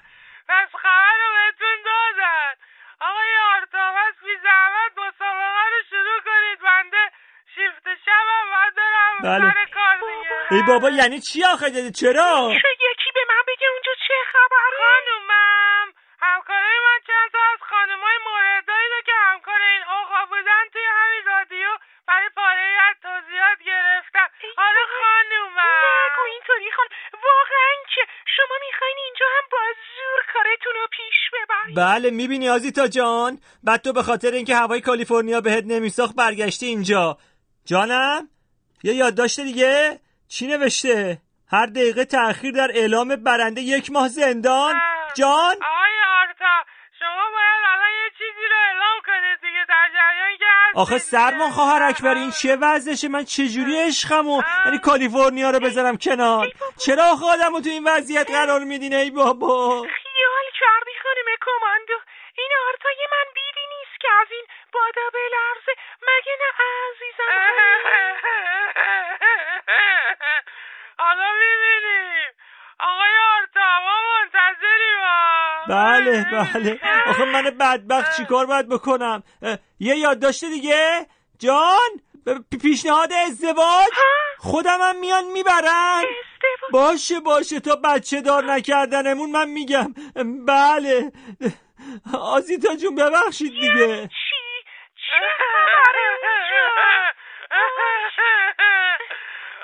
پس 0.50 0.70
خبر 0.84 1.16
رو 1.22 1.30
بهتون 1.38 1.78
دادن. 1.86 2.54
آقای 3.02 3.32
آرتاوس 3.56 4.16
بی 4.26 4.36
زحمت 4.44 4.92
مسابقه 4.98 5.64
رو 5.74 5.80
شروع 5.90 6.20
کنید. 6.26 6.60
بنده 6.64 7.04
شیفت 7.56 7.86
شبم 8.06 8.46
باید 8.54 8.74
برم 8.76 9.14
بله. 9.24 9.52
سر 9.52 9.66
کار 9.74 9.96
دیگه. 9.98 10.56
ای 10.56 10.62
بابا 10.68 10.90
یعنی 10.90 11.20
چی 11.20 11.44
آخه؟ 11.44 11.68
د- 11.70 11.92
چرا؟ 12.00 12.52
یکی 12.92 13.10
به 13.16 13.20
من 13.30 13.42
بگه 13.48 13.68
اونجا 13.74 13.92
چه 14.08 14.14
خبره؟ 14.34 14.78
خانومم 14.84 15.88
همکارای 16.20 16.80
من 16.86 17.00
چند 17.08 17.32
تا 17.32 17.40
بله 31.76 32.10
می‌بینی 32.10 32.50
آزیتا 32.50 32.88
جان؟ 32.88 33.40
بعد 33.64 33.82
تو 33.82 33.94
به 33.94 34.04
خاطر 34.04 34.32
اینکه 34.32 34.56
هوای 34.56 34.82
کالیفرنیا 34.82 35.42
بهت 35.42 35.64
نمیساخت 35.66 36.16
برگشتی 36.16 36.66
اینجا. 36.66 37.18
جانم؟ 37.66 38.30
یه 38.84 38.94
یادداشت 38.94 39.40
دیگه؟ 39.40 40.00
چی 40.28 40.48
نوشته؟ 40.48 41.22
هر 41.48 41.66
دقیقه 41.66 42.06
تأخیر 42.06 42.52
در 42.52 42.72
اعلام 42.74 43.16
برنده 43.16 43.62
یک 43.62 43.92
ماه 43.92 44.08
زندان. 44.08 44.76
جان؟ 45.16 45.56
آقای 45.56 45.98
آرتا 46.22 46.56
شما 47.00 47.24
باید 47.34 47.64
الان 47.74 47.92
یه 48.04 48.10
چیزی 48.18 48.46
رو 48.50 48.56
اعلام 48.68 48.98
کنید 49.06 49.40
دیگه 49.42 49.66
در 49.70 49.90
جریان 49.94 50.38
که 50.40 50.80
آخه 50.80 50.98
سرمان 50.98 51.52
خواهر 51.52 51.84
اکبر 51.84 52.16
این 52.16 52.32
چه 52.32 52.56
وضعشه؟ 52.56 53.08
من 53.08 53.24
چجوری 53.24 53.78
عشقمو 53.78 54.42
یعنی 54.66 54.78
کالیفرنیا 54.78 55.50
رو 55.50 55.60
بذارم 55.60 55.98
کنار؟ 55.98 56.48
چرا 56.78 57.04
آخه 57.06 57.26
آدمو 57.26 57.62
تو 57.62 57.70
این 57.70 57.84
وضعیت 57.84 58.32
قرار 58.32 58.64
میدین 58.64 58.94
ای 58.94 59.12
بابا. 59.12 59.86
بله 75.74 76.26
بله. 76.32 76.80
آخه 77.08 77.26
من 77.26 77.44
بدبخت 77.44 78.18
چیکار 78.18 78.46
باید 78.46 78.70
بکنم؟ 78.70 79.24
یه 79.80 79.96
یادداشت 79.98 80.46
دیگه؟ 80.46 81.08
جان 81.40 81.90
پیشنهاد 82.62 83.14
ازدواج؟ 83.14 83.90
خودم 84.38 84.78
هم 84.82 85.00
میان 85.00 85.24
می‌برن. 85.34 86.04
باشه 86.72 87.20
باشه 87.20 87.60
تا 87.60 87.76
بچه 87.76 88.22
دار 88.22 88.44
نکردنمون 88.44 89.32
من 89.32 89.50
میگم. 89.50 89.94
بله. 90.48 91.12
آزیتا 92.14 92.76
جون 92.76 92.96
ببخشید 92.96 93.52
دیگه. 93.52 94.10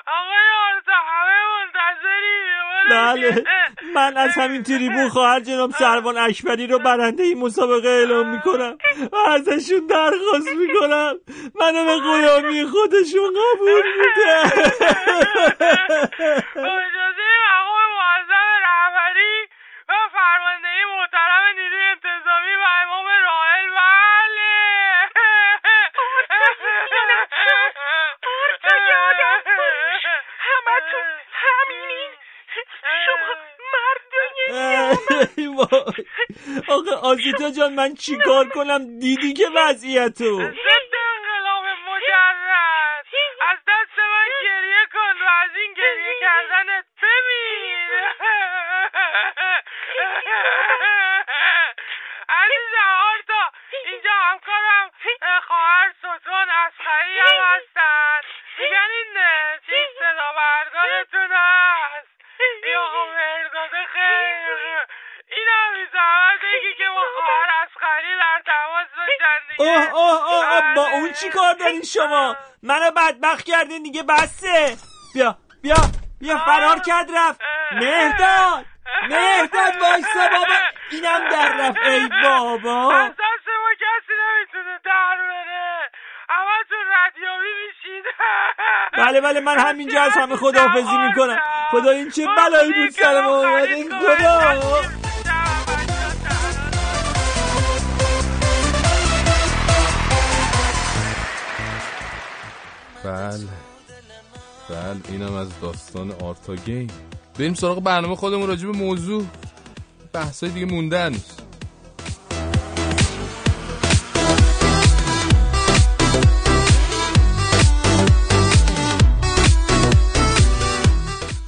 آقای 0.06 0.48
آرتا 0.66 0.92
همه 0.92 1.38
منتظریم. 1.56 2.49
بله. 2.90 3.44
من 3.94 4.16
از 4.16 4.30
همین 4.30 4.62
تریبون 4.62 5.08
خواهر 5.08 5.40
جناب 5.40 5.70
سروان 5.70 6.18
اکبری 6.18 6.66
رو 6.66 6.78
برنده 6.78 7.22
این 7.22 7.38
مسابقه 7.38 7.88
اعلام 7.88 8.28
می‌کنم. 8.28 8.78
و 9.12 9.16
ازشون 9.30 9.86
درخواست 9.86 10.54
می‌کنم. 10.56 11.14
منو 11.60 11.84
به 11.84 11.96
غلامی 11.96 12.64
خودشون 12.64 13.34
قبول 13.40 13.82
میده. 13.98 14.38
اجازه 16.56 17.26
مقام 17.46 17.80
معظم 17.98 18.50
و 19.88 19.92
فرماندهی 20.12 20.84
محترم 20.84 21.44
نیروی 21.58 21.82
انتظامی 21.82 22.54
و 22.54 22.64
امام 22.82 23.06
راحل 23.24 23.68
بله 23.76 24.52
آرتا 28.42 28.74
یادم 28.90 29.40
باش 29.58 30.04
همتون 30.46 31.06
همینین 31.32 32.10
شما 33.06 33.30
ای 35.36 35.46
وای. 35.46 36.04
آخه 36.68 36.89
آزیتا 37.02 37.50
جان 37.50 37.74
من 37.74 37.94
چیکار 37.94 38.48
کنم؟ 38.48 38.98
دیدی 38.98 39.32
که 39.32 39.46
وضعیتو 39.56 40.38
ضد 40.40 40.94
انقلاب 41.16 41.64
مجرد 41.88 42.36
از 43.50 43.58
دست 43.68 43.98
من 43.98 44.28
گریه 44.44 44.86
کن 44.92 45.22
و 45.24 45.28
از 45.44 45.50
این 45.56 45.74
گریه 45.74 46.14
کردنت 46.20 46.84
بمیر 47.02 47.90
عزیزم 52.28 52.90
آرتا 53.12 53.52
اینجا 53.84 54.10
همکارم 54.12 54.90
اه، 55.22 55.40
خواهر 55.40 55.92
ستون 55.98 56.48
اسخری 56.66 57.18
هم 57.18 57.44
هستن 57.54 58.20
میگن 58.58 58.88
این 58.98 59.16
اه، 59.16 59.58
چیز 59.66 59.88
صدا 59.98 60.28
بردارتون 60.36 61.32
هست 61.36 62.08
این 62.40 62.76
آقا 62.76 63.06
مرداد 63.06 63.70
خیلی 63.92 64.76
این 65.36 65.48
هم 65.48 65.74
بی 65.74 65.86
زحمت 65.92 66.40
بگی 66.44 66.74
که 66.74 66.88
با 66.88 67.04
خواهر 67.14 67.50
اسخری 67.62 68.16
در 68.16 68.42
تماس 68.46 68.88
باشن 68.96 69.40
دیگه 69.48 69.62
اوه 69.62 69.94
اوه 69.94 70.32
اوه 70.32 70.52
اوه، 70.54 70.74
با 70.74 70.86
اون 70.86 71.09
چی 71.20 71.28
کار 71.30 71.54
دارین 71.54 71.82
شما؟ 71.82 72.36
منو 72.62 72.90
بدبخت 72.90 73.44
کردین 73.44 73.82
دیگه 73.82 74.02
بسه 74.02 74.76
بیا 75.14 75.38
بیا 75.62 75.76
بیا 76.20 76.38
فرار 76.38 76.78
کرد 76.78 77.10
رفت. 77.16 77.40
مهداد 77.72 78.64
مهداد 79.10 79.82
وایسا 79.82 80.28
بابا. 80.32 80.54
اینم 80.90 81.28
در 81.30 81.52
رفت. 81.52 81.78
ای 81.78 82.08
بابا. 82.24 82.94
از 82.94 83.10
دست 83.10 83.48
ما 83.48 83.72
کسی 83.80 84.12
نمی‌تونه 84.12 84.80
در 84.84 85.16
بره. 85.16 85.90
همه 86.28 86.64
تو 86.68 86.74
رادیویی 86.74 87.54
میشید 87.66 88.04
بله 88.92 89.20
بله 89.20 89.40
من 89.40 89.58
همینجا 89.58 90.02
از 90.02 90.12
همه 90.12 90.36
خداحافظی 90.36 90.96
می‌کنم. 90.96 91.40
خدا 91.70 91.90
این 91.90 92.10
چه 92.10 92.26
بلایی 92.36 92.72
بود 92.72 92.90
سر 92.90 93.20
ما 93.20 93.36
اومده؟ 93.36 93.74
این 93.74 93.98
خدا. 93.98 94.99
بله. 103.04 103.48
بله 104.70 105.00
اینم 105.08 105.34
از 105.34 105.48
داستان 105.62 106.10
آرتا 106.10 106.54
گیم. 106.54 106.86
بریم 107.38 107.54
سراغ 107.54 107.82
برنامه 107.82 108.16
خودمون 108.16 108.48
راجع 108.48 108.66
به 108.66 108.72
موضوع. 108.72 109.24
بحثای 110.12 110.50
دیگه 110.50 110.66
موندن 110.66 111.16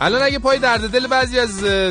الان 0.01 0.23
اگه 0.23 0.39
پای 0.39 0.59
درد 0.59 0.91
دل 0.91 1.07
بعضی 1.07 1.39
از 1.39 1.51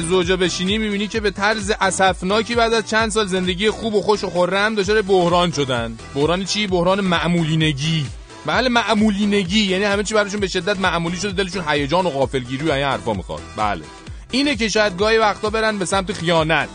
زوجا 0.09 0.38
بشینی 0.38 0.78
می‌بینی 0.78 1.07
که 1.07 1.20
به 1.20 1.32
طرز 1.32 1.72
اسفناکی 1.82 2.55
بعد 2.55 2.74
از 2.74 2.89
چند 2.89 3.12
سال 3.12 3.28
زندگی 3.28 3.70
خوب 3.70 3.93
و 3.93 4.01
خوش 4.01 4.24
و 4.24 4.30
خورم 4.30 4.76
دچار 4.76 5.01
بحران 5.01 5.51
شدن. 5.51 5.97
بحران 6.16 6.45
چی؟ 6.45 6.68
بحران 6.68 7.01
معمولینگی. 7.01 8.05
بله 8.45 8.69
معمولینگی 8.69 9.65
یعنی 9.65 9.83
همه 9.83 10.03
چی 10.03 10.13
براشون 10.13 10.39
به 10.39 10.47
شدت 10.47 10.79
معمولی 10.79 11.17
شده 11.17 11.31
دلشون 11.31 11.63
هیجان 11.67 12.05
و 12.05 12.09
غافلگیری 12.09 12.67
و 12.67 12.71
این 12.71 12.85
حرفا 12.85 13.13
می‌خواد. 13.13 13.41
بله. 13.57 13.85
اینه 14.31 14.55
که 14.55 14.69
شاید 14.69 14.97
گاهی 14.97 15.17
وقتا 15.17 15.49
برن 15.49 15.77
به 15.77 15.85
سمت 15.85 16.13
خیانت. 16.13 16.69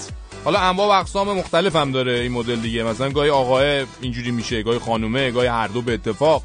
حالا 0.45 0.59
انواع 0.59 0.89
و 0.89 0.91
اقسام 0.91 1.39
مختلف 1.39 1.77
هم 1.77 1.93
داره 1.93 2.13
این 2.13 2.33
مدل 2.33 2.57
دیگه. 2.57 2.83
مثلا 2.83 3.11
گاهی 3.11 3.31
آقاه 3.31 3.85
اینجوری 4.01 4.31
میشه 4.31 4.63
گاهی 4.63 4.79
خانومه 4.79 5.31
گاهی 5.31 5.49
هر 5.49 5.67
دو 5.67 5.83
به 5.83 5.95
اتفاق. 5.95 6.43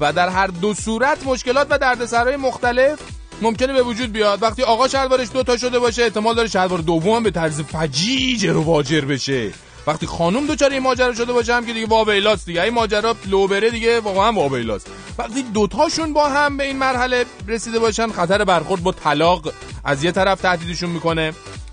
و 0.00 0.12
در 0.12 0.28
هر 0.28 0.46
دو 0.46 0.74
صورت 0.74 1.26
مشکلات 1.26 1.66
و 1.70 1.78
دردسرای 1.78 2.36
مختلف 2.36 2.98
ممکنه 3.42 3.72
به 3.72 3.82
وجود 3.82 4.12
بیاد. 4.12 4.42
وقتی 4.42 4.62
آقا 4.62 4.88
شلوارش 4.88 5.28
دو 5.32 5.42
تا 5.42 5.56
شده 5.56 5.78
باشه 5.78 6.02
احتمال 6.02 6.34
داره 6.34 6.48
شلوار 6.48 6.78
دوم 6.78 7.22
به 7.22 7.30
طرز 7.30 7.60
فجیج 7.60 8.46
رو 8.46 8.62
واجر 8.62 9.00
بشه. 9.00 9.50
وقتی 9.86 10.06
خانم 10.06 10.46
دوچار 10.46 10.70
این 10.70 10.82
ماجرا 10.82 11.14
شده 11.14 11.32
باشه 11.32 11.54
هم 11.54 11.66
که 11.66 11.72
دیگه 11.72 11.86
وابیلاست 11.86 12.46
دیگه. 12.46 12.62
این 12.62 12.74
ماجرا 12.74 13.16
لو 13.26 13.46
بره 13.46 13.70
دیگه 13.70 14.00
واقعا 14.00 14.32
وابیلاست 14.32 14.86
وقتی 15.18 15.42
دوتاشون 15.42 16.12
با 16.12 16.28
هم 16.28 16.56
به 16.56 16.64
این 16.64 16.76
مرحله 16.78 17.24
رسیده 17.48 17.78
باشن 17.78 18.12
خطر 18.12 18.44
برخورد 18.44 18.82
با 18.82 18.92
طلاق 18.92 19.52
از 19.84 20.04
یه 20.04 20.12
طرف 20.12 20.40
تهدیدشون 20.40 20.90
می‌کنه 20.90 21.32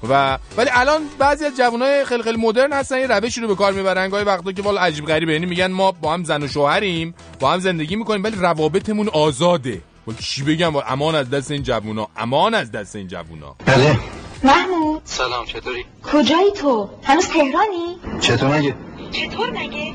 و 0.10 0.38
ولی 0.58 0.70
الان 0.74 1.02
بعضی 1.20 1.46
از 1.46 1.58
جوانای 1.58 2.06
خیلی 2.06 2.24
خیلی 2.24 2.38
مدرن 2.38 2.74
هستن 2.74 3.00
یه 3.00 3.08
روشی 3.08 3.42
رو 3.42 3.48
به 3.48 3.56
کار 3.56 3.74
می‌برن. 3.74 4.10
گاهی 4.10 4.24
وقتا 4.24 4.52
که 4.52 4.62
والا 4.62 4.82
عجیب 4.82 5.06
غریبه 5.06 5.34
یعنی 5.34 5.46
میگن 5.46 5.72
ما 5.72 5.92
با 5.92 6.14
هم 6.14 6.24
زن 6.24 6.44
و 6.44 6.48
شوهریم 6.48 7.14
با 7.40 7.52
هم 7.52 7.60
زندگی 7.60 7.96
می‌کنیم 7.96 8.24
ولی 8.24 8.36
روابطمون 8.36 9.10
آزاده. 9.10 9.82
با 10.06 10.14
چی 10.14 10.44
بگم؟ 10.44 10.76
امان 10.76 11.16
از 11.16 11.30
دست 11.30 11.52
این 11.52 11.64
جوونا 11.64 12.08
امان 12.18 12.54
از 12.54 12.72
دست 12.72 12.96
این 12.96 13.08
جوونا. 13.08 13.56
بله. 13.66 14.00
محمود. 14.44 15.02
سلام 15.06 15.46
چطوری؟ 15.46 15.86
کجایی 16.14 16.52
تو؟ 16.52 16.90
هنوز 17.04 17.28
تهرانی؟ 17.28 18.00
چطور 18.22 18.58
مگه؟ 18.58 18.76
چطور 19.12 19.50
مگه؟ 19.50 19.94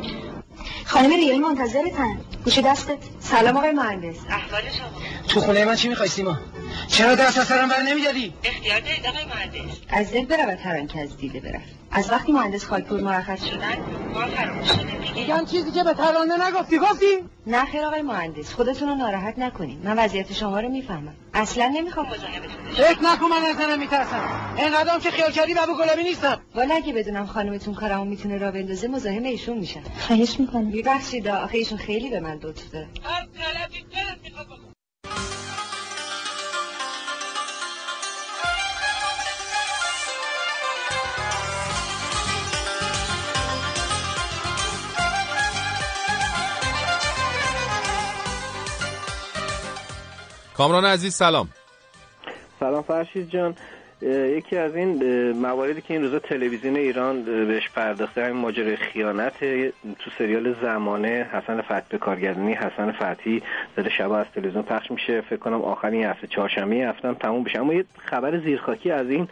خانم 0.85 1.11
ریایی 1.11 1.39
منتظرتن. 1.39 2.21
گوشی 2.45 2.63
دستت 2.63 2.99
سلام 3.21 3.57
آقای 3.57 3.73
مهندس. 3.73 4.17
احوال 4.29 4.63
شما؟ 4.63 5.29
تو 5.29 5.41
خونه 5.41 5.65
من 5.65 5.77
چی 5.77 5.89
می‌خوای 5.89 6.09
سیما 6.09 6.39
چرا 6.89 7.15
دست 7.15 7.39
از 7.39 7.47
سرم 7.47 7.69
بر 7.69 7.83
نمیداری 7.83 8.35
اختیار 8.45 8.81
دارید 8.81 9.07
آقای 9.07 9.25
مهندس. 9.25 9.77
از 9.89 10.13
دل 10.13 10.25
برود 10.25 10.59
هر 10.59 10.87
که 10.87 11.01
از 11.01 11.17
دیده 11.17 11.41
برفت. 11.41 11.84
از 11.95 12.11
وقتی 12.11 12.33
مهندس 12.33 12.65
خاکپور 12.65 13.01
مرخص 13.01 13.45
شدن 13.45 13.77
ما 14.15 14.27
فراموش 14.27 14.69
شده 14.69 15.15
میگم 15.15 15.45
چیزی 15.45 15.71
که 15.71 15.85
به 15.85 15.93
ترانه 15.93 16.49
نگفتی 16.49 16.79
گفتی؟ 16.79 17.07
نه 17.47 17.65
خیر 17.65 17.85
آقای 17.85 18.03
مهندس 18.03 18.55
خودتون 18.55 18.89
رو 18.89 18.95
ناراحت 18.95 19.39
نکنین. 19.39 19.79
من 19.85 19.99
وضعیت 19.99 20.33
شما 20.33 20.61
رو 20.61 20.69
می‌فهمم. 20.69 21.15
اصلا 21.35 21.69
نمی‌خوام. 21.69 22.07
مزاحمتون 22.07 22.75
فکر 22.75 23.03
نکن 23.03 23.27
من 23.27 23.45
از 23.51 23.57
زنم 23.57 23.79
میترسم. 23.79 24.55
اینقدرم 24.57 25.01
که 25.01 25.11
خیال 25.11 25.31
کردی 25.31 25.55
بابو 25.55 25.75
گلابی 25.75 26.03
نیستم. 26.03 26.41
والا 26.55 26.75
اگه 26.75 26.93
بدونم 26.93 27.27
خانمتون 27.27 27.75
کارمو 27.75 28.05
می‌تونه 28.05 28.39
را 28.39 28.51
بندازه 28.51 28.89
مزاحم 28.89 29.25
ایشون 29.25 29.59
میشم. 29.59 29.83
خواهش 29.99 30.41
می‌کنم. 30.41 30.71
ببخشید 30.71 31.29
آخه 31.29 31.59
ایشون 31.59 31.79
خیلی 31.79 32.11
به 32.11 32.21
من 32.21 32.41
لطف 32.43 32.71
داره 32.71 32.89
کامران 50.57 50.85
عزیز 50.85 51.15
سلام. 51.15 51.49
سلام 52.61 52.83
فرشید 52.83 53.31
جان. 53.31 53.55
یکی 54.03 54.57
از 54.57 54.77
این 54.77 55.33
مواردی 55.33 55.81
که 55.81 55.95
این 55.95 56.03
روزا 56.03 56.19
تلویزیون 56.19 56.77
ایران 56.77 57.23
بهش 57.23 57.69
پرداخته 57.69 58.25
همین 58.25 58.37
ماجرای 58.37 58.77
خیانت 58.77 59.39
تو 59.99 60.11
سریال 60.19 60.55
زمانه 60.63 61.29
حسن 61.33 61.61
فتحی 61.63 61.83
به 61.89 61.99
کارگردانی 61.99 62.53
حسن 62.53 62.93
فتحی 62.93 63.43
داره 63.77 63.91
شبا 63.91 64.19
از 64.19 64.27
تلویزیون 64.35 64.63
پخش 64.63 64.91
میشه. 64.91 65.21
فکر 65.21 65.37
کنم 65.37 65.63
آخرین 65.63 66.05
هفته 66.05 66.27
چهارشنبه 66.27 66.95
هم 67.05 67.15
تموم 67.15 67.45
بشه. 67.45 67.61
اما 67.61 67.75
یه 67.75 67.85
خبر 67.99 68.41
زیرخاکی 68.41 68.91
از 68.91 69.11
این 69.11 69.29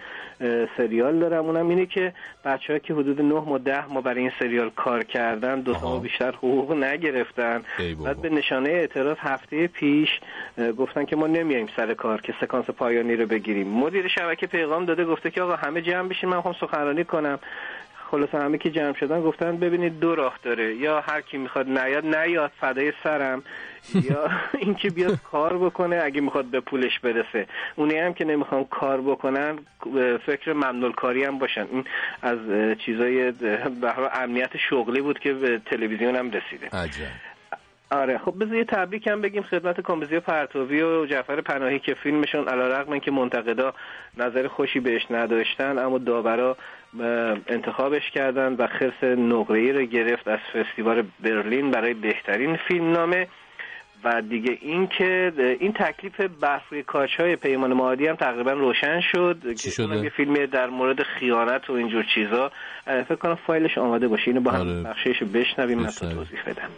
سریال 0.76 1.18
دارم. 1.18 1.44
اونم 1.44 1.68
اینه 1.68 1.86
که 1.86 2.12
بچه 2.44 2.78
که 2.78 2.94
حدود 2.94 3.20
نه 3.20 3.34
ماه 3.34 3.58
ده 3.58 3.86
ماه 3.86 4.02
برای 4.02 4.20
این 4.20 4.32
سریال 4.38 4.70
کار 4.70 5.04
کردن 5.04 5.60
دو 5.60 5.74
تا 5.74 5.98
بیشتر 5.98 6.30
حقوق 6.30 6.72
نگرفتن. 6.72 7.62
بعد 8.04 8.22
به 8.22 8.28
نشانه 8.28 8.68
اعتراض 8.68 9.16
هفته 9.20 9.66
پیش 9.66 10.20
گفتن 10.78 11.04
که 11.04 11.16
ما 11.16 11.26
نمیایم 11.26 11.68
سر 11.76 11.94
کار 11.94 12.20
که 12.20 12.34
سکانس 12.40 12.70
پایانی 12.70 13.16
رو 13.16 13.26
بگیریم. 13.26 13.68
مدیر 13.68 14.08
شبکه 14.08 14.46
پیغام 14.46 14.84
داده 14.84 15.04
گفته 15.04 15.30
که 15.30 15.42
آقا 15.42 15.56
همه 15.56 15.82
جمع 15.82 16.08
بشین 16.08 16.28
من 16.28 16.36
می‌خوام 16.36 16.54
سخنرانی 16.60 17.04
کنم. 17.04 17.38
خلاصه 18.12 18.38
همه 18.38 18.58
که 18.58 18.70
جمع 18.70 18.94
شدن 18.94 19.20
گفتن 19.20 19.56
ببینید 19.56 20.00
دو 20.00 20.14
راه 20.14 20.38
داره. 20.42 20.74
یا 20.74 21.00
هر 21.00 21.20
کی 21.20 21.38
می‌خواد 21.38 21.68
نیاد 21.68 22.06
نیاد 22.16 22.50
فدای 22.60 22.92
سرم. 23.04 23.42
یا 23.94 24.30
اینکه 24.64 24.90
بیاد 24.90 25.18
کار 25.30 25.58
بکنه 25.58 26.00
اگه 26.04 26.20
می‌خواد 26.20 26.44
به 26.44 26.60
پولش 26.60 26.98
برسه. 26.98 27.46
اونی 27.76 27.94
هم 27.98 28.14
که 28.14 28.24
نمی‌خوان 28.24 28.64
کار 28.64 29.00
بکنن 29.00 29.58
فکر 30.26 30.52
ممنول 30.52 30.92
کاری 30.92 31.24
هم 31.24 31.38
باشن. 31.38 31.66
این 31.72 31.84
از 32.22 32.38
چیزای 32.78 33.30
به 33.80 34.18
امنیت 34.22 34.56
شغلی 34.56 35.00
بود 35.00 35.18
که 35.18 35.32
به 35.32 35.60
تلویزیون 35.66 36.16
هم 36.16 36.30
رسیده. 36.30 36.68
عجب. 36.72 37.32
آره 37.90 38.18
خب 38.18 38.34
بذار 38.40 38.54
یه 38.56 38.64
تبریک 38.64 39.06
هم 39.06 39.20
بگیم 39.20 39.42
خدمت 39.42 39.80
کامبیزی 39.80 40.20
پرتوی 40.20 40.82
و 40.82 41.06
جعفر 41.06 41.40
پناهی 41.40 41.78
که 41.78 41.94
فیلمشون 41.94 42.48
علیرغم 42.48 42.92
اینکه 42.92 43.10
منتقدا 43.10 43.74
نظر 44.16 44.48
خوشی 44.48 44.80
بهش 44.80 45.06
نداشتن 45.10 45.78
اما 45.78 45.98
داورا 45.98 46.56
انتخابش 47.46 48.10
کردن 48.14 48.52
و 48.52 48.66
خرس 48.66 49.04
نقره‌ای 49.18 49.72
رو 49.72 49.84
گرفت 49.84 50.28
از 50.28 50.38
فستیوال 50.38 51.02
برلین 51.20 51.70
برای 51.70 51.94
بهترین 51.94 52.56
فیلم 52.68 52.92
نامه 52.92 53.28
و 54.04 54.22
دیگه 54.22 54.58
این 54.60 54.86
که 54.86 55.32
این 55.60 55.72
تکلیف 55.72 56.20
برفوی 56.40 56.82
کاش 56.82 57.16
های 57.20 57.36
پیمان 57.36 57.72
معادی 57.72 58.06
هم 58.06 58.16
تقریبا 58.16 58.52
روشن 58.52 59.00
شد. 59.12 59.56
که 59.56 59.70
شده؟ 59.70 59.86
اونم 59.86 60.04
یه 60.04 60.10
فیلمی 60.10 60.46
در 60.46 60.66
مورد 60.66 61.02
خیانت 61.02 61.70
و 61.70 61.72
اینجور 61.72 62.04
چیزا. 62.14 62.50
فکر 62.84 63.14
کنم 63.14 63.38
فایلش 63.46 63.78
آماده 63.78 64.08
باشه. 64.08 64.24
اینو 64.26 64.40
با 64.40 64.50
هم 64.50 64.60
آره. 64.60 64.82
بخشش 64.82 65.22
رو 65.22 65.26
بشنویم 65.26 65.78
من 65.78 65.86
تو 65.86 66.06
توضیح 66.06 66.42
بدم. 66.46 66.68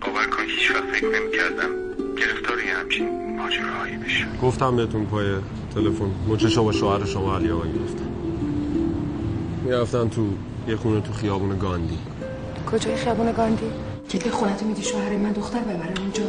باور 0.00 0.26
کن 0.26 0.42
هیچ 0.42 0.70
وقت 0.70 0.84
فکر 0.84 1.06
نمی 1.06 1.32
کردم 1.32 1.70
گرفتار 2.16 2.58
یه 2.58 2.74
همچین 2.74 3.36
ماجراهایی 3.36 3.96
بشه. 3.96 4.26
گفتم 4.42 4.76
بهتون 4.76 5.06
پای 5.06 5.26
تلفن. 5.74 6.10
مچش 6.28 6.58
با 6.58 6.72
شوهر 6.72 7.04
شما 7.04 7.36
علی 7.36 7.50
آقا 7.50 7.62
گفتم. 7.62 8.19
می‌رفتن 9.64 10.08
تو 10.08 10.26
یه 10.68 10.76
خونه 10.76 11.00
تو 11.00 11.12
خیابون 11.12 11.58
گاندی. 11.58 11.98
کجای 12.72 12.96
خیابون 12.96 13.32
گاندی؟ 13.32 13.70
که 14.18 14.30
خونتو 14.30 14.66
میدی 14.66 14.82
شوهر 14.82 15.16
من 15.16 15.32
دختر 15.32 15.58
ببره 15.58 16.00
اونجا. 16.00 16.22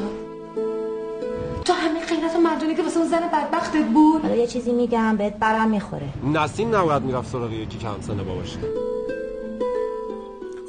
تو 1.66 1.74
همین 1.74 2.02
و 2.36 2.40
مردونی 2.40 2.76
که 2.76 2.84
واسه 2.84 2.98
اون 3.00 3.10
زن 3.10 3.22
بدبختت 3.34 3.86
بود. 3.94 4.22
حالا 4.22 4.36
یه 4.36 4.48
چیزی 4.48 4.72
میگم 4.72 5.18
بهت 5.18 5.40
برم 5.40 5.70
می‌خوره. 5.70 6.10
نسیم 6.34 6.76
نباید 6.76 7.04
می‌رفت 7.04 7.32
سراغ 7.32 7.52
یکی 7.52 7.78
کم 7.78 8.02
سنه 8.02 8.24
باباشه. 8.24 8.58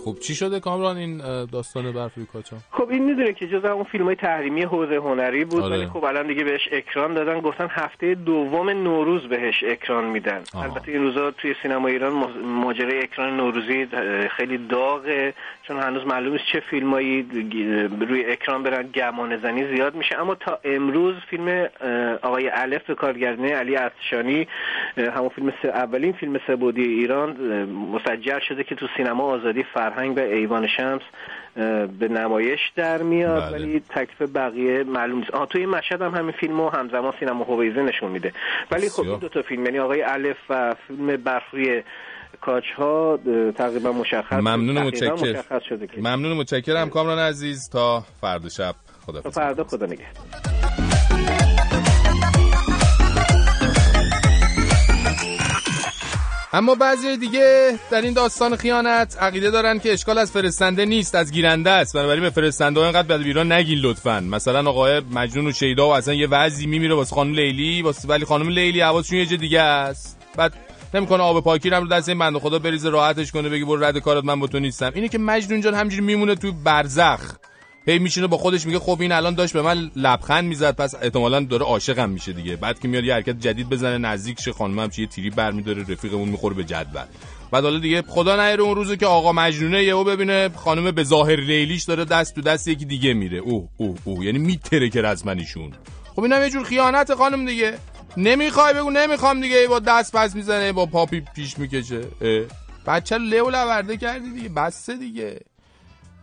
خب 0.04 0.18
چی 0.18 0.34
شده 0.34 0.60
کامران 0.60 0.96
این 0.96 1.18
داستان 1.52 1.92
برفی 1.92 2.26
کاچا 2.32 2.56
خب 2.70 2.88
این 2.90 3.02
می‌دونه 3.04 3.32
که 3.32 3.46
جز 3.48 3.64
اون 3.64 3.84
فیلم 3.84 4.04
های 4.04 4.14
تحریمی 4.14 4.62
حوزه 4.62 4.94
هنری 4.96 5.44
بود 5.44 5.62
آره. 5.62 5.76
ولی 5.76 5.86
خب 5.86 6.04
الان 6.04 6.26
دیگه 6.26 6.44
بهش 6.44 6.68
اکران 6.72 7.14
دادن 7.14 7.40
گفتن 7.40 7.66
هفته 7.70 8.14
دوم 8.14 8.70
نوروز 8.70 9.22
بهش 9.28 9.64
اکران 9.64 10.04
میدن. 10.04 10.42
البته 10.54 10.92
این 10.92 11.02
روزا 11.02 11.30
توی 11.30 11.54
سینما 11.62 11.88
ایران 11.88 12.12
ماج- 12.22 12.44
ماجرای 12.44 12.98
اکران 13.02 13.36
نوروزی 13.36 13.86
خیلی 14.36 14.58
داغه 14.58 15.34
چون 15.62 15.76
هنوز 15.80 16.06
معلوم 16.06 16.32
نیست 16.32 16.44
چه 16.52 16.60
فیلمایی 16.60 17.26
روی 18.08 18.24
اکران 18.32 18.62
برن 18.62 18.88
گمان 18.94 19.36
زنی 19.36 19.74
زیاد 19.76 19.94
میشه 19.94 20.20
اما 20.20 20.34
تا 20.34 20.58
امروز 20.64 21.14
فیلم 21.30 21.68
آقای 22.22 22.48
الف 22.48 22.82
به 22.86 22.94
کارگردانی 22.94 23.50
علی 23.50 23.76
افشانی 23.76 24.48
اه، 24.96 25.10
همون 25.14 25.28
فیلم 25.28 25.52
سه 25.62 25.68
اولین 25.68 26.12
فیلم 26.12 26.40
سبودی 26.46 26.82
ایران 26.82 27.30
مسجل 27.94 28.38
شده 28.48 28.64
که 28.64 28.74
تو 28.74 28.86
سینما 28.96 29.24
آزادی 29.24 29.62
فرهنگ 29.92 30.16
و 30.16 30.20
ایوان 30.20 30.68
شمس 30.76 31.00
به 31.98 32.08
نمایش 32.08 32.60
در 32.76 33.02
میاد 33.02 33.42
بله. 33.42 33.52
ولی 33.52 33.80
تکلیف 33.88 34.30
بقیه 34.34 34.84
معلوم 34.84 35.18
نیست. 35.18 35.30
آها 35.30 35.46
توی 35.46 35.66
مشهد 35.66 36.02
هم 36.02 36.14
همین 36.14 36.32
فیلمو 36.32 36.68
همزمان 36.68 37.12
سینما 37.20 37.44
هویزه 37.44 37.82
نشون 37.82 38.10
میده. 38.10 38.32
ولی 38.70 38.88
خب 38.88 39.02
این 39.02 39.18
دو 39.18 39.28
تا 39.28 39.42
فیلم 39.42 39.64
یعنی 39.64 39.78
آقای 39.78 40.02
الف 40.02 40.36
و 40.50 40.74
فیلم 40.88 41.16
برفوی 41.16 41.82
کاچ 42.40 42.64
ها 42.76 43.18
تقریبا 43.56 43.92
مشخص 43.92 44.32
ممنون 44.32 44.76
و 44.76 44.80
متشکر 44.80 45.42
ممنون 45.96 46.32
و 46.32 46.34
متشکرم. 46.34 46.90
کامران 46.90 47.18
عزیز 47.18 47.70
تا 47.72 48.04
فردا 48.20 48.48
شب. 48.48 48.74
خدا 49.06 49.30
فردا 49.30 49.64
خدا 49.64 49.86
نگهدار. 49.86 51.51
اما 56.54 56.74
بعضی 56.74 57.16
دیگه 57.16 57.78
در 57.90 58.00
این 58.00 58.12
داستان 58.12 58.56
خیانت 58.56 59.16
عقیده 59.20 59.50
دارن 59.50 59.78
که 59.78 59.92
اشکال 59.92 60.18
از 60.18 60.30
فرستنده 60.30 60.84
نیست 60.84 61.14
از 61.14 61.32
گیرنده 61.32 61.70
است. 61.70 61.94
بنابراین 61.94 62.22
به 62.22 62.30
فرستنده 62.30 62.80
ها 62.80 62.86
اینقدر 62.86 63.08
بد 63.08 63.26
ایران 63.26 63.52
نگین 63.52 63.78
لطفا. 63.78 64.20
مثلا 64.20 64.70
آقای 64.70 65.00
مجنون 65.00 65.46
و 65.46 65.52
شیدا 65.52 65.88
و 65.88 65.90
اصلا 65.90 66.14
یه 66.14 66.26
وضعی 66.26 66.66
میمیره 66.66 66.94
واسه 66.94 67.14
خانم 67.14 67.34
لیلی 67.34 67.82
واسه 67.82 68.08
ولی 68.08 68.24
خانم 68.24 68.48
لیلی 68.48 68.80
حواسشون 68.80 69.18
یه 69.18 69.26
جا 69.26 69.36
دیگه 69.36 69.60
است. 69.60 70.18
بعد 70.36 70.52
نمی‌کنه 70.94 71.22
آب 71.22 71.44
پاکی 71.44 71.70
رو 71.70 71.76
هم 71.76 71.82
رو 71.82 71.88
دست 71.88 72.08
این 72.08 72.18
بنده 72.18 72.38
خدا 72.38 72.58
بریزه 72.58 72.90
راحتش 72.90 73.32
کنه 73.32 73.48
بگی 73.48 73.64
برو 73.64 73.84
رد 73.84 73.98
کارت 73.98 74.24
من 74.24 74.40
با 74.40 74.46
تو 74.46 74.58
نیستم. 74.58 74.92
اینه 74.94 75.08
که 75.08 75.18
مجنون 75.18 75.60
جان 75.60 75.74
همجوری 75.74 76.02
میمونه 76.02 76.34
تو 76.34 76.52
برزخ. 76.52 77.36
هی 77.86 77.98
میشینه 77.98 78.26
با 78.26 78.36
خودش 78.36 78.66
میگه 78.66 78.78
خب 78.78 78.98
این 79.00 79.12
الان 79.12 79.34
داشت 79.34 79.52
به 79.52 79.62
من 79.62 79.90
لبخند 79.96 80.44
می‌زد 80.44 80.76
پس 80.76 80.94
احتمالا 80.94 81.40
داره 81.40 81.64
عاشقم 81.64 82.10
میشه 82.10 82.32
دیگه. 82.32 82.56
بعد 82.56 82.80
که 82.80 82.88
میاد 82.88 83.04
یه 83.04 83.14
حرکت 83.14 83.40
جدید 83.40 83.68
بزنه 83.68 83.98
نزدیک 83.98 84.40
شه 84.40 84.52
خانمم 84.52 84.90
چه 84.90 85.02
یه 85.02 85.08
تیری 85.08 85.30
برمیداره 85.30 85.82
رفیقمون 85.88 86.28
می‌خوره 86.28 86.54
به 86.54 86.64
جدول. 86.64 87.02
بعد 87.50 87.64
حالا 87.64 87.78
دیگه 87.78 88.02
خدا 88.02 88.36
نیاره 88.36 88.62
اون 88.62 88.74
روزو 88.74 88.96
که 88.96 89.06
آقا 89.06 89.32
مجنونه 89.32 89.84
یهو 89.84 90.04
ببینه 90.04 90.48
خانم 90.48 90.90
به 90.90 91.04
ظاهر 91.04 91.36
لیلیش 91.36 91.82
داره 91.82 92.04
دست 92.04 92.34
تو 92.34 92.40
دست 92.40 92.68
یکی 92.68 92.84
دیگه 92.84 93.14
میره. 93.14 93.38
اوه 93.38 93.68
اوه 93.76 93.96
اوه. 94.04 94.24
یعنی 94.24 94.38
میتره 94.38 94.90
که 94.90 95.02
رزمنیشون. 95.02 95.72
خب 96.16 96.22
اینم 96.22 96.42
یه 96.42 96.50
جور 96.50 96.64
خیانت 96.64 97.14
خانم 97.14 97.46
دیگه. 97.46 97.78
نمی‌خوای 98.16 98.74
بگو 98.74 98.90
نمی‌خوام 98.90 99.40
دیگه. 99.40 99.66
با 99.68 99.78
دست 99.78 100.16
پس 100.16 100.34
می‌زنه 100.34 100.72
با 100.72 100.86
پاپی 100.86 101.20
پیش 101.20 101.58
می‌کشه. 101.58 102.00
بچه 102.86 103.18
لو 103.18 103.50
لورده 103.50 103.96
کردی 103.96 104.30
دیگه. 104.30 104.48
بسته 104.48 104.96
دیگه. 104.96 105.40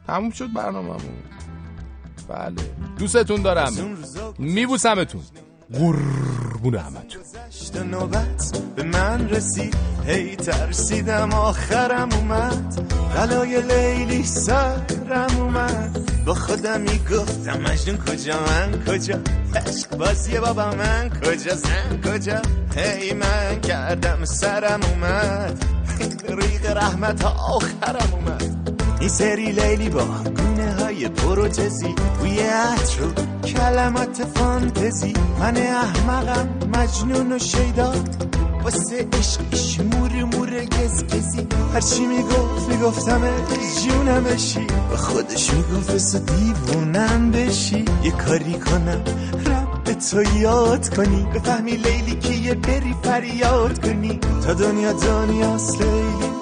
تموم 0.10 0.32
شد 0.32 0.54
برنامه‌مون. 0.54 1.24
بله. 2.30 2.56
دوستتون 3.00 3.42
دارم. 3.42 3.74
میبوسمتون. 4.40 5.22
قربون 5.74 6.76
همتون. 6.76 7.22
نوبت 7.88 8.62
به 8.76 8.84
من 8.84 9.30
رسید. 9.30 9.76
هی 10.08 10.36
ترسیدم 10.36 11.34
آخرم 11.34 12.10
اومد. 12.14 12.92
غلای 13.16 13.62
لیلی 13.62 14.24
سرم 14.24 15.38
اومد. 15.40 16.12
با 16.26 16.34
خودم 16.34 16.82
می‌گفتم 16.82 17.62
مجنون 17.62 17.98
کجا؟ 17.98 18.40
من 18.40 18.84
کجا؟ 18.86 19.20
عشق 19.56 19.98
بازی 19.98 20.40
بابا 20.40 20.72
من 20.72 21.10
کجا؟ 21.10 21.56
زن 21.56 22.02
کجا؟ 22.02 22.42
هی 22.76 23.14
من 23.14 23.62
کردم 23.62 24.26
سرم 24.26 24.80
اومد. 24.84 25.66
ریق 26.40 26.78
رحمت 26.78 27.26
آخرم 27.26 28.14
اومد. 28.14 28.89
این 29.00 29.10
سری 29.10 29.52
لیلی 29.52 29.90
با 29.90 30.06
گونه 30.36 30.74
های 30.74 31.08
پروتزی 31.08 31.96
بوی 32.20 32.40
عطر 32.40 33.04
و 33.04 33.42
کلمات 33.48 34.24
فانتزی. 34.36 35.14
من 35.40 35.58
احمقم 35.58 36.50
مجنون 36.78 37.32
و 37.32 37.40
شیدا 37.40 37.94
واسه 38.64 39.08
عشقش 39.14 39.80
مور 39.80 40.24
مور 40.24 40.50
گز 40.50 41.04
گزی 41.04 41.48
هرچی 41.74 42.06
می‌گفت 42.06 42.70
می‌گفتم 42.70 43.22
جونم 43.84 44.24
بشی. 44.24 44.68
و 44.94 44.96
خودش 44.96 45.54
می‌گفت 45.54 45.92
بسه 45.92 46.20
دیوونم 46.20 47.32
بشی. 47.32 47.86
یه 48.04 48.12
کاری 48.12 48.54
کنم 48.54 49.04
رب 49.46 49.94
تو 49.94 50.38
یاد 50.38 50.96
کنی. 50.96 51.28
بفهمی 51.34 51.72
لیلی 51.72 52.16
که 52.20 52.34
یه 52.34 52.54
بری 52.54 52.96
فریاد 53.04 53.86
کنی. 53.86 54.20
تا 54.46 54.54
دنیا 54.54 54.94
دنیاست 54.94 55.82
لیلی. 55.82 56.39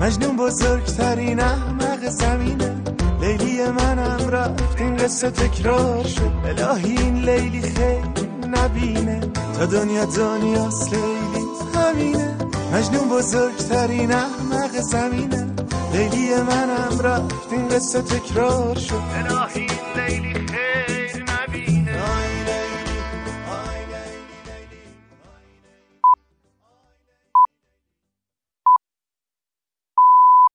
مجنون 0.00 0.36
بزرگترین 0.36 1.40
احمق 1.40 2.08
زمینه. 2.08 2.76
لیلی 3.20 3.62
منم 3.62 4.28
رفت 4.30 4.80
این 4.80 4.96
قصه 4.96 5.30
تکرار 5.30 6.04
شد. 6.04 6.32
الهی 6.44 6.96
این 6.96 7.14
لیلی 7.14 7.62
خیلی 7.62 8.28
نبینه. 8.48 9.20
تا 9.58 9.66
دنیا 9.66 10.04
دنیاست 10.04 10.92
لیلی 10.94 11.46
همینه. 11.74 12.36
مجنون 12.72 13.08
بزرگترین 13.08 14.12
احمق 14.12 14.80
زمینه. 14.80 15.46
لیلی 15.92 16.34
منم 16.34 17.00
رفت 17.00 17.52
این 17.52 17.68
قصه 17.68 18.02
تکرار 18.02 18.78
شد. 18.78 19.02
الهی 19.14 19.66
لیلی 19.96 20.39